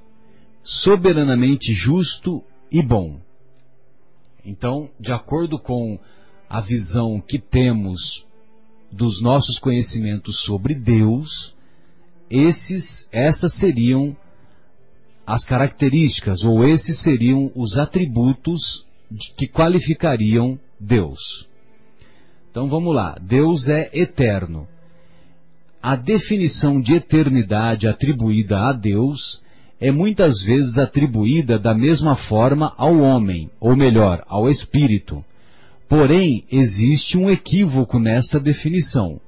soberanamente 0.63 1.73
justo 1.73 2.43
e 2.71 2.81
bom. 2.81 3.19
Então, 4.45 4.89
de 4.99 5.11
acordo 5.11 5.59
com 5.59 5.99
a 6.49 6.59
visão 6.59 7.21
que 7.21 7.39
temos 7.39 8.27
dos 8.91 9.21
nossos 9.21 9.57
conhecimentos 9.57 10.37
sobre 10.37 10.75
Deus, 10.75 11.55
esses, 12.29 13.07
essas 13.11 13.53
seriam 13.53 14.15
as 15.25 15.45
características 15.45 16.43
ou 16.43 16.67
esses 16.67 16.99
seriam 16.99 17.51
os 17.55 17.77
atributos 17.77 18.85
que 19.37 19.47
qualificariam 19.47 20.59
Deus. 20.79 21.47
Então 22.53 22.67
vamos 22.67 22.93
lá. 22.93 23.17
Deus 23.19 23.67
é 23.67 23.89
eterno. 23.91 24.67
A 25.81 25.95
definição 25.95 26.79
de 26.79 26.93
eternidade 26.93 27.87
atribuída 27.87 28.69
a 28.69 28.71
Deus 28.71 29.41
é 29.79 29.91
muitas 29.91 30.39
vezes 30.39 30.77
atribuída 30.77 31.57
da 31.57 31.73
mesma 31.73 32.15
forma 32.15 32.71
ao 32.77 32.95
homem, 32.99 33.49
ou 33.59 33.75
melhor, 33.75 34.23
ao 34.27 34.47
espírito. 34.47 35.25
Porém, 35.89 36.45
existe 36.51 37.17
um 37.17 37.27
equívoco 37.27 37.97
nesta 37.97 38.39
definição, 38.39 39.19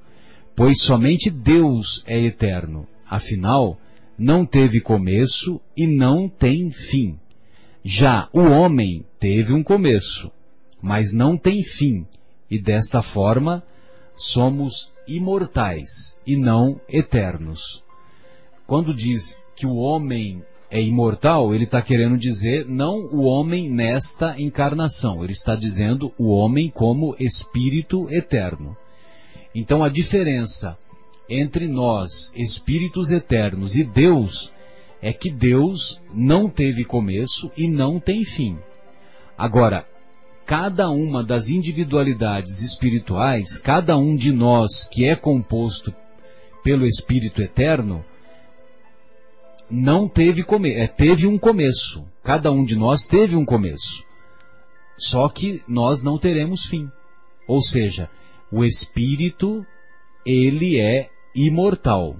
pois 0.55 0.83
somente 0.83 1.31
Deus 1.31 2.03
é 2.05 2.21
eterno. 2.21 2.87
Afinal, 3.09 3.75
não 4.19 4.45
teve 4.45 4.79
começo 4.79 5.59
e 5.75 5.87
não 5.87 6.29
tem 6.29 6.71
fim. 6.71 7.17
Já 7.83 8.29
o 8.31 8.41
homem 8.41 9.03
teve 9.19 9.51
um 9.51 9.63
começo, 9.63 10.31
mas 10.79 11.11
não 11.11 11.35
tem 11.35 11.63
fim, 11.63 12.05
e 12.49 12.59
desta 12.59 13.01
forma 13.01 13.63
somos 14.15 14.93
imortais 15.07 16.17
e 16.25 16.35
não 16.35 16.79
eternos. 16.87 17.83
Quando 18.65 18.93
diz 18.93 19.47
que 19.55 19.67
o 19.67 19.75
homem 19.75 20.43
é 20.71 20.81
imortal, 20.81 21.53
ele 21.53 21.65
está 21.65 21.81
querendo 21.81 22.17
dizer 22.17 22.65
não 22.65 23.05
o 23.11 23.23
homem 23.23 23.69
nesta 23.69 24.39
encarnação, 24.39 25.23
ele 25.23 25.33
está 25.33 25.55
dizendo 25.55 26.11
o 26.17 26.29
homem 26.29 26.69
como 26.69 27.15
espírito 27.19 28.07
eterno. 28.09 28.75
Então 29.53 29.83
a 29.83 29.89
diferença 29.89 30.77
entre 31.29 31.67
nós, 31.67 32.31
espíritos 32.35 33.11
eternos, 33.11 33.75
e 33.75 33.83
Deus 33.83 34.53
é 35.01 35.13
que 35.13 35.29
Deus 35.29 36.01
não 36.13 36.49
teve 36.49 36.83
começo 36.83 37.51
e 37.55 37.67
não 37.67 37.99
tem 37.99 38.23
fim. 38.23 38.57
Agora, 39.37 39.87
cada 40.45 40.89
uma 40.89 41.23
das 41.23 41.49
individualidades 41.49 42.61
espirituais, 42.61 43.57
cada 43.57 43.97
um 43.97 44.15
de 44.15 44.31
nós 44.31 44.87
que 44.87 45.05
é 45.05 45.15
composto 45.15 45.93
pelo 46.63 46.85
Espírito 46.85 47.41
Eterno, 47.41 48.05
não 49.69 50.07
teve 50.07 50.45
é, 50.75 50.87
teve 50.87 51.25
um 51.25 51.37
começo. 51.37 52.05
Cada 52.23 52.51
um 52.51 52.63
de 52.63 52.75
nós 52.75 53.07
teve 53.07 53.35
um 53.35 53.43
começo. 53.43 54.03
Só 54.97 55.27
que 55.27 55.63
nós 55.67 56.01
não 56.01 56.17
teremos 56.17 56.65
fim. 56.65 56.89
Ou 57.47 57.61
seja, 57.61 58.09
o 58.51 58.63
espírito, 58.63 59.65
ele 60.25 60.79
é 60.79 61.09
imortal. 61.35 62.15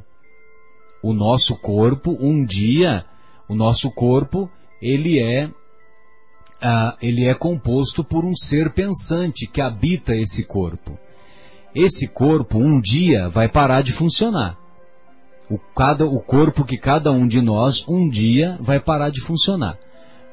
O 1.01 1.13
nosso 1.13 1.55
corpo, 1.55 2.17
um 2.19 2.43
dia, 2.43 3.05
o 3.47 3.55
nosso 3.55 3.91
corpo, 3.91 4.49
ele 4.81 5.19
é 5.19 5.49
ah, 6.67 6.97
ele 6.99 7.27
é 7.27 7.35
composto 7.35 8.03
por 8.03 8.25
um 8.25 8.35
ser 8.35 8.73
pensante 8.73 9.45
que 9.45 9.61
habita 9.61 10.15
esse 10.15 10.43
corpo. 10.43 10.97
Esse 11.75 12.07
corpo 12.07 12.57
um 12.57 12.81
dia 12.81 13.29
vai 13.29 13.47
parar 13.47 13.83
de 13.83 13.93
funcionar. 13.93 14.57
O, 15.47 15.59
cada, 15.59 16.07
o 16.07 16.19
corpo 16.19 16.65
que 16.65 16.75
cada 16.75 17.11
um 17.11 17.27
de 17.27 17.39
nós 17.39 17.87
um 17.87 18.09
dia 18.09 18.57
vai 18.59 18.79
parar 18.79 19.11
de 19.11 19.21
funcionar. 19.21 19.77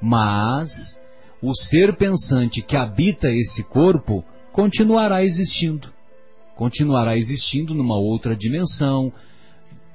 Mas 0.01 0.99
o 1.43 1.55
ser 1.55 1.97
pensante 1.97 2.63
que 2.63 2.77
habita 2.79 3.31
esse 3.31 3.63
corpo 3.63 4.25
continuará 4.53 5.23
existindo. 5.23 5.93
Continuará 6.57 7.15
existindo 7.15 7.75
numa 7.75 7.99
outra 7.99 8.35
dimensão, 8.35 9.13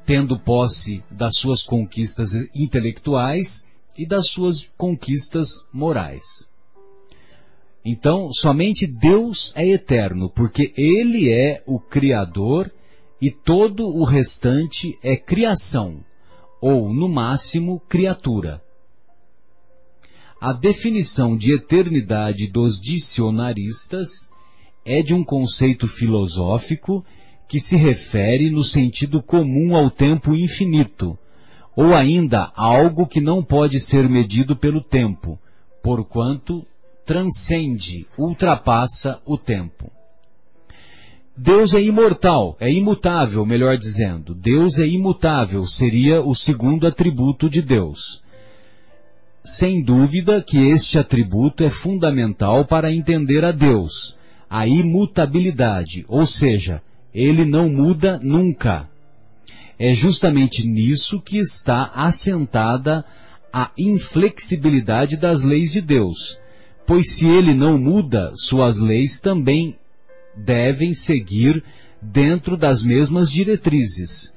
tendo 0.05 0.38
posse 0.38 1.03
das 1.09 1.35
suas 1.35 1.63
conquistas 1.63 2.35
intelectuais 2.53 3.66
e 3.98 4.06
das 4.06 4.28
suas 4.28 4.70
conquistas 4.78 5.66
morais. 5.74 6.50
Então, 7.84 8.32
somente 8.32 8.86
Deus 8.86 9.54
é 9.56 9.66
eterno, 9.66 10.30
porque 10.30 10.74
Ele 10.78 11.32
é 11.32 11.64
o 11.66 11.80
Criador 11.80 12.72
e 13.22 13.32
todo 13.32 13.88
o 13.88 14.04
restante 14.04 14.98
é 15.02 15.16
criação, 15.16 16.04
ou, 16.62 16.93
no 16.93 17.08
máximo, 17.08 17.80
criatura. 17.88 18.62
A 20.39 20.54
definição 20.54 21.36
de 21.36 21.54
eternidade 21.54 22.45
dos 22.48 22.80
dicionaristas 22.80 24.30
é 24.86 25.02
de 25.02 25.14
um 25.14 25.24
conceito 25.24 25.88
filosófico 25.88 27.04
que 27.48 27.60
se 27.60 27.78
refere 27.78 28.52
no 28.52 28.64
sentido 28.64 29.24
comum 29.24 29.76
ao 29.76 29.89
tempo 29.89 30.36
infinito, 30.36 31.18
ou 31.78 31.93
ainda 31.93 32.51
algo 32.55 33.05
que 33.05 33.21
não 33.21 33.43
pode 33.43 33.80
ser 33.80 34.09
medido 34.09 34.55
pelo 34.55 34.82
tempo, 34.82 35.38
porquanto 35.84 36.65
transcende, 37.05 38.07
ultrapassa 38.17 39.21
o 39.23 39.38
tempo. 39.38 39.91
Deus 41.38 41.75
é 41.75 41.82
imortal, 41.82 42.57
é 42.59 42.73
imutável, 42.73 43.45
melhor 43.45 43.78
dizendo. 43.78 44.34
Deus 44.34 44.80
é 44.80 44.88
imutável, 44.88 45.61
seria 45.67 46.19
o 46.19 46.34
segundo 46.34 46.88
atributo 46.88 47.47
de 47.47 47.61
Deus. 47.61 48.23
Sem 49.43 49.84
dúvida 49.84 50.41
que 50.41 50.57
este 50.57 50.97
atributo 50.97 51.63
é 51.63 51.69
fundamental 51.69 52.65
para 52.65 52.91
entender 52.91 53.45
a 53.45 53.51
Deus, 53.51 54.17
a 54.49 54.67
imutabilidade, 54.67 56.03
ou 56.07 56.25
seja, 56.25 56.82
ele 57.13 57.45
não 57.45 57.69
muda 57.69 58.19
nunca. 58.21 58.89
É 59.80 59.93
justamente 59.93 60.67
nisso 60.67 61.21
que 61.21 61.38
está 61.38 61.91
assentada 61.93 63.05
a 63.53 63.71
inflexibilidade 63.78 65.17
das 65.17 65.43
leis 65.43 65.71
de 65.71 65.82
Deus, 65.82 66.39
pois 66.86 67.11
se 67.11 67.28
ele 67.28 67.53
não 67.53 67.78
muda, 67.78 68.32
suas 68.36 68.80
leis 68.80 69.19
também 69.19 69.78
devem 70.36 70.93
seguir 70.93 71.63
dentro 72.01 72.57
das 72.57 72.84
mesmas 72.84 73.32
diretrizes, 73.32 74.34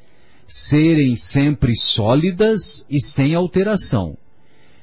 serem 0.46 1.16
sempre 1.16 1.74
sólidas 1.76 2.84
e 2.88 3.00
sem 3.00 3.34
alteração. 3.34 4.16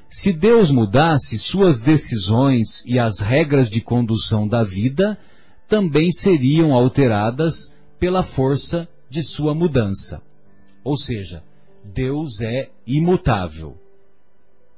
Se 0.10 0.32
Deus 0.32 0.72
mudasse, 0.72 1.38
suas 1.38 1.82
decisões 1.82 2.84
e 2.86 2.98
as 2.98 3.20
regras 3.20 3.70
de 3.70 3.82
condução 3.82 4.48
da 4.48 4.64
vida 4.64 5.18
também 5.68 6.12
seriam 6.12 6.74
alteradas 6.74 7.74
pela 8.00 8.24
força 8.24 8.88
de 9.10 9.22
sua 9.22 9.54
mudança. 9.54 10.22
Ou 10.88 10.96
seja, 10.96 11.44
Deus 11.84 12.40
é 12.40 12.70
imutável. 12.88 13.78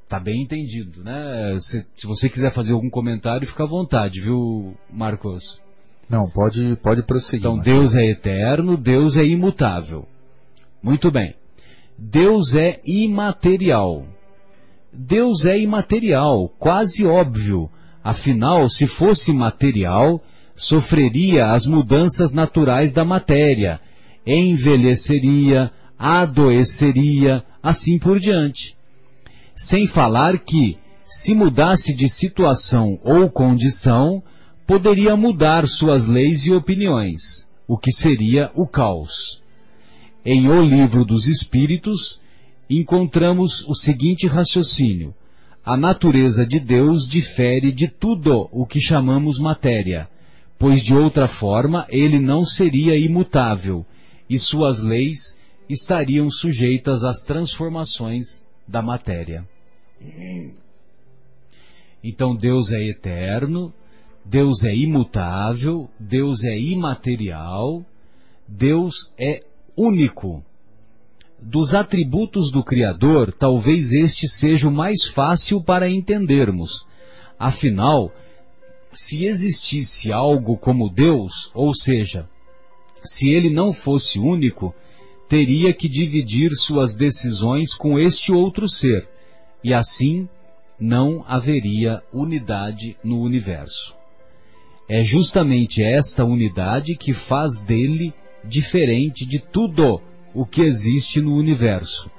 Tá 0.07 0.19
bem 0.19 0.41
entendido, 0.41 1.03
né? 1.03 1.55
Se, 1.59 1.85
se, 1.95 2.07
você 2.07 2.27
quiser 2.27 2.49
fazer 2.49 2.73
algum 2.73 2.89
comentário, 2.89 3.47
fica 3.47 3.63
à 3.63 3.67
vontade, 3.67 4.19
viu, 4.19 4.75
Marcos? 4.91 5.61
Não, 6.09 6.27
pode, 6.27 6.75
pode 6.77 7.03
prosseguir. 7.03 7.41
Então, 7.41 7.59
Deus 7.59 7.95
é 7.95 8.07
eterno, 8.07 8.75
Deus 8.75 9.17
é 9.17 9.23
imutável. 9.23 10.07
Muito 10.81 11.11
bem. 11.11 11.35
Deus 11.95 12.55
é 12.55 12.81
imaterial. 12.83 14.03
Deus 14.91 15.45
é 15.45 15.59
imaterial, 15.59 16.49
quase 16.57 17.05
óbvio. 17.05 17.69
Afinal, 18.03 18.67
se 18.67 18.87
fosse 18.87 19.31
material, 19.31 20.19
sofreria 20.55 21.51
as 21.51 21.67
mudanças 21.67 22.33
naturais 22.33 22.93
da 22.93 23.05
matéria, 23.05 23.79
envelheceria, 24.25 25.71
adoeceria, 25.99 27.43
assim 27.61 27.99
por 27.99 28.21
diante. 28.21 28.77
Sem 29.53 29.85
falar 29.85 30.39
que, 30.39 30.77
se 31.03 31.35
mudasse 31.35 31.93
de 31.93 32.07
situação 32.07 32.97
ou 33.03 33.29
condição, 33.29 34.23
poderia 34.65 35.17
mudar 35.17 35.67
suas 35.67 36.07
leis 36.07 36.45
e 36.45 36.53
opiniões, 36.53 37.49
o 37.67 37.77
que 37.77 37.91
seria 37.91 38.49
o 38.55 38.65
caos. 38.65 39.43
Em 40.23 40.47
O 40.47 40.61
Livro 40.61 41.03
dos 41.03 41.27
Espíritos, 41.27 42.21
encontramos 42.69 43.67
o 43.67 43.75
seguinte 43.75 44.27
raciocínio: 44.27 45.13
a 45.65 45.75
natureza 45.75 46.45
de 46.45 46.59
Deus 46.59 47.07
difere 47.07 47.71
de 47.71 47.87
tudo 47.87 48.47
o 48.51 48.65
que 48.65 48.79
chamamos 48.79 49.37
matéria, 49.37 50.07
pois 50.57 50.81
de 50.81 50.95
outra 50.95 51.27
forma 51.27 51.85
ele 51.89 52.19
não 52.19 52.45
seria 52.45 52.97
imutável 52.97 53.85
e 54.29 54.37
suas 54.37 54.83
leis 54.83 55.38
estariam 55.69 56.29
sujeitas 56.29 57.03
às 57.03 57.19
transformações 57.19 58.43
da 58.67 58.81
matéria. 58.81 59.47
Então 62.03 62.35
Deus 62.35 62.71
é 62.71 62.83
eterno, 62.83 63.73
Deus 64.25 64.63
é 64.63 64.75
imutável, 64.75 65.89
Deus 65.99 66.43
é 66.43 66.57
imaterial, 66.57 67.85
Deus 68.47 69.13
é 69.19 69.41
único. 69.75 70.43
Dos 71.41 71.73
atributos 71.73 72.51
do 72.51 72.63
Criador, 72.63 73.31
talvez 73.31 73.93
este 73.93 74.27
seja 74.27 74.67
o 74.67 74.71
mais 74.71 75.05
fácil 75.05 75.63
para 75.63 75.89
entendermos. 75.89 76.85
Afinal, 77.37 78.11
se 78.91 79.25
existisse 79.25 80.11
algo 80.11 80.57
como 80.57 80.89
Deus, 80.89 81.51
ou 81.53 81.73
seja, 81.73 82.27
se 83.01 83.31
ele 83.31 83.49
não 83.49 83.71
fosse 83.71 84.19
único, 84.19 84.75
teria 85.29 85.71
que 85.71 85.87
dividir 85.87 86.49
suas 86.55 86.95
decisões 86.95 87.75
com 87.75 87.99
este 87.99 88.33
outro 88.33 88.67
ser, 88.67 89.07
e 89.63 89.75
assim 89.75 90.27
não 90.79 91.23
haveria 91.27 92.01
unidade 92.11 92.97
no 93.03 93.21
universo. 93.21 93.95
É 94.87 95.03
justamente 95.03 95.83
esta 95.83 96.25
unidade 96.25 96.95
que 96.95 97.13
faz 97.13 97.59
dele 97.59 98.11
diferente 98.43 99.23
de 99.23 99.37
tudo 99.37 100.01
o 100.33 100.47
que 100.47 100.63
existe 100.63 101.21
no 101.21 101.35
universo, 101.35 102.09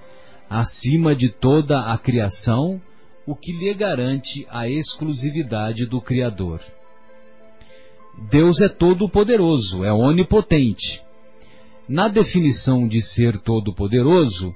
acima 0.49 1.13
de 1.13 1.31
toda 1.31 1.93
a 1.93 1.99
criação, 1.99 2.81
o 3.27 3.35
que 3.35 3.51
lhe 3.51 3.75
garante 3.75 4.47
a 4.49 4.69
exclusividade 4.69 5.85
do 5.85 6.01
Criador. 6.01 6.61
Deus 8.31 8.61
é 8.61 8.69
todo-poderoso, 8.69 9.85
é 9.85 9.93
onipotente. 9.93 11.03
Na 11.91 12.07
definição 12.07 12.87
de 12.87 13.03
ser 13.03 13.41
todo-poderoso, 13.41 14.55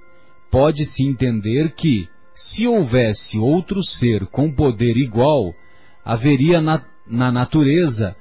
pode-se 0.52 1.04
entender 1.04 1.74
que, 1.74 2.08
se 2.32 2.64
houvesse 2.64 3.40
outro 3.40 3.82
ser 3.82 4.24
com 4.26 4.52
poder 4.52 4.96
igual, 4.96 5.52
haveria 6.04 6.60
na, 6.60 6.86
na 7.04 7.32
natureza 7.32 8.14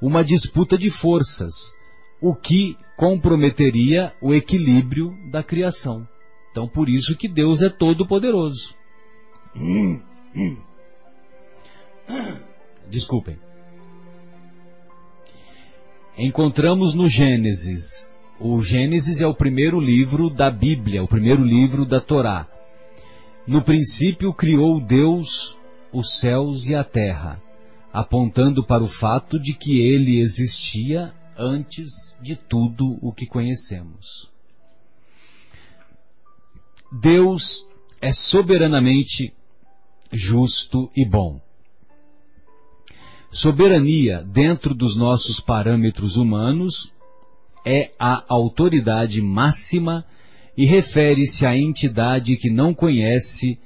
uma 0.00 0.24
disputa 0.24 0.78
de 0.78 0.88
forças, 0.88 1.76
o 2.22 2.34
que 2.34 2.74
comprometeria 2.96 4.14
o 4.18 4.32
equilíbrio 4.32 5.14
da 5.30 5.42
criação. 5.42 6.08
Então, 6.50 6.66
por 6.66 6.88
isso 6.88 7.14
que 7.14 7.28
Deus 7.28 7.60
é 7.60 7.68
todo 7.68 8.06
poderoso. 8.06 8.74
Desculpem. 12.88 13.38
Encontramos 16.16 16.94
no 16.94 17.10
Gênesis. 17.10 18.13
O 18.38 18.60
Gênesis 18.60 19.20
é 19.20 19.26
o 19.26 19.34
primeiro 19.34 19.80
livro 19.80 20.28
da 20.28 20.50
Bíblia, 20.50 21.04
o 21.04 21.08
primeiro 21.08 21.44
livro 21.44 21.86
da 21.86 22.00
Torá. 22.00 22.48
No 23.46 23.62
princípio 23.62 24.34
criou 24.34 24.80
Deus 24.80 25.56
os 25.92 26.18
céus 26.18 26.66
e 26.66 26.74
a 26.74 26.82
terra, 26.82 27.40
apontando 27.92 28.64
para 28.64 28.82
o 28.82 28.88
fato 28.88 29.38
de 29.38 29.54
que 29.54 29.78
ele 29.78 30.18
existia 30.18 31.14
antes 31.38 32.16
de 32.20 32.34
tudo 32.34 32.98
o 33.00 33.12
que 33.12 33.24
conhecemos. 33.24 34.32
Deus 36.90 37.68
é 38.00 38.12
soberanamente 38.12 39.32
justo 40.12 40.90
e 40.96 41.04
bom. 41.04 41.40
Soberania, 43.30 44.22
dentro 44.22 44.74
dos 44.74 44.96
nossos 44.96 45.40
parâmetros 45.40 46.16
humanos, 46.16 46.93
é 47.64 47.90
a 47.98 48.24
autoridade 48.28 49.20
máxima 49.20 50.04
e 50.56 50.64
refere-se 50.64 51.46
à 51.46 51.56
entidade 51.56 52.36
que 52.36 52.50
não 52.50 52.74
conhece 52.74 53.58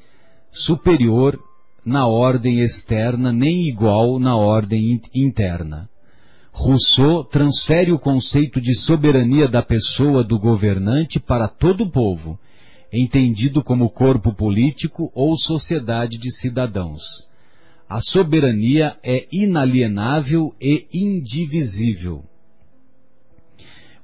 superior 0.50 1.38
na 1.84 2.06
ordem 2.06 2.60
externa 2.60 3.32
nem 3.32 3.66
igual 3.66 4.18
na 4.18 4.36
ordem 4.36 5.00
interna. 5.14 5.88
Rousseau 6.52 7.22
transfere 7.22 7.92
o 7.92 7.98
conceito 7.98 8.60
de 8.60 8.74
soberania 8.74 9.46
da 9.46 9.62
pessoa 9.62 10.24
do 10.24 10.38
governante 10.38 11.20
para 11.20 11.46
todo 11.46 11.84
o 11.84 11.90
povo, 11.90 12.38
entendido 12.92 13.62
como 13.62 13.90
corpo 13.90 14.34
político 14.34 15.10
ou 15.14 15.36
sociedade 15.36 16.18
de 16.18 16.30
cidadãos. 16.32 17.28
A 17.88 18.00
soberania 18.00 18.96
é 19.02 19.26
inalienável 19.30 20.54
e 20.60 20.86
indivisível. 20.92 22.24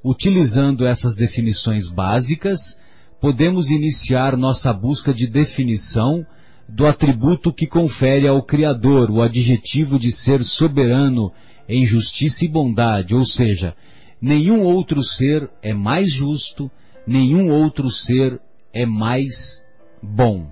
Utilizando 0.04 0.86
essas 0.86 1.16
definições 1.16 1.88
básicas, 1.88 2.78
podemos 3.18 3.70
iniciar 3.70 4.36
nossa 4.36 4.70
busca 4.70 5.14
de 5.14 5.26
definição 5.26 6.26
do 6.68 6.86
atributo 6.86 7.50
que 7.50 7.66
confere 7.66 8.28
ao 8.28 8.42
Criador 8.42 9.10
o 9.10 9.22
adjetivo 9.22 9.98
de 9.98 10.12
ser 10.12 10.44
soberano 10.44 11.32
em 11.66 11.86
justiça 11.86 12.44
e 12.44 12.48
bondade, 12.48 13.14
ou 13.14 13.24
seja, 13.24 13.74
nenhum 14.20 14.62
outro 14.64 15.02
ser 15.02 15.50
é 15.62 15.72
mais 15.72 16.12
justo, 16.12 16.70
nenhum 17.06 17.50
outro 17.50 17.88
ser 17.88 18.38
é 18.74 18.84
mais 18.84 19.64
bom. 20.02 20.50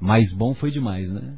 Mais 0.00 0.34
bom 0.34 0.52
foi 0.52 0.72
demais, 0.72 1.12
né? 1.12 1.34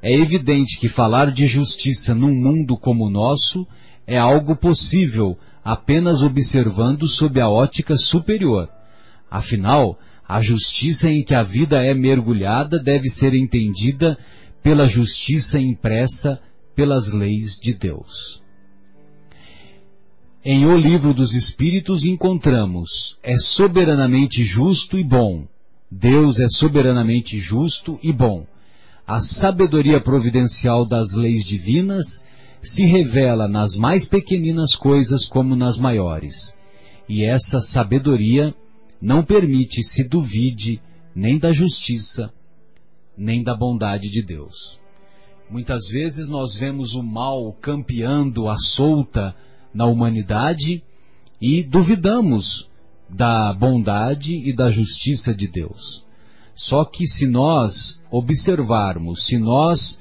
É 0.00 0.10
evidente 0.10 0.78
que 0.78 0.88
falar 0.88 1.30
de 1.30 1.44
justiça 1.44 2.14
num 2.14 2.32
mundo 2.32 2.78
como 2.78 3.06
o 3.06 3.10
nosso 3.10 3.66
é 4.06 4.16
algo 4.16 4.56
possível 4.56 5.36
apenas 5.66 6.22
observando 6.22 7.08
sob 7.08 7.40
a 7.40 7.48
ótica 7.48 7.96
superior. 7.96 8.68
Afinal, 9.28 9.98
a 10.24 10.40
justiça 10.40 11.10
em 11.10 11.24
que 11.24 11.34
a 11.34 11.42
vida 11.42 11.84
é 11.84 11.92
mergulhada 11.92 12.78
deve 12.78 13.08
ser 13.08 13.34
entendida 13.34 14.16
pela 14.62 14.86
justiça 14.86 15.58
impressa 15.58 16.40
pelas 16.72 17.12
leis 17.12 17.56
de 17.60 17.74
Deus. 17.74 18.44
Em 20.44 20.66
O 20.66 20.76
Livro 20.76 21.12
dos 21.12 21.34
Espíritos 21.34 22.04
encontramos: 22.04 23.18
é 23.20 23.36
soberanamente 23.36 24.44
justo 24.44 24.96
e 24.96 25.02
bom. 25.02 25.48
Deus 25.90 26.38
é 26.38 26.46
soberanamente 26.46 27.40
justo 27.40 27.98
e 28.04 28.12
bom. 28.12 28.46
A 29.04 29.18
sabedoria 29.18 30.00
providencial 30.00 30.86
das 30.86 31.14
leis 31.14 31.44
divinas 31.44 32.24
se 32.66 32.84
revela 32.84 33.46
nas 33.46 33.76
mais 33.76 34.06
pequeninas 34.06 34.74
coisas 34.74 35.26
como 35.26 35.54
nas 35.54 35.78
maiores. 35.78 36.58
E 37.08 37.24
essa 37.24 37.60
sabedoria 37.60 38.54
não 39.00 39.24
permite 39.24 39.82
se 39.82 40.08
duvide 40.08 40.80
nem 41.14 41.38
da 41.38 41.52
justiça, 41.52 42.32
nem 43.16 43.42
da 43.42 43.54
bondade 43.54 44.08
de 44.10 44.22
Deus. 44.22 44.80
Muitas 45.48 45.88
vezes 45.88 46.28
nós 46.28 46.56
vemos 46.56 46.94
o 46.94 47.02
mal 47.02 47.52
campeando 47.60 48.48
à 48.48 48.56
solta 48.56 49.34
na 49.72 49.86
humanidade 49.86 50.82
e 51.40 51.62
duvidamos 51.62 52.68
da 53.08 53.52
bondade 53.52 54.36
e 54.36 54.52
da 54.52 54.70
justiça 54.70 55.32
de 55.32 55.46
Deus. 55.46 56.04
Só 56.54 56.84
que 56.84 57.06
se 57.06 57.26
nós 57.26 58.02
observarmos, 58.10 59.24
se 59.26 59.38
nós 59.38 60.00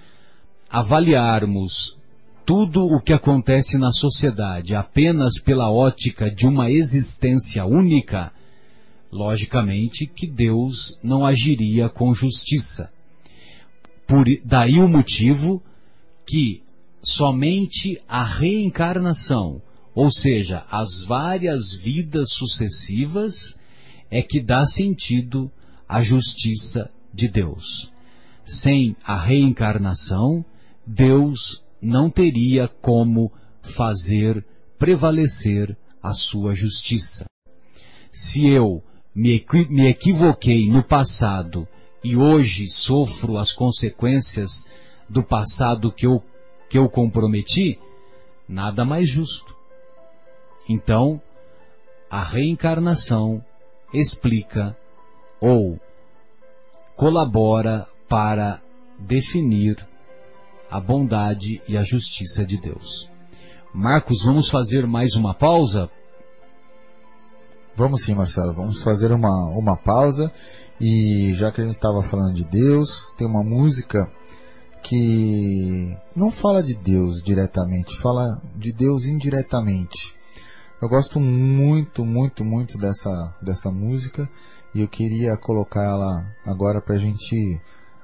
avaliarmos 0.69 1.97
tudo 2.45 2.85
o 2.85 3.01
que 3.01 3.11
acontece 3.11 3.77
na 3.77 3.91
sociedade 3.91 4.75
apenas 4.75 5.39
pela 5.39 5.71
ótica 5.71 6.29
de 6.29 6.47
uma 6.47 6.69
existência 6.69 7.65
única, 7.65 8.31
logicamente 9.11 10.05
que 10.05 10.27
Deus 10.27 10.99
não 11.01 11.25
agiria 11.25 11.89
com 11.89 12.13
justiça. 12.13 12.91
Por 14.05 14.25
daí 14.43 14.79
o 14.79 14.87
motivo 14.87 15.63
que 16.25 16.61
somente 17.01 17.99
a 18.07 18.23
reencarnação, 18.23 19.61
Ou 19.95 20.11
seja, 20.11 20.65
as 20.69 21.05
várias 21.05 21.73
vidas 21.73 22.31
sucessivas 22.31 23.57
é 24.11 24.21
que 24.21 24.41
dá 24.41 24.65
sentido 24.65 25.49
à 25.87 26.01
justiça 26.01 26.91
de 27.13 27.29
Deus. 27.29 27.93
Sem 28.43 28.97
a 29.05 29.17
reencarnação, 29.17 30.43
Deus 30.85 31.63
não 31.85 32.09
teria 32.09 32.67
como 32.67 33.31
fazer 33.61 34.43
prevalecer 34.79 35.77
a 36.01 36.13
sua 36.13 36.55
justiça. 36.55 37.25
Se 38.11 38.47
eu 38.47 38.83
me, 39.13 39.35
equi 39.35 39.67
me 39.69 39.87
equivoquei 39.87 40.67
no 40.67 40.83
passado 40.83 41.67
e 42.03 42.17
hoje 42.17 42.67
sofro 42.67 43.37
as 43.37 43.53
consequências 43.53 44.67
do 45.07 45.23
passado 45.23 45.91
que 45.91 46.07
eu, 46.07 46.23
que 46.67 46.77
eu 46.77 46.89
comprometi, 46.89 47.79
nada 48.49 48.83
mais 48.83 49.07
justo. 49.07 49.55
Então, 50.67 51.21
a 52.09 52.23
reencarnação 52.23 53.45
explica 53.93 54.75
ou 55.39 55.79
colabora 56.95 57.87
para 58.09 58.59
definir 58.97 59.87
a 60.69 60.79
bondade 60.79 61.61
e 61.67 61.77
a 61.77 61.83
justiça 61.83 62.45
de 62.45 62.59
Deus. 62.59 63.09
Marcos, 63.73 64.23
vamos 64.23 64.49
fazer 64.49 64.87
mais 64.87 65.15
uma 65.15 65.33
pausa? 65.33 65.89
Vamos 67.75 68.03
sim, 68.03 68.15
Marcelo. 68.15 68.53
Vamos 68.53 68.81
fazer 68.81 69.11
uma, 69.11 69.49
uma 69.49 69.75
pausa. 69.75 70.31
E 70.79 71.33
já 71.35 71.51
que 71.51 71.61
a 71.61 71.63
gente 71.63 71.75
estava 71.75 72.01
falando 72.01 72.33
de 72.33 72.45
Deus, 72.45 73.13
tem 73.17 73.27
uma 73.27 73.43
música 73.43 74.09
que 74.81 75.97
não 76.15 76.31
fala 76.31 76.61
de 76.61 76.75
Deus 76.75 77.21
diretamente, 77.23 77.97
fala 77.99 78.41
de 78.55 78.71
Deus 78.71 79.05
indiretamente. 79.05 80.15
Eu 80.81 80.87
gosto 80.87 81.19
muito, 81.19 82.05
muito, 82.05 82.45
muito 82.45 82.77
dessa, 82.77 83.35
dessa 83.41 83.71
música 83.71 84.29
e 84.73 84.81
eu 84.81 84.87
queria 84.87 85.35
colocá-la 85.37 86.31
agora 86.45 86.81
para 86.81 86.95
a 86.95 86.97
gente 86.99 87.59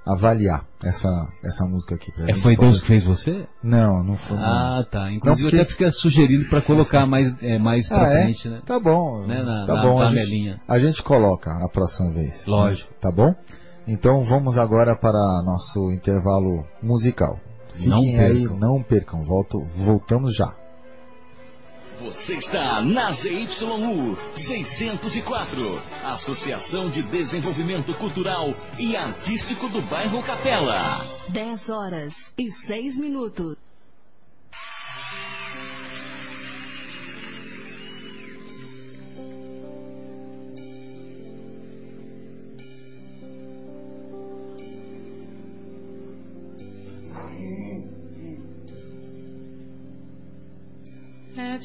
avaliar 0.05 0.65
essa, 0.83 1.09
essa 1.43 1.65
música 1.65 1.95
aqui. 1.95 2.11
Pra 2.11 2.29
é, 2.29 2.33
foi 2.33 2.55
Deus 2.55 2.79
que 2.81 2.87
fez 2.87 3.03
você? 3.03 3.47
Não, 3.63 4.03
não 4.03 4.15
foi. 4.15 4.37
Ah, 4.37 4.77
não. 4.77 4.83
tá. 4.85 5.11
Inclusive 5.11 5.43
não, 5.43 5.49
porque... 5.49 5.61
até 5.61 5.69
fica 5.69 5.91
sugerindo 5.91 6.45
para 6.49 6.61
colocar 6.61 7.05
mais, 7.05 7.41
é, 7.41 7.57
mais 7.57 7.91
ah, 7.91 7.99
pra 7.99 8.13
é? 8.13 8.23
frente, 8.23 8.49
né? 8.49 8.61
Tá 8.65 8.79
bom. 8.79 9.25
Né? 9.25 9.43
Na, 9.43 9.65
tá 9.65 9.75
na 9.75 9.81
bom, 9.81 10.01
a 10.01 10.13
gente, 10.13 10.59
a 10.67 10.79
gente, 10.79 11.03
coloca 11.03 11.51
a 11.51 11.69
próxima 11.69 12.11
vez. 12.11 12.45
Lógico. 12.47 12.93
Tá 12.99 13.11
bom? 13.11 13.33
Então 13.87 14.23
vamos 14.23 14.57
agora 14.57 14.95
para 14.95 15.41
nosso 15.43 15.91
intervalo 15.91 16.65
musical. 16.81 17.39
Fiquem 17.73 18.15
não 18.15 18.25
aí, 18.25 18.43
não 18.43 18.83
percam. 18.83 19.23
Volto, 19.23 19.65
voltamos 19.75 20.35
já. 20.35 20.53
Você 22.03 22.35
está 22.35 22.81
na 22.81 23.11
ZYU 23.11 24.17
604, 24.33 25.81
Associação 26.03 26.89
de 26.89 27.03
Desenvolvimento 27.03 27.93
Cultural 27.93 28.55
e 28.79 28.95
Artístico 28.95 29.69
do 29.69 29.83
Bairro 29.83 30.23
Capela. 30.23 30.81
10 31.29 31.69
horas 31.69 32.33
e 32.35 32.49
6 32.49 32.97
minutos. 32.97 33.55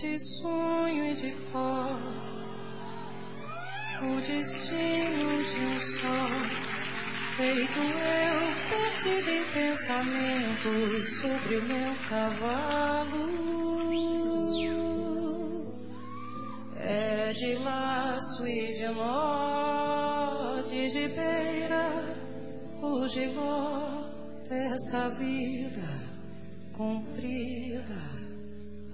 De 0.07 0.19
sonho 0.21 1.05
e 1.05 1.15
de 1.15 1.33
pó, 1.53 1.99
o 4.03 4.21
destino 4.21 5.45
de 5.45 5.61
um 5.65 5.81
só. 5.81 6.29
Feito 7.37 7.79
eu, 7.79 8.39
perdido 8.71 9.31
em 9.31 9.45
pensamentos 9.53 11.17
sobre 11.21 11.57
o 11.57 11.63
meu 11.65 11.97
cavalo. 12.09 13.27
É 16.79 17.33
de 17.33 17.55
laço 17.57 18.47
e 18.47 18.75
de 18.75 18.89
nó, 18.89 20.63
de 20.63 20.89
gibeira, 20.89 22.17
o 22.81 23.09
giló 23.09 24.05
dessa 24.49 25.11
vida 25.11 25.83
comprida 26.73 28.16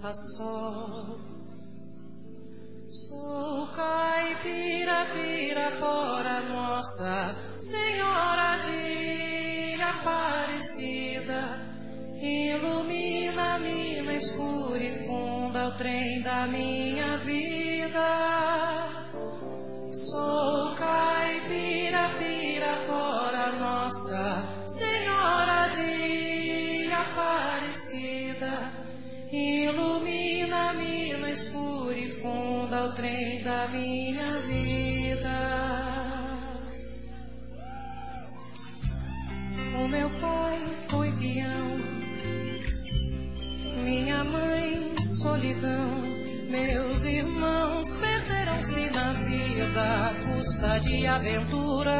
a 0.04 0.12
sol. 0.12 1.20
Sou 2.88 3.68
caipira, 3.68 5.06
pirapora, 5.14 6.40
nossa 6.52 7.36
Senhora 7.60 8.58
de 8.64 9.80
Aparecida. 9.80 11.42
Ilumina 12.20 13.54
a 13.54 13.58
mina 13.58 14.12
escura 14.12 14.82
e 14.82 15.06
funda 15.06 15.68
o 15.68 15.72
trem 15.78 16.20
da 16.22 16.46
minha 16.48 17.16
vida. 17.18 18.08
Sou 19.92 20.74
caipira, 20.74 22.08
pirapora, 22.18 23.52
nossa 23.52 24.42
Senhora 24.66 25.68
de 25.68 26.92
Aparecida. 26.92 28.81
Ilumina-me 29.32 31.14
no 31.14 31.26
escuro 31.26 31.90
e 31.90 32.06
funda 32.06 32.84
o 32.84 32.92
trem 32.92 33.42
da 33.42 33.66
minha 33.68 34.28
vida. 34.40 35.38
O 39.82 39.88
meu 39.88 40.10
pai 40.20 40.60
foi 40.86 41.10
peão, 41.12 41.78
minha 43.82 44.22
mãe 44.22 44.98
solidão. 44.98 46.02
Meus 46.50 47.04
irmãos 47.06 47.94
perderam-se 47.94 48.90
na 48.90 49.14
vida 49.14 50.10
à 50.10 50.14
custa 50.26 50.78
de 50.80 51.06
aventuras. 51.06 51.96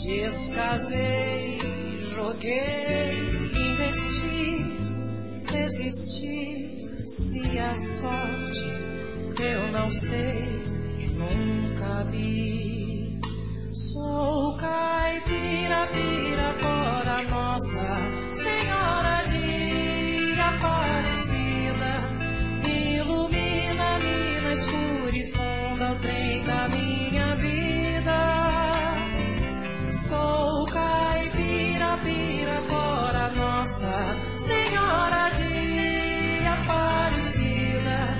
Descasei, 0.00 1.58
joguei 2.14 3.61
investi, 3.92 5.54
existir, 5.54 7.04
se 7.04 7.58
a 7.58 7.78
sorte 7.78 8.70
eu 9.38 9.70
não 9.70 9.90
sei, 9.90 10.64
nunca 11.12 12.04
vi. 12.10 13.20
Sou 13.72 14.56
caipira, 14.56 15.88
pira, 15.92 16.54
fora 16.60 17.22
nossa 17.28 17.96
Senhora 18.34 19.24
de 19.26 20.40
Aparecida, 20.40 21.92
ilumina-me 22.66 24.40
na 24.42 24.52
escura 24.52 25.16
e 25.16 25.32
funda 25.32 25.92
o 25.92 25.96
trem 25.96 26.44
da 26.44 26.68
minha 26.68 27.34
vida. 27.36 28.18
Sou 29.90 30.66
caipira, 30.66 31.98
pira, 32.02 32.62
nossa 33.62 34.16
Senhora 34.36 35.30
de 35.30 36.44
Aparecida, 36.48 38.18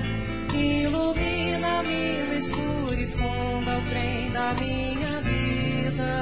ilumina-me 0.53 2.23
no 2.23 2.33
escuro 2.33 2.93
e 2.93 3.05
funda 3.07 3.77
o 3.77 3.81
trem 3.81 4.31
da 4.31 4.53
minha 4.53 5.19
vida. 5.19 6.13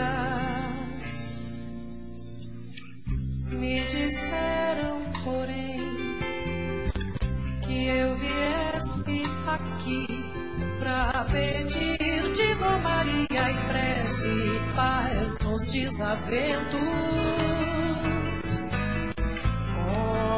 Me 3.52 3.86
disseram, 3.86 5.04
porém, 5.24 5.80
que 7.62 7.88
eu 7.90 8.16
viesse 8.16 9.22
aqui 9.46 10.08
pra 10.80 11.26
pedir 11.26 12.34
de 12.34 12.56
Maria 12.56 13.52
e 13.52 13.68
prece 13.68 14.60
paz 14.76 15.38
nos 15.44 15.72
desaventos 15.72 17.71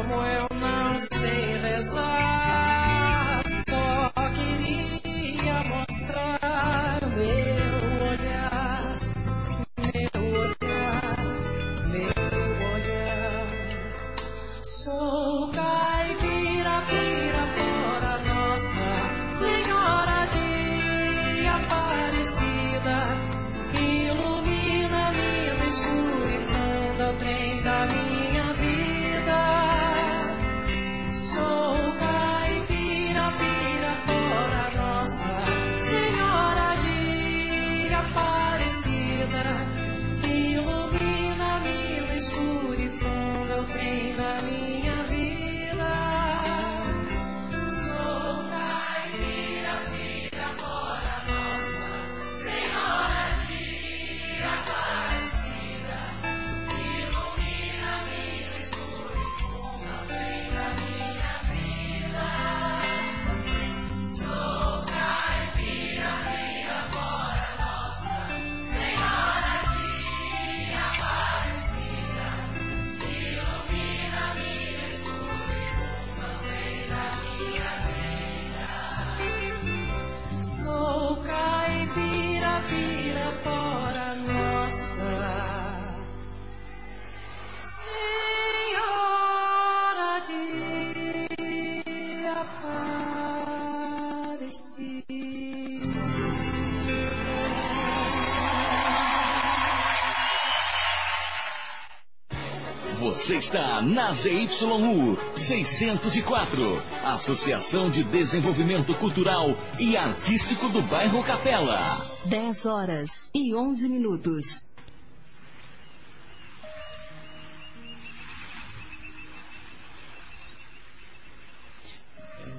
como 0.06 0.22
eu 0.22 0.46
não 0.60 0.98
sei 0.98 1.56
rezar, 1.58 2.83
na 103.84 104.10
ZYU 104.12 105.18
604, 105.34 106.82
Associação 107.04 107.90
de 107.90 108.02
Desenvolvimento 108.02 108.94
Cultural 108.94 109.48
e 109.78 109.96
Artístico 109.96 110.68
do 110.70 110.80
Bairro 110.82 111.22
Capela. 111.22 111.78
10 112.24 112.66
horas 112.66 113.30
e 113.34 113.54
11 113.54 113.88
minutos. 113.88 114.66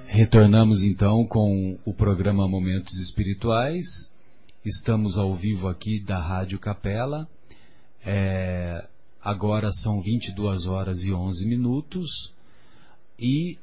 Retornamos 0.06 0.82
então 0.84 1.26
com 1.26 1.76
o 1.84 1.92
programa 1.92 2.48
Momentos 2.48 2.98
Espirituais. 3.00 4.12
Estamos 4.64 5.18
ao 5.18 5.34
vivo 5.34 5.68
aqui 5.68 6.00
da 6.00 6.18
Rádio 6.18 6.58
Capela. 6.58 7.28
É, 8.04 8.86
agora 9.26 9.70
são 9.72 10.00
22 10.00 10.68
horas 10.68 11.02
e 11.02 11.12
11 11.12 11.48
minutos. 11.48 12.32
E 13.18 13.58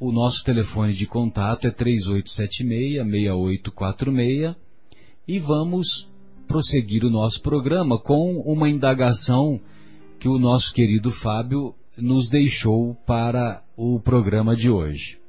o 0.00 0.10
nosso 0.10 0.42
telefone 0.42 0.92
de 0.92 1.06
contato 1.06 1.68
é 1.68 1.70
3876-6846. 1.70 4.56
E 5.28 5.38
vamos 5.38 6.08
prosseguir 6.48 7.04
o 7.04 7.10
nosso 7.10 7.40
programa 7.40 7.96
com 7.96 8.40
uma 8.40 8.68
indagação 8.68 9.60
que 10.18 10.28
o 10.28 10.36
nosso 10.36 10.74
querido 10.74 11.12
Fábio 11.12 11.72
nos 11.96 12.28
deixou 12.28 12.96
para 13.06 13.62
o 13.76 14.00
programa 14.00 14.56
de 14.56 14.68
hoje. 14.68 15.20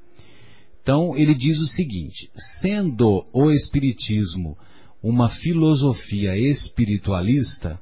Então, 0.81 1.15
ele 1.15 1.35
diz 1.35 1.59
o 1.59 1.67
seguinte: 1.67 2.31
sendo 2.35 3.23
o 3.31 3.51
Espiritismo 3.51 4.57
uma 5.03 5.29
filosofia 5.29 6.35
espiritualista, 6.35 7.79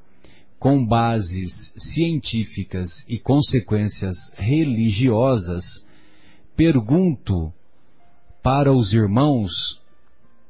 com 0.64 0.82
bases 0.82 1.74
científicas 1.76 3.04
e 3.06 3.18
consequências 3.18 4.32
religiosas, 4.34 5.86
pergunto 6.56 7.52
para 8.42 8.72
os 8.72 8.94
irmãos 8.94 9.82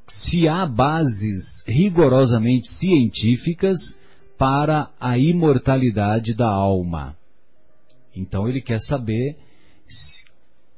se 0.07 0.47
há 0.47 0.65
bases 0.65 1.65
rigorosamente 1.67 2.69
científicas 2.69 3.99
para 4.37 4.89
a 5.01 5.17
imortalidade 5.17 6.33
da 6.33 6.47
alma. 6.47 7.17
Então, 8.15 8.47
ele 8.47 8.61
quer 8.61 8.79
saber 8.79 9.37
se 9.85 10.23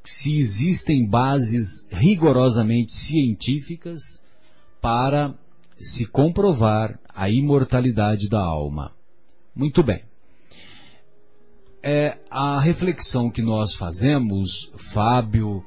se 0.04 0.36
existem 0.40 1.06
bases 1.06 1.86
rigorosamente 1.92 2.92
científicas 2.92 4.24
para 4.82 5.36
se 5.78 6.08
comprovar 6.08 7.00
a 7.14 7.30
imortalidade 7.30 8.30
da 8.30 8.40
alma. 8.40 8.97
Muito 9.58 9.82
bem. 9.82 10.04
É, 11.82 12.20
a 12.30 12.60
reflexão 12.60 13.32
que 13.32 13.42
nós 13.42 13.74
fazemos, 13.74 14.72
Fábio, 14.78 15.66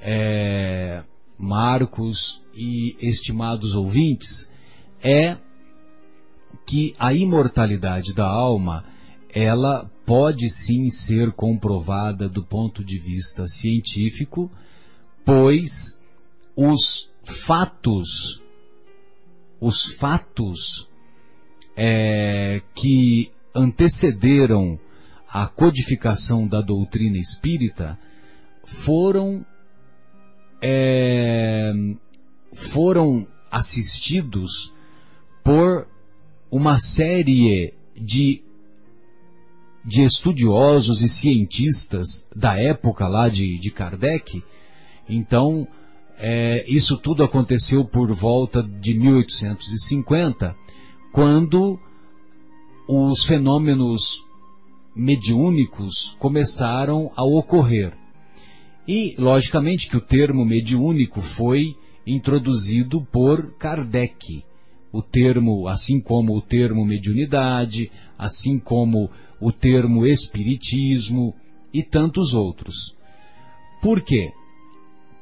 é, 0.00 1.04
Marcos 1.38 2.42
e 2.52 2.96
estimados 3.00 3.76
ouvintes, 3.76 4.52
é 5.00 5.36
que 6.66 6.96
a 6.98 7.14
imortalidade 7.14 8.12
da 8.12 8.26
alma 8.26 8.84
ela 9.32 9.88
pode 10.04 10.50
sim 10.50 10.88
ser 10.88 11.30
comprovada 11.30 12.28
do 12.28 12.42
ponto 12.42 12.82
de 12.82 12.98
vista 12.98 13.46
científico, 13.46 14.50
pois 15.24 15.96
os 16.56 17.12
fatos, 17.22 18.42
os 19.60 19.94
fatos 19.94 20.87
é, 21.80 22.60
que 22.74 23.30
antecederam 23.54 24.80
a 25.28 25.46
codificação 25.46 26.44
da 26.48 26.60
doutrina 26.60 27.16
espírita 27.16 27.96
foram 28.64 29.46
é, 30.60 31.72
foram 32.52 33.28
assistidos 33.48 34.74
por 35.44 35.86
uma 36.50 36.80
série 36.80 37.72
de 37.96 38.42
de 39.84 40.02
estudiosos 40.02 41.02
e 41.02 41.08
cientistas 41.08 42.28
da 42.34 42.58
época 42.58 43.06
lá 43.06 43.28
de, 43.28 43.56
de 43.58 43.70
Kardec. 43.70 44.42
Então, 45.08 45.66
é, 46.18 46.64
isso 46.68 46.98
tudo 46.98 47.22
aconteceu 47.22 47.84
por 47.86 48.12
volta 48.12 48.62
de 48.62 48.92
1850, 48.92 50.54
quando 51.12 51.78
os 52.86 53.24
fenômenos 53.24 54.24
mediúnicos 54.94 56.16
começaram 56.18 57.12
a 57.14 57.24
ocorrer. 57.24 57.92
E, 58.86 59.14
logicamente, 59.18 59.88
que 59.88 59.96
o 59.96 60.00
termo 60.00 60.44
mediúnico 60.44 61.20
foi 61.20 61.76
introduzido 62.06 63.02
por 63.02 63.52
Kardec. 63.58 64.42
O 64.90 65.02
termo, 65.02 65.68
assim 65.68 66.00
como 66.00 66.34
o 66.34 66.40
termo 66.40 66.84
mediunidade, 66.84 67.92
assim 68.18 68.58
como 68.58 69.10
o 69.38 69.52
termo 69.52 70.06
espiritismo 70.06 71.34
e 71.72 71.82
tantos 71.82 72.34
outros. 72.34 72.96
Por 73.82 74.02
quê? 74.02 74.32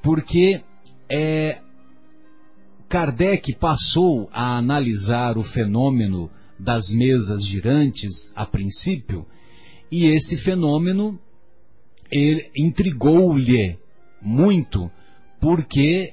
Porque 0.01 0.63
é, 1.09 1.61
Kardec 2.89 3.55
passou 3.55 4.29
a 4.33 4.57
analisar 4.57 5.37
o 5.37 5.43
fenômeno 5.43 6.31
das 6.59 6.91
mesas 6.91 7.45
girantes 7.45 8.33
a 8.35 8.47
princípio, 8.47 9.27
e 9.91 10.07
esse 10.07 10.37
fenômeno 10.37 11.19
intrigou-lhe 12.57 13.79
muito, 14.23 14.91
porque 15.41 16.13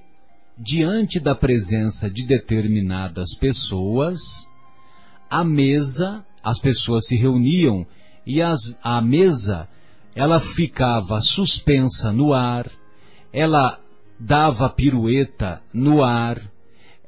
diante 0.58 1.20
da 1.20 1.36
presença 1.36 2.10
de 2.10 2.26
determinadas 2.26 3.36
pessoas, 3.36 4.50
a 5.30 5.44
mesa 5.44 6.26
as 6.44 6.60
pessoas 6.60 7.08
se 7.08 7.16
reuniam 7.16 7.88
e 8.26 8.42
as, 8.42 8.78
a 8.84 9.02
mesa 9.02 9.68
ela 10.14 10.40
ficava 10.40 11.22
suspensa 11.22 12.12
no 12.12 12.34
ar, 12.34 12.70
ela 13.32 13.80
dava 14.20 14.70
pirueta 14.70 15.62
no 15.74 16.04
ar, 16.04 16.53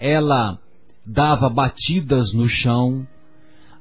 ela 0.06 0.60
dava 1.04 1.50
batidas 1.50 2.32
no 2.32 2.48
chão, 2.48 3.08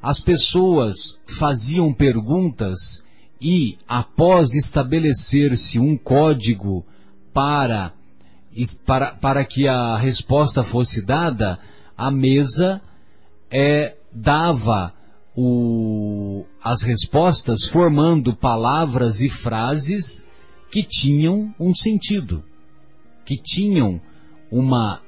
as 0.01 0.20
pessoas 0.20 1.20
faziam 1.26 1.92
perguntas 1.92 3.05
e, 3.38 3.76
após 3.86 4.55
estabelecer-se 4.55 5.78
um 5.78 5.98
código 5.98 6.82
para, 7.30 7.92
para, 8.86 9.14
para 9.16 9.44
que 9.44 9.68
a 9.68 9.98
resposta 9.98 10.62
fosse 10.62 11.05
dada, 11.05 11.59
a 11.94 12.10
mesa 12.10 12.80
é, 13.51 13.94
dava 14.10 14.94
o, 15.36 16.46
as 16.62 16.82
respostas 16.82 17.66
formando 17.66 18.34
palavras 18.34 19.20
e 19.20 19.28
frases 19.28 20.26
que 20.70 20.82
tinham 20.82 21.55
um 21.60 21.74
sentido, 21.74 22.42
que 23.26 23.36
tinham 23.36 24.01
uma 24.51 25.03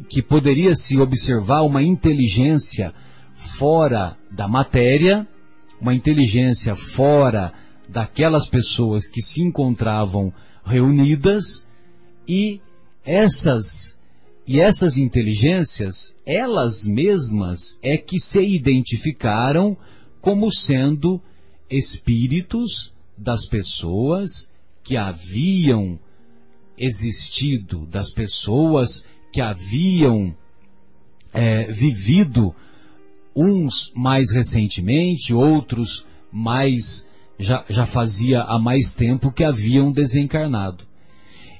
que 0.00 0.22
poderia 0.22 0.74
se 0.74 0.98
observar 0.98 1.62
uma 1.62 1.82
inteligência 1.82 2.94
fora 3.34 4.16
da 4.30 4.48
matéria, 4.48 5.26
uma 5.80 5.94
inteligência 5.94 6.74
fora 6.74 7.52
daquelas 7.88 8.48
pessoas 8.48 9.10
que 9.10 9.20
se 9.20 9.42
encontravam 9.42 10.32
reunidas 10.64 11.68
e 12.26 12.60
essas 13.04 13.98
e 14.46 14.60
essas 14.60 14.98
inteligências, 14.98 16.14
elas 16.26 16.84
mesmas 16.84 17.78
é 17.82 17.96
que 17.96 18.18
se 18.18 18.42
identificaram 18.42 19.74
como 20.20 20.52
sendo 20.52 21.18
espíritos 21.70 22.94
das 23.16 23.46
pessoas 23.46 24.52
que 24.82 24.98
haviam 24.98 25.98
existido, 26.76 27.86
das 27.86 28.10
pessoas 28.10 29.06
que 29.34 29.40
haviam 29.40 30.32
é, 31.32 31.64
vivido, 31.64 32.54
uns 33.34 33.90
mais 33.92 34.30
recentemente, 34.30 35.34
outros 35.34 36.06
mais 36.30 37.08
já, 37.36 37.64
já 37.68 37.84
fazia 37.84 38.42
há 38.42 38.60
mais 38.60 38.94
tempo 38.94 39.32
que 39.32 39.42
haviam 39.42 39.90
desencarnado. 39.90 40.86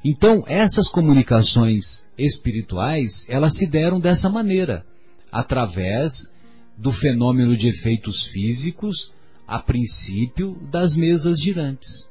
Então, 0.04 0.44
essas 0.46 0.86
comunicações 0.86 2.06
espirituais, 2.16 3.26
elas 3.28 3.56
se 3.56 3.66
deram 3.66 3.98
dessa 3.98 4.30
maneira, 4.30 4.86
através 5.32 6.32
do 6.78 6.92
fenômeno 6.92 7.56
de 7.56 7.66
efeitos 7.66 8.24
físicos, 8.24 9.12
a 9.48 9.58
princípio 9.58 10.54
das 10.70 10.96
mesas 10.96 11.40
girantes. 11.40 12.08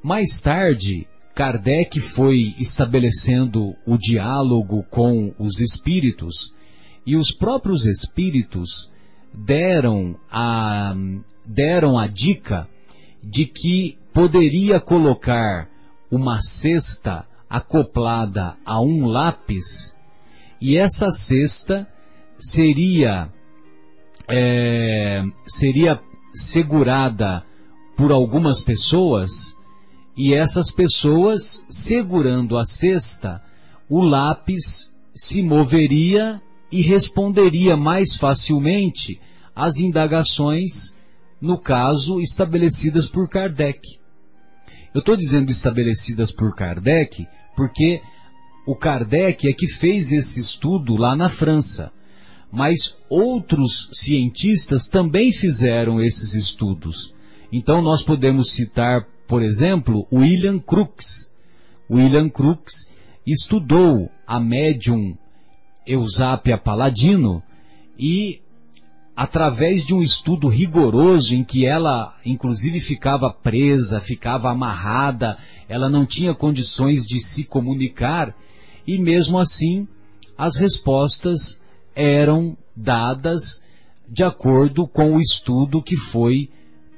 Mais 0.00 0.40
tarde, 0.40 1.08
Kardec 1.34 2.00
foi 2.00 2.54
estabelecendo 2.58 3.74
o 3.84 3.98
diálogo 3.98 4.84
com 4.84 5.34
os 5.38 5.58
espíritos 5.58 6.54
e 7.04 7.16
os 7.16 7.32
próprios 7.32 7.86
espíritos 7.86 8.92
deram 9.32 10.16
a, 10.30 10.94
deram 11.44 11.98
a 11.98 12.06
dica 12.06 12.68
de 13.22 13.46
que 13.46 13.98
poderia 14.12 14.78
colocar 14.78 15.68
uma 16.08 16.40
cesta 16.40 17.26
acoplada 17.50 18.56
a 18.64 18.80
um 18.80 19.06
lápis 19.06 19.96
e 20.60 20.78
essa 20.78 21.10
cesta 21.10 21.86
seria 22.38 23.28
é, 24.28 25.22
seria 25.46 26.00
segurada 26.32 27.44
por 27.96 28.12
algumas 28.12 28.60
pessoas 28.60 29.53
e 30.16 30.34
essas 30.34 30.70
pessoas 30.70 31.64
segurando 31.68 32.56
a 32.56 32.64
cesta 32.64 33.42
o 33.88 34.02
lápis 34.02 34.92
se 35.14 35.42
moveria 35.42 36.40
e 36.70 36.80
responderia 36.80 37.76
mais 37.76 38.16
facilmente 38.16 39.20
às 39.54 39.78
indagações 39.78 40.94
no 41.40 41.58
caso 41.58 42.20
estabelecidas 42.20 43.06
por 43.06 43.28
Kardec 43.28 43.98
eu 44.94 45.00
estou 45.00 45.16
dizendo 45.16 45.50
estabelecidas 45.50 46.30
por 46.30 46.54
Kardec 46.54 47.26
porque 47.56 48.00
o 48.66 48.74
Kardec 48.74 49.48
é 49.48 49.52
que 49.52 49.66
fez 49.66 50.10
esse 50.10 50.40
estudo 50.40 50.96
lá 50.96 51.14
na 51.14 51.28
França. 51.28 51.92
Mas 52.50 52.96
outros 53.10 53.88
cientistas 53.92 54.88
também 54.88 55.32
fizeram 55.32 56.00
esses 56.00 56.34
estudos. 56.34 57.12
Então 57.52 57.82
nós 57.82 58.02
podemos 58.02 58.52
citar, 58.52 59.06
por 59.26 59.42
exemplo, 59.42 60.06
William 60.12 60.58
Crookes. 60.58 61.32
William 61.90 62.28
Crookes 62.28 62.90
estudou 63.26 64.10
a 64.26 64.38
médium 64.38 65.16
Eusápia 65.86 66.56
Paladino 66.56 67.42
e 67.98 68.40
através 69.16 69.84
de 69.84 69.94
um 69.94 70.02
estudo 70.02 70.48
rigoroso 70.48 71.34
em 71.34 71.44
que 71.44 71.64
ela, 71.64 72.14
inclusive, 72.24 72.80
ficava 72.80 73.32
presa, 73.32 74.00
ficava 74.00 74.50
amarrada, 74.50 75.38
ela 75.68 75.88
não 75.88 76.04
tinha 76.04 76.34
condições 76.34 77.04
de 77.04 77.20
se 77.20 77.44
comunicar, 77.44 78.34
e 78.86 78.98
mesmo 78.98 79.38
assim 79.38 79.86
as 80.36 80.56
respostas 80.56 81.62
eram 81.94 82.56
dadas 82.74 83.62
de 84.08 84.24
acordo 84.24 84.86
com 84.86 85.14
o 85.14 85.20
estudo 85.20 85.80
que 85.80 85.96
foi 85.96 86.50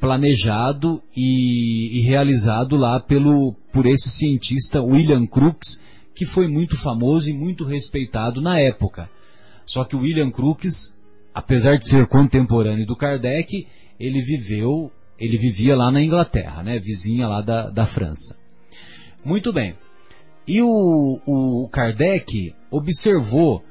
planejado 0.07 1.03
e, 1.17 1.99
e 1.99 2.01
realizado 2.03 2.77
lá 2.77 3.01
pelo, 3.01 3.55
por 3.73 3.87
esse 3.87 4.09
cientista 4.09 4.83
William 4.83 5.27
Crookes, 5.27 5.81
que 6.15 6.25
foi 6.25 6.49
muito 6.49 6.77
famoso 6.77 7.29
e 7.29 7.33
muito 7.33 7.65
respeitado 7.65 8.41
na 8.41 8.59
época. 8.59 9.11
Só 9.65 9.85
que 9.85 9.97
o 9.97 10.01
William 10.01 10.31
Crookes 10.31 10.97
apesar 11.37 11.77
de 11.77 11.87
ser 11.87 12.07
contemporâneo 12.07 12.87
do 12.87 12.97
Kardec, 12.97 13.67
ele 14.01 14.23
viveu, 14.23 14.91
ele 15.19 15.37
vivia 15.37 15.77
lá 15.77 15.93
na 15.93 16.03
Inglaterra, 16.03 16.63
né, 16.63 16.79
vizinha 16.79 17.29
lá 17.29 17.43
da, 17.43 17.69
da 17.69 17.85
França. 17.85 18.35
Muito 19.23 19.53
bem. 19.53 19.77
E 20.49 20.63
o, 20.63 21.21
o 21.27 21.69
Kardec 21.69 22.55
observou 22.71 23.63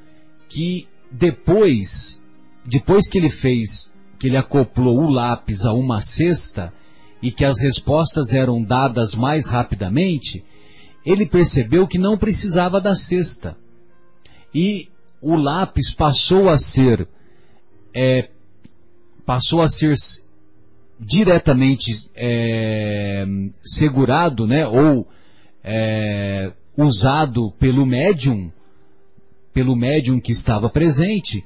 que 0.48 0.88
depois, 1.12 2.22
depois 2.64 3.10
que 3.10 3.18
ele 3.18 3.30
fez, 3.30 3.95
que 4.26 4.30
ele 4.30 4.38
acoplou 4.38 5.02
o 5.02 5.08
lápis 5.08 5.66
a 5.66 5.72
uma 5.72 6.02
cesta 6.02 6.74
e 7.22 7.32
que 7.32 7.46
as 7.46 7.62
respostas 7.62 8.34
eram 8.34 8.60
dadas 8.60 9.14
mais 9.14 9.50
rapidamente, 9.50 10.44
ele 11.06 11.28
percebeu 11.28 11.88
que 11.88 12.00
não 12.00 12.18
precisava 12.18 12.82
da 12.82 12.96
cesta. 12.96 13.56
E 14.52 14.90
o 15.22 15.36
lápis 15.36 15.94
passou 15.94 16.50
a 16.50 16.58
ser 16.58 17.08
é, 17.94 18.30
passou 19.28 19.62
a 19.62 19.70
ser 19.70 19.94
diretamente 21.00 22.10
é, 22.16 23.28
segurado, 23.62 24.48
né, 24.48 24.66
ou 24.66 25.08
é, 25.64 26.52
usado 26.76 27.52
pelo 27.60 27.86
médium, 27.86 28.52
pelo 29.54 29.76
médium 29.76 30.20
que 30.20 30.32
estava 30.32 30.68
presente, 30.68 31.46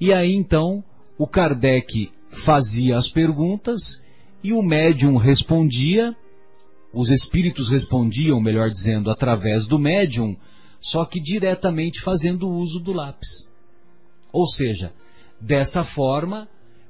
e 0.00 0.12
aí 0.12 0.32
então 0.32 0.84
o 1.18 1.26
Kardec 1.26 2.12
fazia 2.30 2.96
as 2.96 3.10
perguntas 3.10 4.02
e 4.42 4.52
o 4.52 4.62
médium 4.62 5.16
respondia, 5.16 6.16
os 6.92 7.10
espíritos 7.10 7.68
respondiam, 7.68 8.40
melhor 8.40 8.70
dizendo, 8.70 9.10
através 9.10 9.66
do 9.66 9.78
médium, 9.78 10.34
só 10.80 11.04
que 11.04 11.20
diretamente 11.20 12.00
fazendo 12.00 12.48
uso 12.48 12.80
do 12.80 12.92
lápis. 12.92 13.50
Ou 14.32 14.46
seja, 14.46 14.92
Dessa 15.40 15.82
forma, 15.82 16.46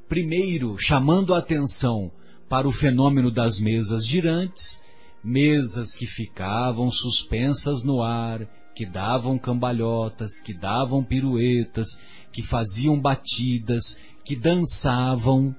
primeiro 0.09 0.77
chamando 0.77 1.33
a 1.33 1.39
atenção 1.39 2.11
para 2.49 2.67
o 2.67 2.73
fenômeno 2.73 3.31
das 3.31 3.61
mesas 3.61 4.05
girantes, 4.05 4.83
mesas 5.23 5.95
que 5.95 6.05
ficavam 6.05 6.91
suspensas 6.91 7.85
no 7.85 8.03
ar, 8.03 8.45
que 8.75 8.85
davam 8.85 9.39
cambalhotas, 9.39 10.41
que 10.41 10.53
davam 10.53 11.05
piruetas, 11.05 12.01
que 12.33 12.43
faziam 12.43 12.99
batidas, 12.99 14.01
que 14.25 14.37
dançavam. 14.37 15.55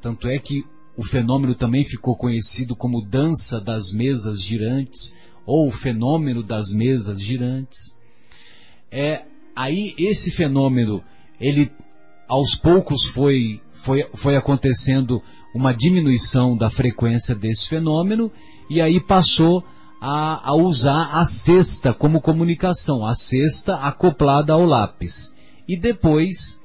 Tanto 0.00 0.28
é 0.28 0.38
que 0.38 0.64
o 0.96 1.02
fenômeno 1.02 1.54
também 1.54 1.84
ficou 1.84 2.16
conhecido 2.16 2.74
como 2.74 3.04
dança 3.04 3.60
das 3.60 3.92
mesas 3.92 4.42
girantes, 4.42 5.14
ou 5.46 5.70
fenômeno 5.70 6.42
das 6.42 6.72
mesas 6.72 7.22
girantes. 7.22 7.96
É 8.90 9.22
aí 9.54 9.94
esse 9.98 10.30
fenômeno 10.30 11.02
ele 11.40 11.72
aos 12.28 12.54
poucos 12.54 13.04
foi, 13.04 13.60
foi, 13.70 14.06
foi 14.12 14.36
acontecendo 14.36 15.22
uma 15.54 15.72
diminuição 15.72 16.56
da 16.56 16.68
frequência 16.68 17.34
desse 17.34 17.68
fenômeno 17.68 18.30
e 18.68 18.80
aí 18.80 19.00
passou 19.00 19.64
a, 20.00 20.50
a 20.50 20.54
usar 20.54 21.10
a 21.12 21.24
cesta 21.24 21.94
como 21.94 22.20
comunicação, 22.20 23.04
a 23.04 23.14
cesta 23.14 23.74
acoplada 23.76 24.52
ao 24.52 24.64
lápis. 24.64 25.34
E 25.66 25.78
depois 25.78 26.60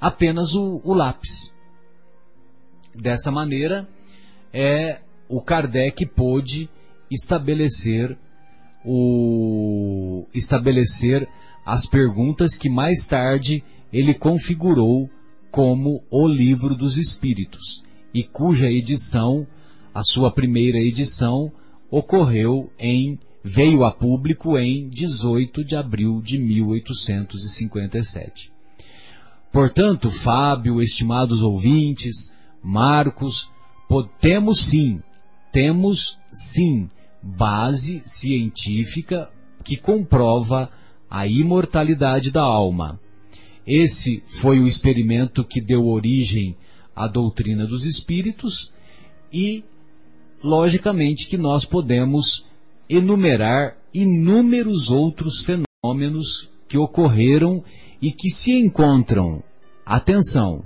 apenas 0.00 0.54
o, 0.54 0.80
o 0.82 0.94
lápis. 0.94 1.54
Dessa 2.94 3.30
maneira, 3.30 3.88
é, 4.52 5.00
o 5.28 5.40
Kardec 5.40 6.04
pôde 6.06 6.68
estabelecer 7.10 8.18
o 8.84 10.26
estabelecer 10.34 11.28
as 11.66 11.86
perguntas 11.86 12.56
que 12.56 12.70
mais 12.70 13.06
tarde 13.06 13.62
ele 13.92 14.14
configurou 14.14 15.10
como 15.50 16.02
o 16.10 16.26
Livro 16.26 16.74
dos 16.74 16.96
Espíritos, 16.96 17.84
e 18.14 18.22
cuja 18.22 18.70
edição, 18.70 19.46
a 19.92 20.02
sua 20.02 20.32
primeira 20.32 20.78
edição, 20.78 21.52
ocorreu 21.90 22.72
em 22.78 23.18
veio 23.42 23.84
a 23.84 23.90
público 23.90 24.58
em 24.58 24.88
18 24.88 25.64
de 25.64 25.74
abril 25.76 26.22
de 26.22 26.38
1857. 26.38 28.49
Portanto, 29.52 30.10
Fábio, 30.10 30.80
estimados 30.80 31.42
ouvintes, 31.42 32.32
Marcos, 32.62 33.50
temos 34.20 34.64
sim, 34.66 35.02
temos 35.50 36.18
sim 36.30 36.88
base 37.22 38.00
científica 38.04 39.28
que 39.64 39.76
comprova 39.76 40.70
a 41.10 41.26
imortalidade 41.26 42.30
da 42.30 42.42
alma. 42.42 43.00
Esse 43.66 44.22
foi 44.26 44.60
o 44.60 44.66
experimento 44.66 45.44
que 45.44 45.60
deu 45.60 45.86
origem 45.86 46.56
à 46.94 47.08
doutrina 47.08 47.66
dos 47.66 47.84
espíritos 47.84 48.72
e, 49.32 49.64
logicamente, 50.42 51.26
que 51.26 51.36
nós 51.36 51.64
podemos 51.64 52.46
enumerar 52.88 53.76
inúmeros 53.92 54.90
outros 54.90 55.44
fenômenos 55.44 56.48
que 56.68 56.78
ocorreram 56.78 57.64
e 58.00 58.12
que 58.12 58.30
se 58.30 58.52
encontram, 58.52 59.42
atenção, 59.84 60.64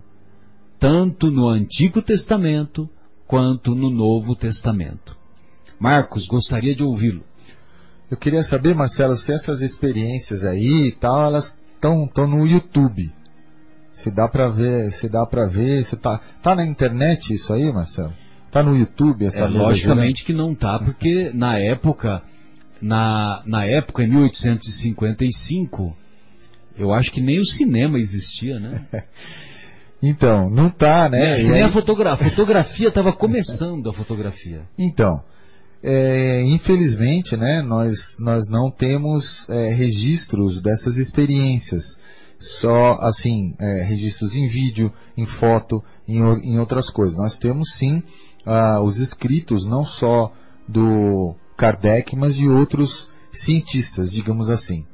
tanto 0.79 1.31
no 1.31 1.49
Antigo 1.49 2.03
Testamento 2.03 2.89
quanto 3.27 3.75
no 3.75 3.91
Novo 3.91 4.37
Testamento. 4.37 5.17
Marcos, 5.79 6.27
gostaria 6.27 6.75
de 6.75 6.83
ouvi-lo. 6.83 7.25
Eu 8.11 8.17
queria 8.17 8.43
saber, 8.43 8.75
Marcelo, 8.75 9.17
se 9.17 9.33
essas 9.33 9.61
experiências 9.61 10.45
aí 10.45 10.89
e 10.89 10.93
tal, 10.93 11.27
elas 11.27 11.59
estão 11.75 12.07
tão 12.07 12.27
no 12.27 12.47
YouTube. 12.47 13.13
Se 13.91 14.11
dá 14.11 14.29
para 14.29 14.49
ver, 14.49 14.93
se 14.93 15.09
dá 15.09 15.25
para 15.27 15.47
ver, 15.47 15.83
se 15.85 15.97
tá 15.97 16.21
tá 16.43 16.55
na 16.55 16.67
internet 16.67 17.33
isso 17.33 17.53
aí, 17.53 17.73
Marcelo? 17.73 18.13
Tá 18.51 18.63
no 18.63 18.77
YouTube 18.77 19.25
essa 19.25 19.45
é, 19.45 19.49
Logicamente 19.49 20.25
que 20.25 20.33
não 20.33 20.55
tá, 20.55 20.79
porque 20.79 21.31
na 21.33 21.59
época 21.59 22.23
na, 22.85 23.41
na 23.47 23.65
época, 23.65 24.03
em 24.03 24.09
1855, 24.09 25.97
eu 26.79 26.93
acho 26.93 27.11
que 27.13 27.21
nem 27.21 27.39
o 27.39 27.45
cinema 27.47 27.99
existia, 27.99 28.59
né? 28.59 28.85
Então, 30.07 30.51
não 30.51 30.69
tá, 30.69 31.09
né? 31.09 31.39
Nem 31.39 31.47
E 31.47 31.55
aí- 31.55 31.63
a 31.63 31.69
fotografia. 31.71 32.29
Fotografia 32.29 32.89
estava 32.89 33.11
começando 33.17 33.89
a 33.89 33.93
fotografia. 33.93 34.61
Então, 34.79 35.23
é, 35.83 36.43
infelizmente, 36.43 37.37
né, 37.39 37.63
nós, 37.63 38.17
nós 38.19 38.47
não 38.47 38.71
temos 38.71 39.49
é, 39.49 39.73
registros 39.73 40.61
dessas 40.61 40.99
experiências. 40.99 41.99
Só, 42.39 42.99
assim, 43.01 43.55
é, 43.59 43.83
registros 43.85 44.37
em 44.37 44.47
vídeo, 44.47 44.93
em 45.17 45.25
foto, 45.25 45.83
em, 46.07 46.19
em 46.19 46.59
outras 46.59 46.91
coisas. 46.91 47.17
Nós 47.17 47.39
temos, 47.39 47.73
sim, 47.75 48.03
ah, 48.45 48.83
os 48.83 48.99
escritos, 48.99 49.65
não 49.65 49.85
só 49.87 50.31
do 50.69 51.35
Kardec, 51.57 52.15
mas 52.15 52.35
de 52.37 52.47
outros 52.47 53.09
cientistas, 53.33 54.13
digamos 54.13 54.51
assim. 54.51 54.85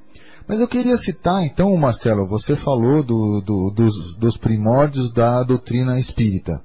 Mas 0.50 0.60
eu 0.60 0.66
queria 0.66 0.96
citar, 0.96 1.44
então, 1.44 1.76
Marcelo, 1.76 2.26
você 2.26 2.56
falou 2.56 3.04
do- 3.04 3.40
do- 3.40 3.70
dos, 3.70 4.16
dos 4.16 4.36
primórdios 4.36 5.12
da 5.12 5.44
doutrina 5.44 5.96
espírita. 5.96 6.60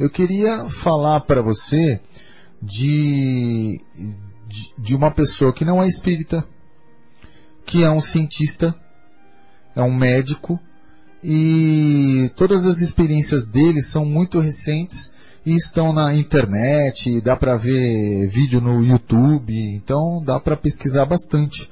Eu 0.00 0.10
queria 0.10 0.64
falar 0.68 1.20
para 1.20 1.40
você 1.40 2.00
de, 2.60 3.80
de, 4.48 4.74
de 4.76 4.96
uma 4.96 5.12
pessoa 5.12 5.52
que 5.52 5.64
não 5.64 5.80
é 5.80 5.86
espírita, 5.86 6.44
que 7.64 7.84
é 7.84 7.90
um 7.92 8.00
cientista, 8.00 8.74
é 9.76 9.80
um 9.82 9.94
médico, 9.94 10.58
e 11.22 12.32
todas 12.34 12.66
as 12.66 12.80
experiências 12.80 13.46
dele 13.46 13.80
são 13.80 14.04
muito 14.04 14.40
recentes 14.40 15.14
e 15.46 15.54
estão 15.54 15.92
na 15.92 16.12
internet, 16.16 17.20
dá 17.20 17.36
para 17.36 17.56
ver 17.56 18.28
vídeo 18.28 18.60
no 18.60 18.82
YouTube, 18.84 19.56
então 19.56 20.20
dá 20.24 20.40
para 20.40 20.56
pesquisar 20.56 21.06
bastante 21.06 21.69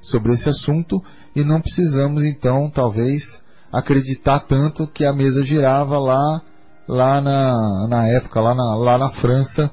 sobre 0.00 0.32
esse 0.32 0.48
assunto 0.48 1.02
e 1.34 1.42
não 1.44 1.60
precisamos 1.60 2.24
então 2.24 2.70
talvez 2.70 3.42
acreditar 3.72 4.40
tanto 4.40 4.86
que 4.86 5.04
a 5.04 5.12
mesa 5.12 5.42
girava 5.42 5.98
lá 5.98 6.42
lá 6.88 7.20
na, 7.20 7.86
na 7.88 8.08
época 8.08 8.40
lá 8.40 8.54
na, 8.54 8.74
lá 8.76 8.96
na 8.98 9.10
França 9.10 9.70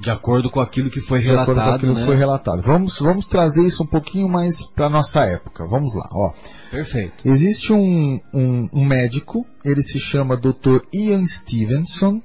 De 0.00 0.10
acordo 0.10 0.48
com 0.50 0.60
aquilo 0.60 0.88
que 0.90 1.00
foi 1.00 1.20
de 1.20 1.30
acordo 1.30 1.46
com 1.46 1.52
relatado, 1.54 1.74
aquilo 1.76 1.94
que 1.94 2.00
né? 2.00 2.06
foi 2.06 2.16
relatado. 2.16 2.62
Vamos, 2.62 2.98
vamos 3.00 3.26
trazer 3.26 3.66
isso 3.66 3.82
um 3.82 3.86
pouquinho 3.86 4.28
mais 4.28 4.62
para 4.62 4.88
nossa 4.88 5.24
época. 5.24 5.66
Vamos 5.66 5.96
lá, 5.96 6.08
ó. 6.12 6.32
Perfeito. 6.70 7.26
Existe 7.26 7.72
um, 7.72 8.20
um, 8.32 8.68
um 8.72 8.84
médico, 8.84 9.44
ele 9.64 9.82
se 9.82 9.98
chama 9.98 10.36
Dr. 10.36 10.82
Ian 10.92 11.26
Stevenson. 11.26 12.22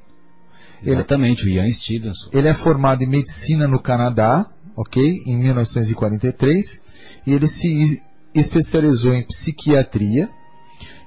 Ele- 0.84 0.98
Exatamente, 0.98 1.48
o 1.48 1.50
Ian 1.50 1.72
Stevenson. 1.72 2.30
Ele 2.32 2.48
é 2.48 2.54
formado 2.54 3.02
em 3.02 3.08
medicina 3.08 3.68
no 3.68 3.80
Canadá, 3.82 4.46
ok? 4.76 5.24
Em 5.26 5.36
1943. 5.36 6.83
E 7.26 7.34
ele 7.34 7.48
se 7.48 7.82
es- 7.82 8.04
especializou 8.34 9.14
em 9.14 9.24
psiquiatria. 9.24 10.30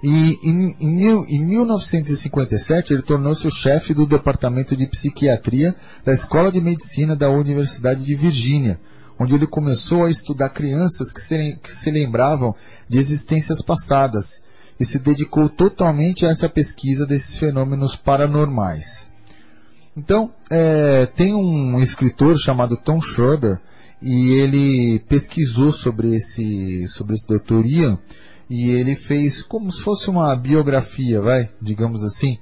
E 0.02 0.38
em, 0.42 0.76
em 0.78 1.06
em 1.28 1.46
1957 1.46 2.92
ele 2.92 3.02
tornou-se 3.02 3.46
o 3.46 3.50
chefe 3.50 3.92
do 3.94 4.06
departamento 4.06 4.76
de 4.76 4.86
psiquiatria 4.86 5.74
da 6.04 6.12
Escola 6.12 6.52
de 6.52 6.60
Medicina 6.60 7.16
da 7.16 7.30
Universidade 7.30 8.04
de 8.04 8.14
Virgínia, 8.14 8.78
onde 9.18 9.34
ele 9.34 9.46
começou 9.46 10.04
a 10.04 10.10
estudar 10.10 10.50
crianças 10.50 11.12
que 11.12 11.20
se, 11.20 11.58
que 11.62 11.72
se 11.72 11.90
lembravam 11.90 12.54
de 12.88 12.98
existências 12.98 13.62
passadas 13.62 14.42
e 14.78 14.84
se 14.84 14.98
dedicou 14.98 15.48
totalmente 15.48 16.26
a 16.26 16.30
essa 16.30 16.48
pesquisa 16.48 17.06
desses 17.06 17.36
fenômenos 17.38 17.96
paranormais. 17.96 19.10
Então, 19.96 20.30
é, 20.50 21.06
tem 21.06 21.34
um 21.34 21.80
escritor 21.80 22.36
chamado 22.38 22.76
Tom 22.76 23.00
Schroeder 23.00 23.58
e 24.00 24.32
ele 24.32 25.00
pesquisou 25.08 25.72
sobre 25.72 26.14
esse, 26.14 26.86
sobre 26.88 27.14
esse 27.14 27.26
Dr. 27.26 27.64
Ian 27.64 27.98
e 28.48 28.70
ele 28.70 28.94
fez 28.94 29.42
como 29.42 29.70
se 29.72 29.80
fosse 29.80 30.08
uma 30.10 30.34
biografia, 30.36 31.20
vai, 31.20 31.50
digamos 31.60 32.04
assim, 32.04 32.38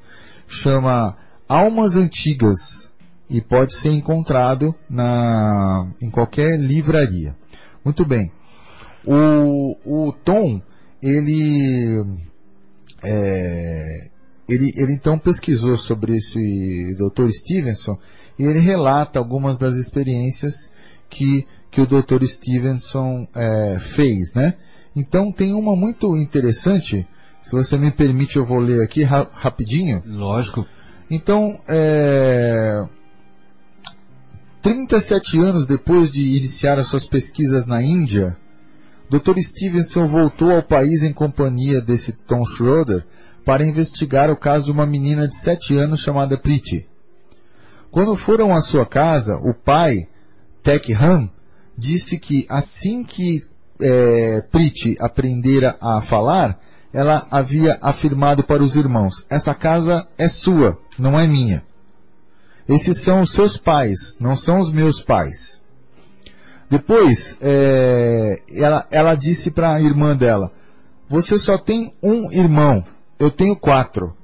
chama 0.46 1.16
Almas 1.48 1.96
Antigas 1.96 2.94
e 3.28 3.40
pode 3.40 3.74
ser 3.74 3.90
encontrado 3.90 4.74
na, 4.88 5.90
em 6.02 6.10
qualquer 6.10 6.58
livraria. 6.58 7.34
Muito 7.84 8.04
bem. 8.04 8.30
O, 9.06 9.76
o 9.84 10.12
Tom, 10.12 10.60
ele 11.02 12.04
é, 13.02 14.08
ele, 14.48 14.72
ele 14.76 14.92
então 14.92 15.18
pesquisou 15.18 15.76
sobre 15.76 16.16
esse 16.16 16.96
Dr. 16.96 17.28
Stevenson 17.30 17.98
e 18.38 18.44
ele 18.44 18.58
relata 18.58 19.18
algumas 19.18 19.58
das 19.58 19.76
experiências 19.76 20.72
que, 21.14 21.46
que 21.70 21.80
o 21.80 21.86
Dr. 21.86 22.24
Stevenson 22.24 23.26
é, 23.34 23.78
fez, 23.78 24.34
né? 24.34 24.54
Então 24.96 25.32
tem 25.32 25.54
uma 25.54 25.74
muito 25.76 26.16
interessante, 26.16 27.06
se 27.42 27.52
você 27.52 27.76
me 27.78 27.90
permite 27.90 28.36
eu 28.36 28.44
vou 28.44 28.58
ler 28.58 28.82
aqui 28.82 29.02
ra- 29.02 29.28
rapidinho. 29.32 30.02
Lógico. 30.06 30.66
Então, 31.10 31.60
é, 31.68 32.84
37 34.62 35.38
anos 35.40 35.66
depois 35.66 36.10
de 36.10 36.36
iniciar 36.36 36.78
as 36.78 36.86
suas 36.88 37.06
pesquisas 37.06 37.66
na 37.66 37.82
Índia, 37.82 38.36
Dr. 39.10 39.38
Stevenson 39.38 40.06
voltou 40.06 40.50
ao 40.50 40.62
país 40.62 41.02
em 41.02 41.12
companhia 41.12 41.80
desse 41.80 42.12
Tom 42.12 42.44
Schroeder 42.44 43.04
para 43.44 43.66
investigar 43.66 44.30
o 44.30 44.36
caso 44.36 44.66
de 44.66 44.70
uma 44.72 44.86
menina 44.86 45.28
de 45.28 45.36
7 45.36 45.76
anos 45.76 46.00
chamada 46.00 46.38
Priti. 46.38 46.88
Quando 47.90 48.16
foram 48.16 48.52
à 48.52 48.60
sua 48.60 48.86
casa, 48.86 49.36
o 49.36 49.52
pai, 49.52 50.08
Tech 50.64 50.90
Ham, 50.94 51.28
disse 51.76 52.18
que 52.18 52.46
assim 52.48 53.04
que 53.04 53.44
é, 53.80 54.42
aprendera 54.98 55.76
a 55.78 56.00
falar, 56.00 56.58
ela 56.90 57.26
havia 57.30 57.78
afirmado 57.82 58.42
para 58.42 58.62
os 58.62 58.74
irmãos: 58.74 59.26
Essa 59.28 59.54
casa 59.54 60.08
é 60.16 60.26
sua, 60.26 60.78
não 60.98 61.20
é 61.20 61.26
minha. 61.26 61.62
Esses 62.66 63.02
são 63.02 63.20
os 63.20 63.30
seus 63.32 63.58
pais, 63.58 64.16
não 64.18 64.34
são 64.34 64.58
os 64.58 64.72
meus 64.72 65.02
pais. 65.02 65.62
Depois, 66.70 67.36
é, 67.42 68.40
ela, 68.50 68.86
ela 68.90 69.14
disse 69.14 69.50
para 69.50 69.74
a 69.74 69.82
irmã 69.82 70.16
dela: 70.16 70.50
Você 71.10 71.38
só 71.38 71.58
tem 71.58 71.94
um 72.02 72.32
irmão, 72.32 72.82
eu 73.18 73.30
tenho 73.30 73.54
quatro. 73.54 74.16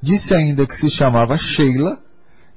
Disse 0.00 0.36
ainda 0.36 0.64
que 0.64 0.76
se 0.76 0.88
chamava 0.88 1.36
Sheila 1.36 2.00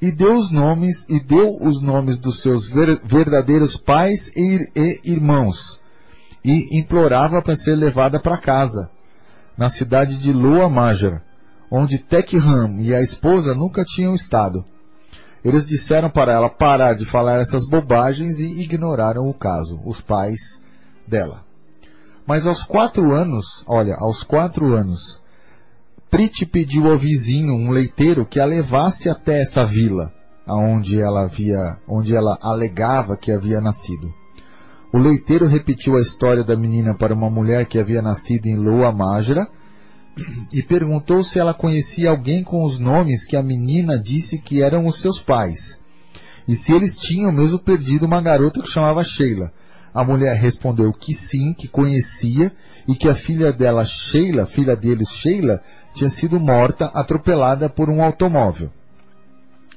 e 0.02 0.12
deu 0.12 0.34
os 0.34 0.52
nomes 0.52 1.08
e 1.10 1.20
deu 1.20 1.58
os 1.62 1.82
nomes 1.82 2.18
dos 2.18 2.42
seus 2.42 2.68
ver- 2.68 3.00
verdadeiros 3.04 3.78
pais 3.78 4.32
e, 4.36 4.70
ir- 4.76 5.02
irmãos 5.04 5.80
e 6.44 6.80
implorava 6.80 7.42
para 7.42 7.56
ser 7.56 7.76
levada 7.76 8.20
para 8.20 8.38
casa, 8.38 8.90
na 9.56 9.70
cidade 9.70 10.18
de 10.18 10.34
Lua 10.34 10.68
Majra, 10.68 11.22
onde 11.70 12.00
Tekham 12.00 12.78
e 12.80 12.96
a 12.96 13.00
esposa 13.02 13.54
nunca 13.54 13.84
tinham 13.86 14.16
estado. 14.16 14.66
Eles 15.44 15.68
disseram 15.68 16.10
para 16.10 16.34
ela 16.34 16.50
parar 16.50 16.96
de 16.96 17.06
falar 17.06 17.40
essas 17.40 17.68
bobagens 17.68 18.40
e 18.40 18.62
ignoraram 18.62 19.30
o 19.30 19.34
caso, 19.34 19.80
os 19.86 20.02
pais 20.02 20.62
dela. 21.08 21.44
Mas 22.26 22.48
aos 22.48 22.64
quatro 22.64 23.16
anos, 23.16 23.64
olha, 23.68 23.96
aos 24.00 24.24
quatro 24.24 24.74
anos, 24.76 25.21
Priti 26.12 26.46
pediu 26.46 26.88
ao 26.88 26.98
vizinho, 26.98 27.54
um 27.54 27.72
leiteiro, 27.72 28.26
que 28.26 28.38
a 28.38 28.46
levasse 28.46 29.08
até 29.08 29.40
essa 29.40 29.66
vila, 29.66 30.14
aonde 30.46 31.00
ela 31.00 31.22
havia, 31.22 31.78
onde 31.88 32.14
ela 32.14 32.38
alegava 32.42 33.16
que 33.16 33.32
havia 33.32 33.62
nascido. 33.62 34.14
O 34.92 34.98
leiteiro 34.98 35.48
repetiu 35.48 35.96
a 35.96 36.02
história 36.02 36.44
da 36.44 36.58
menina 36.58 36.98
para 36.98 37.14
uma 37.14 37.30
mulher 37.30 37.66
que 37.66 37.80
havia 37.80 38.02
nascido 38.02 38.48
em 38.48 38.58
Lua 38.58 38.92
Majra 38.92 39.48
e 40.54 40.62
perguntou 40.62 41.24
se 41.24 41.40
ela 41.40 41.54
conhecia 41.54 42.10
alguém 42.10 42.44
com 42.44 42.66
os 42.66 42.78
nomes 42.78 43.26
que 43.26 43.38
a 43.38 43.42
menina 43.42 43.98
disse 43.98 44.38
que 44.42 44.62
eram 44.62 44.88
os 44.88 45.00
seus 45.00 45.18
pais. 45.18 45.80
E 46.46 46.56
se 46.56 46.74
eles 46.74 46.98
tinham 46.98 47.32
mesmo 47.32 47.60
perdido 47.60 48.06
uma 48.06 48.22
garota 48.22 48.62
que 48.62 48.68
chamava 48.68 49.02
Sheila. 49.02 49.54
A 49.94 50.04
mulher 50.04 50.36
respondeu 50.36 50.92
que 50.92 51.14
sim, 51.14 51.54
que 51.54 51.68
conhecia 51.70 52.52
e 52.88 52.96
que 52.96 53.10
a 53.10 53.16
filha 53.16 53.52
dela, 53.52 53.86
Sheila, 53.86 54.46
filha 54.46 54.76
deles, 54.76 55.10
Sheila, 55.10 55.62
tinha 55.94 56.10
sido 56.10 56.40
morta 56.40 56.86
atropelada 56.94 57.70
por 57.70 57.90
um 57.90 58.04
automóvel. 58.04 58.72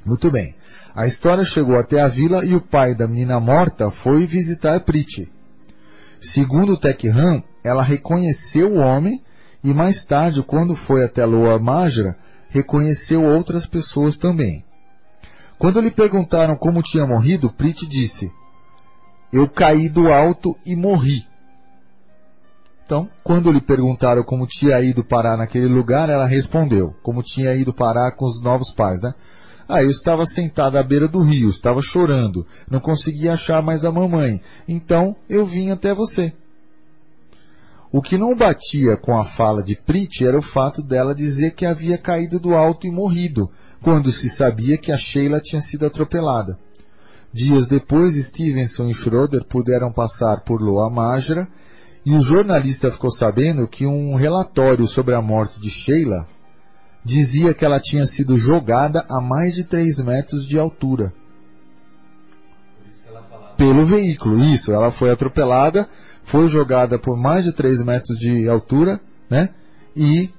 Muito 0.04 0.30
bem. 0.30 0.54
A 0.94 1.06
história 1.06 1.44
chegou 1.44 1.78
até 1.78 2.00
a 2.00 2.08
vila 2.08 2.44
e 2.44 2.54
o 2.54 2.60
pai 2.60 2.94
da 2.94 3.08
menina 3.08 3.40
morta 3.40 3.90
foi 3.90 4.26
visitar 4.26 4.80
Priti. 4.80 5.30
Segundo 6.20 6.76
Tekham, 6.76 7.42
ela 7.64 7.82
reconheceu 7.82 8.74
o 8.74 8.78
homem 8.78 9.22
e 9.62 9.72
mais 9.72 10.04
tarde, 10.04 10.42
quando 10.42 10.76
foi 10.76 11.02
até 11.02 11.24
Loa 11.24 11.58
Majra, 11.58 12.16
reconheceu 12.50 13.22
outras 13.24 13.66
pessoas 13.66 14.18
também. 14.18 14.64
Quando 15.58 15.80
lhe 15.80 15.90
perguntaram 15.90 16.54
como 16.54 16.82
tinha 16.82 17.06
morrido, 17.06 17.50
Priti 17.50 17.86
disse: 17.86 18.30
Eu 19.32 19.48
caí 19.48 19.88
do 19.88 20.12
alto 20.12 20.54
e 20.66 20.76
morri. 20.76 21.26
Então, 22.84 23.08
quando 23.22 23.50
lhe 23.50 23.62
perguntaram 23.62 24.22
como 24.22 24.46
tinha 24.46 24.78
ido 24.80 25.02
parar 25.02 25.38
naquele 25.38 25.66
lugar, 25.66 26.10
ela 26.10 26.26
respondeu, 26.26 26.94
como 27.02 27.22
tinha 27.22 27.54
ido 27.54 27.72
parar 27.72 28.12
com 28.12 28.26
os 28.26 28.42
novos 28.42 28.72
pais, 28.72 29.00
né? 29.00 29.14
Ah, 29.66 29.82
eu 29.82 29.88
estava 29.88 30.26
sentado 30.26 30.76
à 30.76 30.82
beira 30.82 31.08
do 31.08 31.22
rio, 31.22 31.48
estava 31.48 31.80
chorando, 31.80 32.46
não 32.70 32.80
conseguia 32.80 33.32
achar 33.32 33.62
mais 33.62 33.86
a 33.86 33.90
mamãe. 33.90 34.42
Então 34.68 35.16
eu 35.30 35.46
vim 35.46 35.70
até 35.70 35.94
você. 35.94 36.34
O 37.90 38.02
que 38.02 38.18
não 38.18 38.36
batia 38.36 38.96
com 38.98 39.18
a 39.18 39.24
fala 39.24 39.62
de 39.62 39.74
Prit 39.74 40.26
era 40.26 40.36
o 40.36 40.42
fato 40.42 40.82
dela 40.82 41.14
dizer 41.14 41.54
que 41.54 41.64
havia 41.64 41.96
caído 41.96 42.38
do 42.38 42.52
alto 42.52 42.86
e 42.86 42.90
morrido, 42.90 43.50
quando 43.80 44.12
se 44.12 44.28
sabia 44.28 44.76
que 44.76 44.92
a 44.92 44.98
Sheila 44.98 45.40
tinha 45.40 45.62
sido 45.62 45.86
atropelada. 45.86 46.58
Dias 47.32 47.66
depois, 47.66 48.14
Stevenson 48.16 48.88
e 48.88 48.94
Schroeder 48.94 49.44
puderam 49.44 49.90
passar 49.90 50.42
por 50.42 50.60
Loa 50.60 50.90
Majra 50.90 51.48
e 52.04 52.12
o 52.14 52.20
jornalista 52.20 52.90
ficou 52.90 53.10
sabendo 53.10 53.66
que 53.66 53.86
um 53.86 54.14
relatório 54.14 54.86
sobre 54.86 55.14
a 55.14 55.22
morte 55.22 55.60
de 55.60 55.70
Sheila 55.70 56.26
dizia 57.02 57.54
que 57.54 57.64
ela 57.64 57.80
tinha 57.80 58.04
sido 58.04 58.36
jogada 58.36 59.04
a 59.08 59.20
mais 59.20 59.54
de 59.54 59.64
3 59.64 60.00
metros 60.00 60.46
de 60.46 60.58
altura. 60.58 61.12
Pelo 63.56 63.84
veículo, 63.84 64.42
isso. 64.42 64.72
Ela 64.72 64.90
foi 64.90 65.10
atropelada, 65.10 65.88
foi 66.22 66.48
jogada 66.48 66.98
por 66.98 67.16
mais 67.16 67.44
de 67.44 67.52
3 67.52 67.84
metros 67.84 68.18
de 68.18 68.48
altura, 68.48 69.00
né? 69.30 69.50
E 69.94 70.30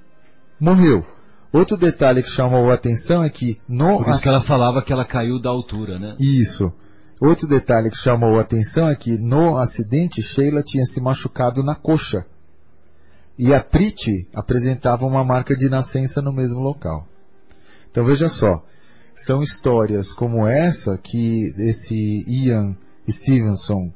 morreu. 0.59 1.05
Outro 1.53 1.77
detalhe 1.77 2.21
que 2.21 2.29
chamou 2.29 2.69
a 2.69 2.73
atenção 2.73 3.23
é 3.23 3.29
que 3.29 3.59
no 3.67 3.99
Por 3.99 4.09
isso 4.09 4.21
que 4.21 4.27
ela 4.27 4.41
falava 4.41 4.81
que 4.81 4.91
ela 4.91 5.05
caiu 5.05 5.39
da 5.39 5.49
altura, 5.49 5.97
né? 5.97 6.15
Isso. 6.19 6.73
Outro 7.19 7.47
detalhe 7.47 7.89
que 7.89 7.97
chamou 7.97 8.37
a 8.37 8.41
atenção 8.41 8.87
é 8.87 8.95
que 8.95 9.17
no 9.17 9.57
acidente 9.57 10.21
Sheila 10.21 10.61
tinha 10.61 10.85
se 10.85 11.01
machucado 11.01 11.63
na 11.63 11.75
coxa. 11.75 12.25
E 13.37 13.53
a 13.53 13.61
Priti 13.61 14.27
apresentava 14.33 15.05
uma 15.05 15.23
marca 15.23 15.55
de 15.55 15.69
nascença 15.69 16.21
no 16.21 16.33
mesmo 16.33 16.61
local. 16.61 17.07
Então 17.89 18.05
veja 18.05 18.27
só, 18.27 18.63
são 19.15 19.41
histórias 19.41 20.11
como 20.11 20.45
essa 20.45 20.97
que 20.97 21.53
esse 21.57 22.25
Ian 22.27 22.75
Stevenson 23.09 23.91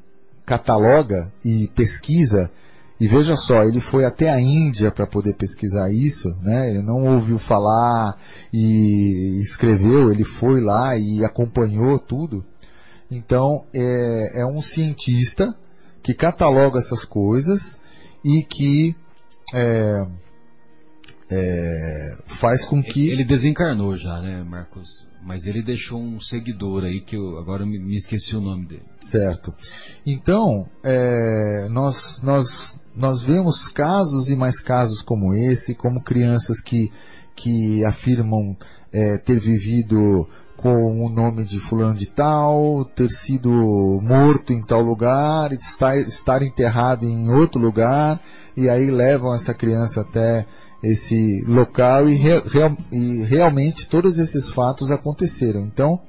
cataloga 0.46 1.32
e 1.44 1.68
pesquisa 1.76 2.50
e 3.00 3.08
veja 3.08 3.38
só, 3.38 3.64
ele 3.64 3.80
foi 3.80 4.04
até 4.04 4.30
a 4.30 4.42
Índia 4.42 4.92
para 4.92 5.08
poder 5.08 5.34
pesquisar 5.36 5.90
isso, 5.90 6.36
né? 6.42 6.70
Ele 6.70 6.82
não 6.82 7.16
ouviu 7.16 7.40
falar 7.40 8.18
e 8.52 9.40
escreveu, 9.40 10.12
ele 10.12 10.26
foi 10.26 10.60
lá 10.60 10.98
e 10.98 11.24
acompanhou 11.24 11.98
tudo. 11.98 12.44
Então, 13.12 13.66
é, 13.74 14.42
é 14.42 14.46
um 14.46 14.62
cientista 14.62 15.56
que 16.04 16.14
cataloga 16.14 16.80
essas 16.80 17.04
coisas 17.04 17.80
e 18.24 18.44
que 18.44 18.96
é, 19.54 20.08
é, 21.30 22.18
faz 22.26 22.66
com 22.66 22.82
que. 22.82 23.10
Ele 23.10 23.24
desencarnou 23.24 23.96
já, 23.96 24.22
né, 24.22 24.44
Marcos? 24.44 25.08
Mas 25.22 25.48
ele 25.48 25.62
deixou 25.62 26.02
um 26.02 26.20
seguidor 26.20 26.84
aí 26.84 27.02
que 27.02 27.16
eu 27.16 27.38
agora 27.38 27.66
me, 27.66 27.78
me 27.78 27.96
esqueci 27.96 28.36
o 28.36 28.42
nome 28.42 28.66
dele. 28.66 28.86
Certo. 29.02 29.54
Então, 30.06 30.68
é, 30.84 31.68
nós, 31.70 32.22
nós, 32.24 32.80
nós 32.96 33.22
vemos 33.22 33.68
casos 33.68 34.30
e 34.30 34.36
mais 34.36 34.62
casos 34.62 35.02
como 35.02 35.36
esse, 35.36 35.76
como 35.76 36.02
crianças 36.02 36.62
que, 36.62 36.92
que 37.36 37.84
afirmam 37.84 38.56
é, 38.92 39.18
ter 39.18 39.40
vivido 39.40 40.28
com 40.62 41.06
o 41.06 41.10
nome 41.10 41.46
de 41.46 41.58
fulano 41.58 41.96
de 41.96 42.12
tal, 42.12 42.84
ter 42.84 43.10
sido 43.10 43.50
morto 44.04 44.52
em 44.52 44.62
tal 44.62 44.82
lugar, 44.82 45.54
estar, 45.54 45.98
estar 46.00 46.42
enterrado 46.42 47.06
em 47.06 47.30
outro 47.30 47.62
lugar, 47.62 48.20
e 48.58 48.70
aí 48.70 48.92
levam 48.92 49.34
essa 49.34 49.54
criança 49.54 50.02
até 50.02 50.46
esse 50.84 51.44
local 51.48 52.10
e, 52.10 52.16
re, 52.16 52.40
real, 52.40 52.78
e 52.92 53.24
realmente 53.24 53.88
todos 53.88 54.18
esses 54.18 54.50
fatos 54.50 54.92
aconteceram. 54.92 55.62
Então, 55.62 56.02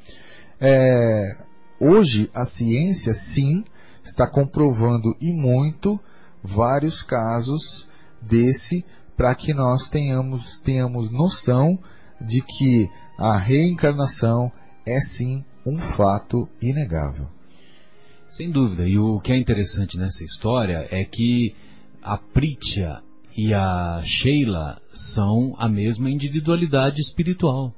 é, 0.60 1.36
hoje 1.78 2.28
a 2.34 2.44
ciência 2.44 3.12
sim 3.12 3.64
está 4.02 4.26
comprovando 4.26 5.16
e 5.20 5.32
muito 5.32 6.00
vários 6.42 7.02
casos 7.02 7.88
desse 8.20 8.84
para 9.16 9.32
que 9.36 9.54
nós 9.54 9.88
tenhamos, 9.88 10.60
tenhamos 10.60 11.12
noção 11.12 11.78
de 12.20 12.42
que 12.42 12.88
a 13.20 13.36
reencarnação 13.36 14.50
é 14.86 14.98
sim 14.98 15.44
um 15.66 15.78
fato 15.78 16.48
inegável. 16.60 17.28
Sem 18.26 18.50
dúvida. 18.50 18.88
E 18.88 18.98
o 18.98 19.20
que 19.20 19.30
é 19.30 19.36
interessante 19.36 19.98
nessa 19.98 20.24
história 20.24 20.88
é 20.90 21.04
que 21.04 21.54
a 22.02 22.16
Pritya 22.16 23.02
e 23.36 23.52
a 23.52 24.00
Sheila 24.02 24.80
são 24.94 25.54
a 25.58 25.68
mesma 25.68 26.10
individualidade 26.10 27.02
espiritual. 27.02 27.74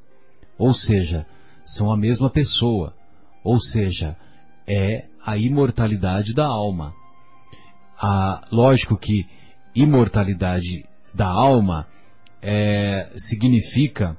Ou 0.56 0.72
seja, 0.72 1.26
são 1.64 1.90
a 1.90 1.96
mesma 1.96 2.30
pessoa. 2.30 2.94
Ou 3.42 3.60
seja, 3.60 4.16
é 4.64 5.06
a 5.26 5.36
imortalidade 5.36 6.32
da 6.32 6.46
alma. 6.46 6.94
A, 8.00 8.46
lógico 8.52 8.96
que 8.96 9.26
imortalidade 9.74 10.84
da 11.12 11.26
alma 11.26 11.88
é, 12.40 13.10
significa 13.16 14.16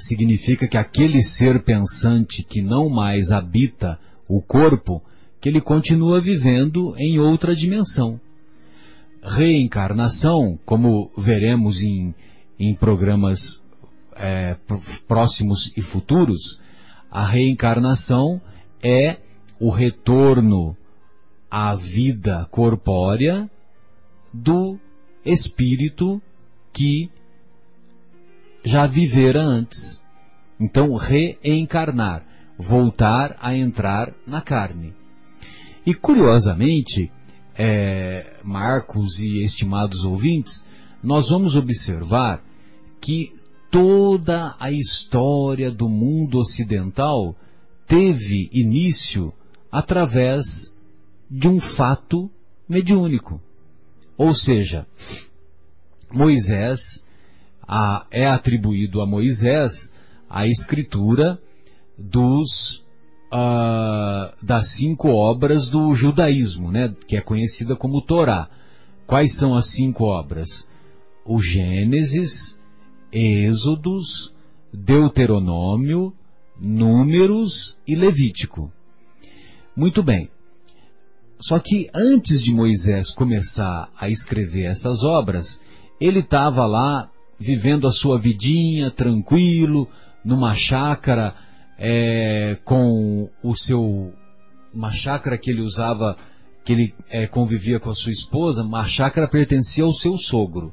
significa 0.00 0.66
que 0.66 0.76
aquele 0.76 1.22
ser 1.22 1.62
pensante 1.62 2.42
que 2.42 2.60
não 2.60 2.88
mais 2.88 3.30
habita 3.30 3.98
o 4.26 4.40
corpo, 4.40 5.02
que 5.40 5.48
ele 5.48 5.60
continua 5.60 6.20
vivendo 6.20 6.94
em 6.96 7.18
outra 7.18 7.54
dimensão. 7.54 8.20
Reencarnação, 9.22 10.58
como 10.64 11.10
veremos 11.16 11.82
em, 11.82 12.14
em 12.58 12.74
programas 12.74 13.62
é, 14.16 14.56
próximos 15.06 15.72
e 15.76 15.82
futuros, 15.82 16.60
a 17.10 17.26
reencarnação 17.26 18.40
é 18.82 19.18
o 19.58 19.70
retorno 19.70 20.76
à 21.50 21.74
vida 21.74 22.46
corpórea 22.50 23.50
do 24.32 24.78
espírito 25.24 26.22
que 26.72 27.10
já 28.64 28.86
vivera 28.86 29.42
antes. 29.42 30.02
Então, 30.58 30.94
reencarnar, 30.94 32.24
voltar 32.58 33.36
a 33.40 33.56
entrar 33.56 34.12
na 34.26 34.40
carne. 34.40 34.94
E 35.86 35.94
curiosamente, 35.94 37.10
é, 37.56 38.38
Marcos 38.44 39.20
e 39.20 39.42
estimados 39.42 40.04
ouvintes, 40.04 40.66
nós 41.02 41.30
vamos 41.30 41.56
observar 41.56 42.42
que 43.00 43.34
toda 43.70 44.54
a 44.60 44.70
história 44.70 45.70
do 45.70 45.88
mundo 45.88 46.38
ocidental 46.38 47.34
teve 47.86 48.50
início 48.52 49.32
através 49.72 50.76
de 51.30 51.48
um 51.48 51.58
fato 51.58 52.30
mediúnico. 52.68 53.40
Ou 54.18 54.34
seja, 54.34 54.86
Moisés 56.12 57.04
a, 57.72 58.04
é 58.10 58.26
atribuído 58.26 59.00
a 59.00 59.06
Moisés 59.06 59.94
a 60.28 60.44
escritura 60.44 61.40
dos 61.96 62.84
uh, 63.32 64.34
das 64.42 64.70
cinco 64.70 65.10
obras 65.10 65.68
do 65.68 65.94
judaísmo, 65.94 66.72
né, 66.72 66.92
que 67.06 67.16
é 67.16 67.20
conhecida 67.20 67.76
como 67.76 68.02
Torá. 68.02 68.50
Quais 69.06 69.36
são 69.36 69.54
as 69.54 69.66
cinco 69.66 70.04
obras? 70.04 70.68
O 71.24 71.40
Gênesis, 71.40 72.58
Êxodos, 73.12 74.34
Deuteronômio, 74.72 76.12
Números 76.60 77.78
e 77.86 77.94
Levítico. 77.94 78.72
Muito 79.76 80.02
bem. 80.02 80.28
Só 81.38 81.58
que 81.60 81.88
antes 81.94 82.42
de 82.42 82.52
Moisés 82.52 83.10
começar 83.10 83.90
a 83.96 84.08
escrever 84.08 84.64
essas 84.64 85.04
obras, 85.04 85.60
ele 86.00 86.18
estava 86.18 86.66
lá 86.66 87.10
vivendo 87.40 87.86
a 87.86 87.90
sua 87.90 88.18
vidinha, 88.18 88.90
tranquilo, 88.90 89.88
numa 90.22 90.54
chácara, 90.54 91.34
é, 91.78 92.58
com 92.62 93.30
o 93.42 93.56
seu. 93.56 94.12
Uma 94.72 94.92
chácara 94.92 95.38
que 95.38 95.50
ele 95.50 95.62
usava, 95.62 96.16
que 96.62 96.72
ele 96.72 96.94
é, 97.08 97.26
convivia 97.26 97.80
com 97.80 97.88
a 97.88 97.94
sua 97.94 98.12
esposa, 98.12 98.62
uma 98.62 98.84
chácara 98.84 99.26
pertencia 99.26 99.82
ao 99.82 99.92
seu 99.92 100.16
sogro. 100.18 100.72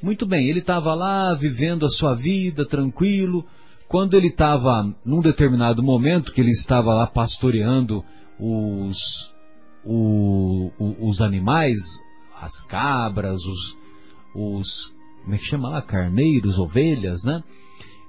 Muito 0.00 0.26
bem, 0.26 0.48
ele 0.48 0.60
estava 0.60 0.94
lá 0.94 1.34
vivendo 1.34 1.84
a 1.84 1.88
sua 1.88 2.14
vida, 2.14 2.64
tranquilo. 2.64 3.44
Quando 3.88 4.16
ele 4.16 4.28
estava, 4.28 4.94
num 5.04 5.22
determinado 5.22 5.82
momento, 5.82 6.30
que 6.30 6.40
ele 6.42 6.50
estava 6.50 6.94
lá 6.94 7.06
pastoreando 7.06 8.04
os, 8.38 9.34
o, 9.82 10.70
o, 10.78 11.08
os 11.08 11.22
animais, 11.22 11.80
as 12.40 12.60
cabras, 12.60 13.40
os, 13.44 13.76
os 14.36 14.97
como 15.28 15.34
é 15.34 15.38
que 15.38 15.44
chama 15.44 15.68
lá? 15.68 15.82
Carneiros, 15.82 16.58
ovelhas, 16.58 17.22
né? 17.22 17.44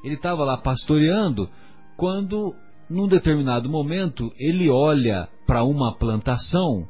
Ele 0.02 0.14
estava 0.16 0.46
lá 0.46 0.56
pastoreando 0.56 1.50
quando, 1.98 2.56
num 2.90 3.10
determinado 3.10 3.70
momento, 3.70 4.32
ele 4.40 4.70
olha 4.70 5.28
para 5.46 5.66
uma 5.66 5.94
plantação 5.94 6.88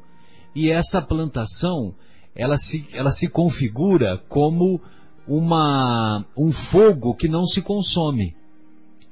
e 0.54 0.70
essa 0.70 1.02
plantação 1.02 1.92
ela 2.32 2.56
se, 2.56 2.86
ela 2.92 3.10
se 3.10 3.28
configura 3.28 4.18
como 4.28 4.80
uma, 5.26 6.24
um 6.38 6.52
fogo 6.52 7.12
que 7.16 7.26
não 7.26 7.42
se 7.42 7.60
consome. 7.60 8.36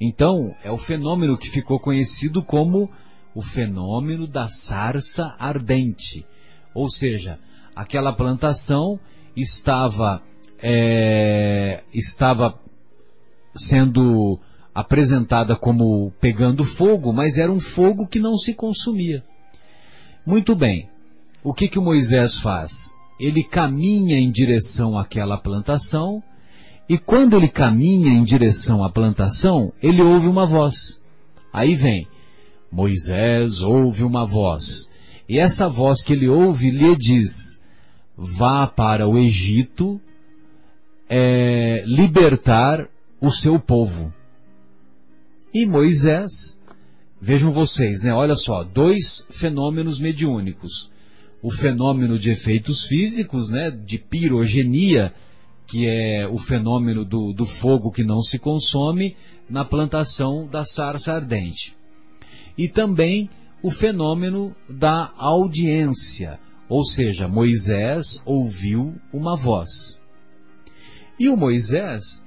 Então, 0.00 0.54
é 0.62 0.70
o 0.70 0.76
fenômeno 0.76 1.36
que 1.36 1.50
ficou 1.50 1.80
conhecido 1.80 2.44
como 2.44 2.88
o 3.34 3.42
fenômeno 3.42 4.24
da 4.24 4.46
sarça 4.46 5.34
ardente. 5.36 6.24
Ou 6.72 6.88
seja, 6.88 7.40
aquela 7.74 8.12
plantação 8.12 9.00
estava, 9.34 10.22
é, 10.62 11.82
estava 11.92 12.58
sendo 13.54 14.38
apresentada 14.74 15.56
como 15.56 16.12
pegando 16.20 16.64
fogo, 16.64 17.12
mas 17.12 17.38
era 17.38 17.50
um 17.50 17.60
fogo 17.60 18.06
que 18.06 18.20
não 18.20 18.36
se 18.36 18.54
consumia. 18.54 19.24
Muito 20.24 20.54
bem. 20.54 20.88
O 21.42 21.54
que 21.54 21.68
que 21.68 21.80
Moisés 21.80 22.38
faz? 22.38 22.94
Ele 23.18 23.42
caminha 23.42 24.18
em 24.18 24.30
direção 24.30 24.98
àquela 24.98 25.38
plantação 25.38 26.22
e 26.88 26.96
quando 26.96 27.36
ele 27.36 27.48
caminha 27.48 28.12
em 28.12 28.22
direção 28.22 28.82
à 28.82 28.90
plantação, 28.90 29.72
ele 29.82 30.02
ouve 30.02 30.26
uma 30.26 30.46
voz. 30.46 31.02
Aí 31.52 31.74
vem, 31.74 32.06
Moisés 32.70 33.60
ouve 33.60 34.04
uma 34.04 34.24
voz. 34.24 34.90
E 35.28 35.38
essa 35.38 35.68
voz 35.68 36.02
que 36.02 36.14
ele 36.14 36.28
ouve 36.28 36.70
lhe 36.70 36.96
diz: 36.96 37.60
vá 38.16 38.66
para 38.66 39.06
o 39.06 39.18
Egito 39.18 40.00
é, 41.08 41.82
libertar 41.86 42.88
o 43.20 43.30
seu 43.30 43.58
povo. 43.58 44.12
E 45.52 45.66
Moisés, 45.66 46.60
vejam 47.20 47.50
vocês, 47.50 48.02
né? 48.02 48.12
Olha 48.12 48.34
só, 48.34 48.62
dois 48.62 49.26
fenômenos 49.30 49.98
mediúnicos. 49.98 50.92
O 51.42 51.50
fenômeno 51.50 52.18
de 52.18 52.30
efeitos 52.30 52.84
físicos, 52.84 53.48
né? 53.48 53.70
De 53.70 53.98
pirogenia, 53.98 55.14
que 55.66 55.86
é 55.86 56.26
o 56.28 56.38
fenômeno 56.38 57.04
do, 57.04 57.32
do 57.32 57.44
fogo 57.44 57.90
que 57.90 58.04
não 58.04 58.20
se 58.20 58.38
consome 58.38 59.16
na 59.48 59.64
plantação 59.64 60.46
da 60.46 60.64
sarça 60.64 61.14
ardente. 61.14 61.76
E 62.56 62.68
também 62.68 63.30
o 63.62 63.70
fenômeno 63.70 64.54
da 64.68 65.12
audiência, 65.16 66.38
ou 66.68 66.84
seja, 66.84 67.26
Moisés 67.26 68.22
ouviu 68.24 68.94
uma 69.12 69.36
voz. 69.36 69.97
E 71.18 71.28
o 71.28 71.36
Moisés, 71.36 72.24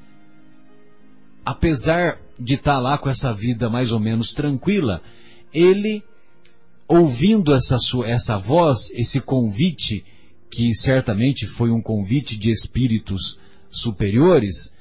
apesar 1.46 2.20
de 2.38 2.56
estar 2.56 2.80
lá 2.80 2.98
com 2.98 3.10
essa 3.10 3.32
vida 3.32 3.70
mais 3.70 3.92
ou 3.92 4.00
menos 4.00 4.34
tranquila, 4.34 5.02
ele, 5.54 6.04
ouvindo 6.88 7.54
essa, 7.54 7.78
sua, 7.78 8.08
essa 8.08 8.38
voz, 8.38 8.92
esse 8.94 9.22
convite 9.22 10.04
que 10.50 10.74
certamente 10.74 11.46
foi 11.46 11.72
um 11.72 11.82
convite 11.82 12.38
de 12.38 12.50
espíritos 12.50 13.40
superiores, 13.70 14.76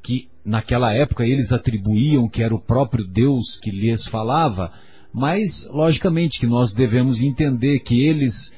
que 0.00 0.28
naquela 0.44 0.94
época 0.94 1.26
eles 1.26 1.52
atribuíam 1.52 2.28
que 2.28 2.44
era 2.44 2.54
o 2.54 2.60
próprio 2.60 3.04
Deus 3.04 3.58
que 3.60 3.72
lhes 3.72 4.06
falava, 4.06 4.72
mas 5.12 5.66
logicamente 5.68 6.38
que 6.38 6.46
nós 6.46 6.72
devemos 6.72 7.20
entender 7.20 7.80
que 7.80 8.06
eles, 8.06 8.54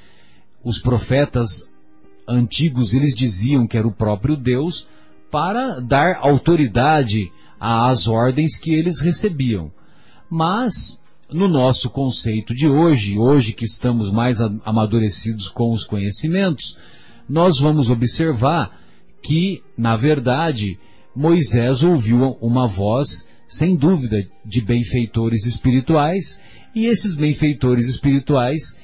os 0.62 0.78
profetas 0.78 1.70
antigos, 2.28 2.92
eles 2.92 3.14
diziam 3.14 3.66
que 3.66 3.78
era 3.78 3.88
o 3.88 3.92
próprio 3.92 4.36
Deus 4.36 4.86
para 5.30 5.80
dar 5.80 6.18
autoridade 6.20 7.30
às 7.60 8.06
ordens 8.06 8.58
que 8.58 8.72
eles 8.72 9.00
recebiam. 9.00 9.70
Mas 10.30 11.00
no 11.30 11.46
nosso 11.46 11.90
conceito 11.90 12.54
de 12.54 12.66
hoje, 12.66 13.18
hoje 13.18 13.52
que 13.52 13.64
estamos 13.64 14.10
mais 14.10 14.40
amadurecidos 14.40 15.48
com 15.48 15.72
os 15.72 15.84
conhecimentos, 15.84 16.78
nós 17.28 17.58
vamos 17.58 17.90
observar 17.90 18.80
que, 19.22 19.62
na 19.76 19.96
verdade, 19.96 20.78
Moisés 21.14 21.82
ouviu 21.82 22.38
uma 22.40 22.66
voz, 22.66 23.26
sem 23.46 23.76
dúvida, 23.76 24.16
de 24.44 24.60
benfeitores 24.60 25.44
espirituais, 25.44 26.40
e 26.74 26.86
esses 26.86 27.14
benfeitores 27.14 27.86
espirituais 27.86 28.78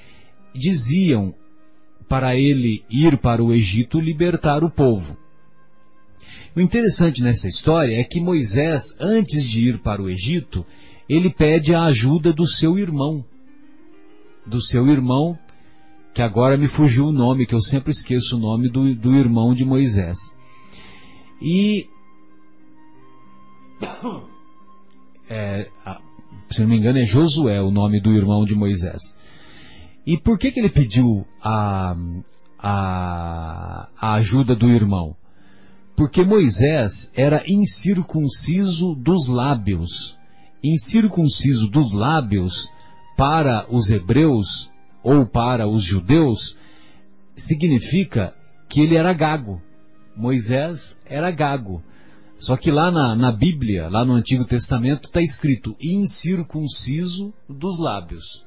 diziam 0.55 1.35
para 2.09 2.37
ele 2.37 2.85
ir 2.91 3.17
para 3.19 3.43
o 3.43 3.53
Egito 3.53 3.99
libertar 3.99 4.63
o 4.63 4.71
povo. 4.71 5.17
O 6.57 6.61
interessante 6.61 7.21
nessa 7.21 7.49
história 7.49 8.01
é 8.01 8.05
que 8.05 8.21
Moisés, 8.21 8.97
antes 9.01 9.43
de 9.43 9.69
ir 9.69 9.79
para 9.81 10.01
o 10.01 10.09
Egito, 10.09 10.65
ele 11.09 11.29
pede 11.29 11.75
a 11.75 11.85
ajuda 11.85 12.33
do 12.33 12.47
seu 12.47 12.79
irmão. 12.79 13.25
Do 14.47 14.61
seu 14.61 14.87
irmão, 14.87 15.37
que 16.15 16.23
agora 16.23 16.57
me 16.57 16.69
fugiu 16.69 17.07
o 17.07 17.13
nome, 17.13 17.45
que 17.45 17.55
eu 17.55 17.61
sempre 17.61 17.91
esqueço 17.91 18.37
o 18.37 18.39
nome 18.41 18.69
do, 18.69 18.95
do 18.95 19.17
irmão 19.17 19.53
de 19.53 19.65
Moisés. 19.65 20.19
E. 21.43 21.89
É, 25.27 25.71
se 26.51 26.61
não 26.61 26.69
me 26.69 26.77
engano, 26.77 26.99
é 26.99 27.05
Josué 27.07 27.59
o 27.63 27.71
nome 27.71 27.99
do 27.99 28.13
irmão 28.13 28.45
de 28.45 28.55
Moisés. 28.55 29.17
E 30.07 30.19
por 30.19 30.39
que, 30.39 30.53
que 30.53 30.61
ele 30.61 30.69
pediu 30.69 31.27
a, 31.43 31.97
a, 32.59 33.89
a 33.99 34.15
ajuda 34.17 34.55
do 34.55 34.69
irmão? 34.69 35.17
Porque 35.97 36.25
Moisés 36.25 37.13
era 37.15 37.43
incircunciso 37.47 38.95
dos 38.95 39.29
lábios 39.29 40.19
incircunciso 40.65 41.69
dos 41.69 41.93
lábios 41.93 42.73
para 43.17 43.67
os 43.71 43.91
hebreus 43.91 44.73
ou 45.03 45.27
para 45.27 45.69
os 45.69 45.85
judeus 45.85 46.57
significa 47.37 48.35
que 48.67 48.81
ele 48.81 48.97
era 48.97 49.13
gago. 49.13 49.61
Moisés 50.17 50.99
era 51.05 51.31
gago. 51.31 51.83
Só 52.39 52.57
que 52.57 52.71
lá 52.71 52.91
na, 52.91 53.15
na 53.15 53.31
Bíblia, 53.31 53.89
lá 53.89 54.05
no 54.05 54.15
Antigo 54.15 54.45
Testamento, 54.45 55.07
está 55.07 55.21
escrito 55.21 55.77
incircunciso 55.81 57.33
dos 57.49 57.79
lábios. 57.79 58.47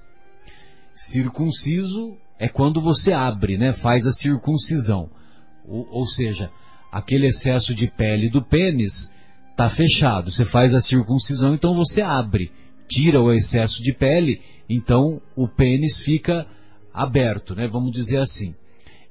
Circunciso 0.95 2.17
é 2.39 2.49
quando 2.49 2.81
você 2.81 3.13
abre, 3.13 3.57
né? 3.57 3.71
faz 3.71 4.07
a 4.07 4.11
circuncisão. 4.11 5.09
Ou, 5.67 5.87
ou 5.91 6.05
seja, 6.05 6.51
aquele 6.91 7.27
excesso 7.27 7.73
de 7.73 7.87
pele 7.87 8.29
do 8.29 8.41
pênis 8.41 9.13
está 9.51 9.69
fechado. 9.69 10.31
Você 10.31 10.45
faz 10.45 10.73
a 10.73 10.81
circuncisão, 10.81 11.55
então 11.55 11.73
você 11.73 12.01
abre, 12.01 12.51
tira 12.87 13.21
o 13.21 13.31
excesso 13.31 13.81
de 13.81 13.93
pele, 13.93 14.41
então 14.69 15.21
o 15.35 15.47
pênis 15.47 15.99
fica 15.99 16.45
aberto, 16.93 17.55
né? 17.55 17.67
Vamos 17.67 17.91
dizer 17.91 18.17
assim. 18.17 18.55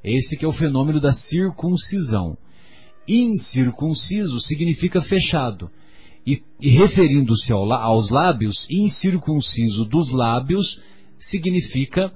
Esse 0.02 0.36
que 0.36 0.44
é 0.44 0.48
o 0.48 0.52
fenômeno 0.52 1.00
da 1.00 1.12
circuncisão. 1.12 2.38
Incircunciso 3.08 4.40
significa 4.40 5.00
fechado. 5.00 5.70
E, 6.26 6.42
e 6.60 6.70
referindo-se 6.70 7.52
ao, 7.52 7.72
aos 7.72 8.08
lábios, 8.10 8.66
incircunciso 8.70 9.84
dos 9.84 10.10
lábios 10.10 10.80
significa 11.18 12.12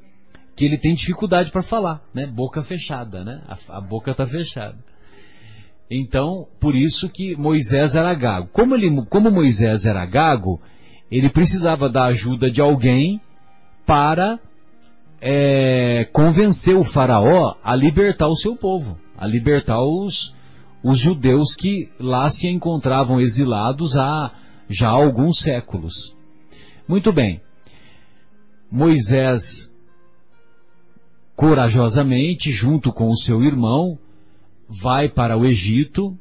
que 0.57 0.65
ele 0.65 0.77
tem 0.77 0.95
dificuldade 0.95 1.51
para 1.51 1.63
falar, 1.63 2.05
né? 2.13 2.27
Boca 2.27 2.63
fechada, 2.63 3.25
né? 3.25 3.43
A, 3.47 3.79
a 3.79 3.81
boca 3.81 4.11
está 4.11 4.27
fechada. 4.27 4.90
Então, 5.91 6.47
por 6.61 6.77
isso 6.77 7.09
que 7.09 7.35
Moisés 7.37 7.97
era 7.97 8.15
gago. 8.15 8.49
Como, 8.53 8.77
ele, 8.77 9.05
como 9.07 9.31
Moisés 9.31 9.87
era 9.87 10.07
gago, 10.07 10.61
ele 11.11 11.29
precisava 11.29 11.89
da 11.89 12.05
ajuda 12.05 12.49
de 12.49 12.61
alguém 12.61 13.21
para 13.85 14.39
é, 15.21 16.09
convencer 16.13 16.77
o 16.77 16.85
faraó 16.85 17.57
a 17.63 17.75
libertar 17.75 18.29
o 18.29 18.37
seu 18.37 18.55
povo, 18.55 18.97
a 19.19 19.27
libertar 19.27 19.83
os, 19.83 20.33
os 20.81 20.97
judeus 20.97 21.55
que 21.55 21.91
lá 21.99 22.31
se 22.31 22.49
encontravam 22.49 23.21
exilados 23.21 23.97
há 23.97 24.33
já 24.69 24.89
alguns 24.89 25.41
séculos. 25.41 26.17
Muito 26.87 27.13
bem. 27.13 27.41
Moisés, 28.71 29.75
corajosamente, 31.35 32.53
junto 32.53 32.93
com 32.93 33.09
o 33.09 33.17
seu 33.17 33.43
irmão, 33.43 33.99
vai 34.71 35.09
para 35.09 35.37
o 35.37 35.45
Egito, 35.45 36.17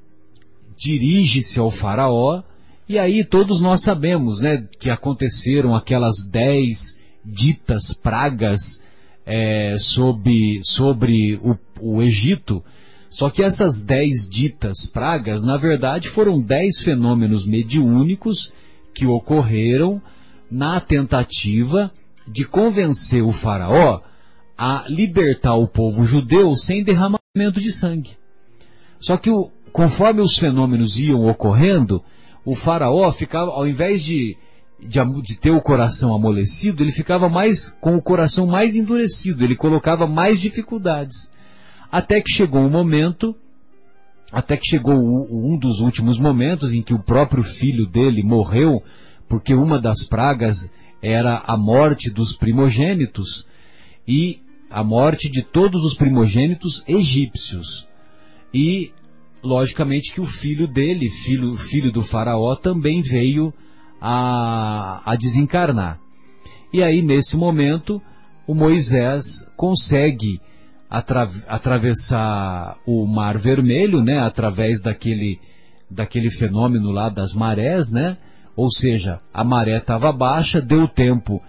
dirige-se 0.75 1.59
ao 1.59 1.69
faraó, 1.69 2.41
e 2.87 2.97
aí 2.97 3.23
todos 3.23 3.61
nós 3.61 3.81
sabemos, 3.81 4.39
né, 4.39 4.67
que 4.79 4.89
aconteceram 4.89 5.75
aquelas 5.75 6.27
dez 6.27 6.97
ditas 7.23 7.93
pragas 7.93 8.81
é, 9.23 9.77
sobre, 9.77 10.59
sobre 10.63 11.35
o, 11.43 11.55
o 11.79 12.01
Egito, 12.01 12.63
só 13.09 13.29
que 13.29 13.43
essas 13.43 13.83
dez 13.83 14.27
ditas 14.27 14.87
pragas, 14.87 15.43
na 15.43 15.57
verdade, 15.57 16.09
foram 16.09 16.41
dez 16.41 16.81
fenômenos 16.81 17.45
mediúnicos 17.45 18.51
que 18.93 19.05
ocorreram 19.05 20.01
na 20.49 20.79
tentativa 20.79 21.91
de 22.27 22.45
convencer 22.45 23.23
o 23.23 23.31
faraó 23.31 24.01
a 24.57 24.85
libertar 24.87 25.55
o 25.55 25.67
povo 25.67 26.03
judeu 26.05 26.55
sem 26.55 26.83
derramamento 26.83 27.59
de 27.59 27.71
sangue. 27.71 28.18
Só 28.99 29.17
que 29.17 29.29
o, 29.29 29.49
conforme 29.71 30.21
os 30.21 30.37
fenômenos 30.37 30.99
iam 30.99 31.25
ocorrendo, 31.25 32.03
o 32.45 32.53
faraó 32.55 33.11
ficava, 33.11 33.51
ao 33.51 33.67
invés 33.67 34.03
de, 34.03 34.35
de, 34.79 34.99
de, 35.21 35.37
ter 35.37 35.51
o 35.51 35.61
coração 35.61 36.13
amolecido, 36.13 36.83
ele 36.83 36.91
ficava 36.91 37.29
mais 37.29 37.71
com 37.81 37.95
o 37.95 38.01
coração 38.01 38.45
mais 38.45 38.75
endurecido, 38.75 39.43
ele 39.43 39.55
colocava 39.55 40.05
mais 40.05 40.39
dificuldades. 40.39 41.31
Até 41.91 42.21
que 42.21 42.31
chegou 42.31 42.61
um 42.61 42.69
momento 42.69 43.35
até 44.31 44.55
que 44.55 44.67
chegou 44.67 44.93
o- 44.95 45.51
um 45.51 45.57
dos 45.57 45.79
últimos 45.79 46.19
momentos 46.19 46.71
em 46.71 46.83
que 46.83 46.93
o 46.93 47.01
próprio 47.01 47.41
filho 47.41 47.87
dele 47.87 48.21
morreu, 48.23 48.83
porque 49.27 49.55
uma 49.55 49.79
das 49.79 50.07
pragas 50.07 50.71
era 51.01 51.43
a 51.47 51.57
morte 51.57 52.11
dos 52.11 52.35
primogênitos 52.35 53.47
e 54.07 54.39
a 54.69 54.83
morte 54.83 55.31
de 55.31 55.41
todos 55.41 55.83
os 55.83 55.95
primogênitos 55.95 56.83
egípcios. 56.87 57.88
E, 58.53 58.91
logicamente, 59.43 60.13
que 60.13 60.21
o 60.21 60.25
filho 60.25 60.67
dele, 60.67 61.09
filho, 61.09 61.55
filho 61.55 61.91
do 61.91 62.01
faraó, 62.01 62.55
também 62.55 63.01
veio 63.01 63.53
a, 64.01 65.01
a 65.05 65.15
desencarnar. 65.15 65.99
E 66.71 66.83
aí, 66.83 67.01
nesse 67.01 67.35
momento, 67.35 68.01
o 68.47 68.53
Moisés 68.53 69.49
consegue 69.55 70.41
atra- 70.89 71.29
atravessar 71.47 72.77
o 72.85 73.05
Mar 73.05 73.37
Vermelho, 73.37 74.01
né, 74.01 74.19
através 74.19 74.81
daquele, 74.81 75.39
daquele 75.89 76.29
fenômeno 76.29 76.91
lá 76.91 77.09
das 77.09 77.33
marés, 77.33 77.91
né? 77.91 78.17
Ou 78.55 78.69
seja, 78.69 79.21
a 79.33 79.43
maré 79.43 79.77
estava 79.77 80.11
baixa, 80.11 80.59
deu 80.59 80.87
tempo 80.87 81.41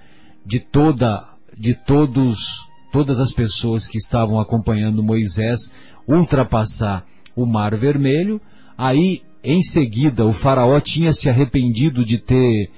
de 0.45 0.61
toda, 0.61 1.27
de 1.57 1.75
todos, 1.75 2.70
todas 2.91 3.21
as 3.21 3.33
pessoas 3.33 3.87
que 3.87 3.99
estavam 3.99 4.41
acompanhando 4.41 5.03
Moisés 5.03 5.75
ultrapassar 6.07 7.05
o 7.35 7.47
Mar 7.47 7.75
Vermelho. 7.77 8.41
Aí, 8.77 9.23
em 9.43 9.63
seguida, 9.63 10.25
o 10.25 10.33
faraó 10.33 10.81
tinha 10.81 11.13
se 11.13 11.31
arrependido 11.31 12.05
de 12.05 12.19
ter, 12.19 12.71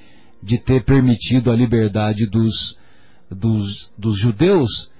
de 0.42 0.58
ter 0.58 0.84
permitido 0.84 1.50
a 1.50 1.56
liberdade 1.56 2.26
dos, 2.26 2.78
dos, 3.30 3.92
dos 3.96 4.18
judeus, 4.18 4.90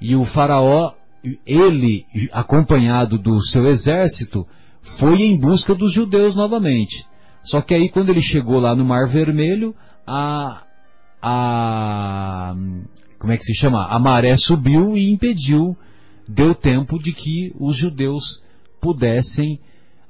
e 0.00 0.14
o 0.14 0.24
faraó, 0.24 0.92
ele, 1.44 2.06
acompanhado 2.32 3.18
do 3.18 3.42
seu 3.42 3.66
exército, 3.66 4.46
foi 4.80 5.22
em 5.22 5.36
busca 5.36 5.74
dos 5.74 5.92
judeus 5.92 6.36
novamente. 6.36 7.06
Só 7.42 7.60
que 7.60 7.74
aí 7.74 7.88
quando 7.88 8.10
ele 8.10 8.22
chegou 8.22 8.60
lá 8.60 8.74
no 8.74 8.84
Mar 8.84 9.06
Vermelho, 9.06 9.74
a, 10.06 10.62
a, 11.20 12.54
como 13.18 13.32
é 13.32 13.36
que 13.36 13.44
se 13.44 13.54
chama? 13.54 13.86
A 13.86 13.98
maré 13.98 14.36
subiu 14.36 14.96
e 14.96 15.10
impediu, 15.10 15.76
deu 16.26 16.54
tempo 16.54 16.98
de 16.98 17.12
que 17.12 17.52
os 17.58 17.76
judeus 17.76 18.42
pudessem 18.80 19.58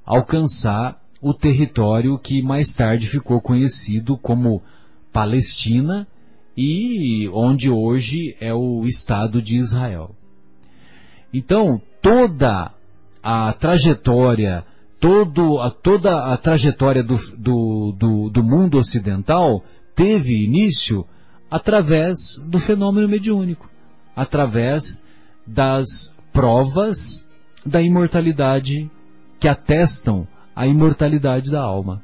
alcançar 0.04 1.02
o 1.20 1.32
território 1.34 2.18
que 2.18 2.42
mais 2.42 2.74
tarde 2.74 3.06
ficou 3.06 3.40
conhecido 3.40 4.16
como 4.16 4.62
Palestina 5.12 6.06
e 6.56 7.28
onde 7.32 7.70
hoje 7.70 8.36
é 8.40 8.52
o 8.52 8.84
Estado 8.84 9.40
de 9.40 9.56
Israel. 9.56 10.14
Então, 11.32 11.80
toda 12.00 12.72
a 13.22 13.52
trajetória, 13.52 14.64
todo, 15.00 15.60
a, 15.60 15.70
toda 15.70 16.32
a 16.32 16.36
trajetória 16.36 17.02
do, 17.02 17.16
do, 17.36 17.92
do, 17.92 18.30
do 18.30 18.44
mundo 18.44 18.78
ocidental 18.78 19.64
teve 19.94 20.44
início 20.44 21.06
através 21.50 22.38
do 22.44 22.58
fenômeno 22.58 23.08
mediúnico, 23.08 23.70
através 24.14 25.04
das 25.46 26.16
provas 26.32 27.28
da 27.64 27.80
imortalidade 27.82 28.90
que 29.40 29.48
atestam 29.48 30.26
a 30.54 30.66
imortalidade 30.66 31.50
da 31.50 31.62
alma. 31.62 32.02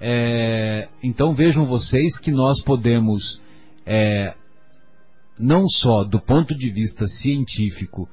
É, 0.00 0.88
então 1.02 1.34
vejam 1.34 1.64
vocês 1.64 2.18
que 2.18 2.30
nós 2.30 2.62
podemos, 2.62 3.42
é, 3.84 4.34
não 5.38 5.68
só 5.68 6.04
do 6.04 6.20
ponto 6.20 6.54
de 6.54 6.70
vista 6.70 7.06
científico, 7.06 8.08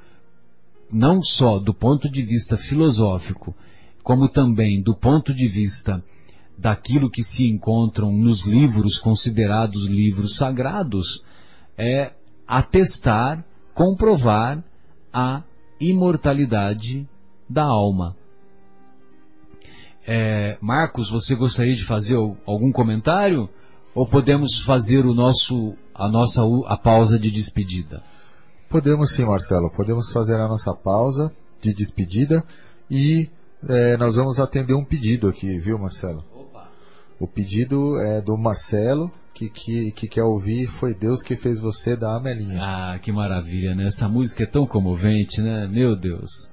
não 0.91 1.21
só 1.21 1.59
do 1.59 1.73
ponto 1.73 2.09
de 2.09 2.23
vista 2.23 2.57
filosófico, 2.57 3.55
como 4.03 4.29
também 4.29 4.81
do 4.81 4.95
ponto 4.95 5.33
de 5.33 5.47
vista 5.47 6.03
daquilo 6.57 7.09
que 7.09 7.23
se 7.23 7.47
encontram 7.47 8.11
nos 8.11 8.45
livros 8.45 8.97
considerados 8.97 9.85
livros 9.85 10.35
sagrados, 10.35 11.23
é 11.77 12.11
atestar, 12.47 13.45
comprovar 13.73 14.63
a 15.13 15.43
imortalidade 15.79 17.07
da 17.47 17.63
alma. 17.63 18.15
É, 20.05 20.57
Marcos, 20.61 21.09
você 21.09 21.35
gostaria 21.35 21.75
de 21.75 21.84
fazer 21.84 22.15
al- 22.15 22.38
algum 22.45 22.71
comentário? 22.71 23.49
Ou 23.93 24.07
podemos 24.07 24.61
fazer 24.61 25.05
o 25.05 25.13
nosso, 25.13 25.75
a 25.93 26.07
nossa 26.07 26.41
a 26.67 26.77
pausa 26.77 27.19
de 27.19 27.29
despedida? 27.31 28.01
Podemos 28.69 29.11
sim, 29.11 29.25
Marcelo. 29.25 29.69
Podemos 29.71 30.11
fazer 30.11 30.35
a 30.35 30.47
nossa 30.47 30.73
pausa 30.73 31.31
de 31.61 31.73
despedida 31.73 32.43
e 32.89 33.29
eh, 33.67 33.97
nós 33.97 34.15
vamos 34.15 34.39
atender 34.39 34.73
um 34.75 34.85
pedido 34.85 35.27
aqui, 35.27 35.59
viu, 35.59 35.77
Marcelo? 35.79 36.23
O 37.19 37.27
pedido 37.27 37.99
é 37.99 38.22
do 38.22 38.38
Marcelo, 38.38 39.11
que, 39.34 39.49
que, 39.49 39.91
que 39.91 40.07
quer 40.07 40.23
ouvir 40.23 40.68
Foi 40.68 40.94
Deus 40.94 41.22
que 41.22 41.35
fez 41.35 41.60
você 41.60 41.95
da 41.95 42.15
Amelinha. 42.15 42.60
Ah, 42.61 42.99
que 42.99 43.11
maravilha, 43.11 43.76
né? 43.76 43.85
Essa 43.85 44.07
música 44.07 44.44
é 44.44 44.48
tão 44.48 44.65
comovente, 44.65 45.41
né? 45.41 45.68
Meu 45.68 45.95
Deus. 45.95 46.52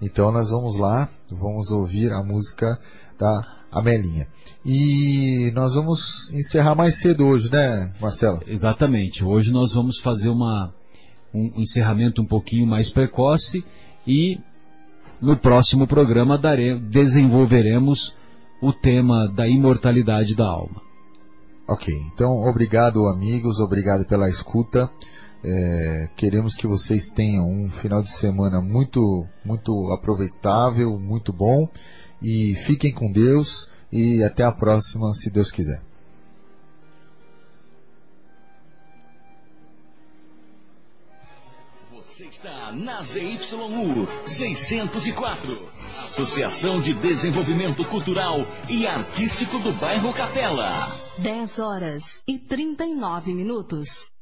Então 0.00 0.32
nós 0.32 0.50
vamos 0.50 0.76
lá, 0.76 1.08
vamos 1.30 1.70
ouvir 1.70 2.12
a 2.12 2.22
música 2.22 2.78
da 3.18 3.56
Amelinha. 3.70 4.26
E 4.64 5.52
nós 5.54 5.74
vamos 5.74 6.30
encerrar 6.32 6.74
mais 6.74 6.98
cedo 6.98 7.26
hoje, 7.26 7.52
né, 7.52 7.92
Marcelo? 8.00 8.40
Exatamente. 8.46 9.24
Hoje 9.24 9.52
nós 9.52 9.72
vamos 9.72 9.98
fazer 9.98 10.30
uma, 10.30 10.74
um 11.32 11.60
encerramento 11.60 12.22
um 12.22 12.26
pouquinho 12.26 12.66
mais 12.66 12.90
precoce 12.90 13.64
e 14.06 14.38
no 15.20 15.36
próximo 15.36 15.86
programa 15.86 16.36
dare, 16.36 16.78
desenvolveremos 16.78 18.15
o 18.60 18.72
tema 18.72 19.28
da 19.28 19.46
imortalidade 19.46 20.34
da 20.34 20.46
alma. 20.46 20.82
Ok, 21.68 21.92
então 22.12 22.42
obrigado 22.48 23.08
amigos, 23.08 23.58
obrigado 23.58 24.06
pela 24.06 24.28
escuta. 24.28 24.90
É, 25.44 26.08
queremos 26.16 26.54
que 26.54 26.66
vocês 26.66 27.10
tenham 27.10 27.48
um 27.48 27.70
final 27.70 28.02
de 28.02 28.10
semana 28.10 28.60
muito, 28.60 29.26
muito 29.44 29.92
aproveitável, 29.92 30.98
muito 30.98 31.32
bom. 31.32 31.68
E 32.22 32.54
fiquem 32.54 32.92
com 32.92 33.10
Deus 33.10 33.70
e 33.92 34.22
até 34.22 34.44
a 34.44 34.52
próxima, 34.52 35.12
se 35.12 35.30
Deus 35.30 35.50
quiser. 35.50 35.82
Você 41.92 42.24
está 42.24 42.72
na 42.72 43.02
ZYU 43.02 44.08
604, 44.24 45.58
Associação 46.04 46.80
de 46.80 46.94
Desenvolvimento 46.94 47.84
Cultural 47.84 48.46
e 48.68 48.86
Artístico 48.86 49.58
do 49.58 49.72
Bairro 49.72 50.12
Capela. 50.12 50.86
10 51.18 51.58
horas 51.58 52.22
e 52.28 52.38
39 52.38 53.34
minutos. 53.34 54.12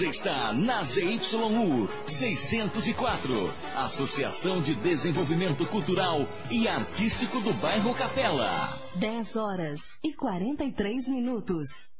Você 0.00 0.08
está 0.08 0.50
na 0.54 0.82
ZYU 0.82 1.86
604, 2.06 3.52
Associação 3.76 4.62
de 4.62 4.74
Desenvolvimento 4.74 5.66
Cultural 5.66 6.26
e 6.50 6.66
Artístico 6.66 7.38
do 7.42 7.52
Bairro 7.52 7.92
Capela. 7.92 8.50
10 8.94 9.36
horas 9.36 9.98
e 10.02 10.14
43 10.14 11.06
minutos. 11.10 11.92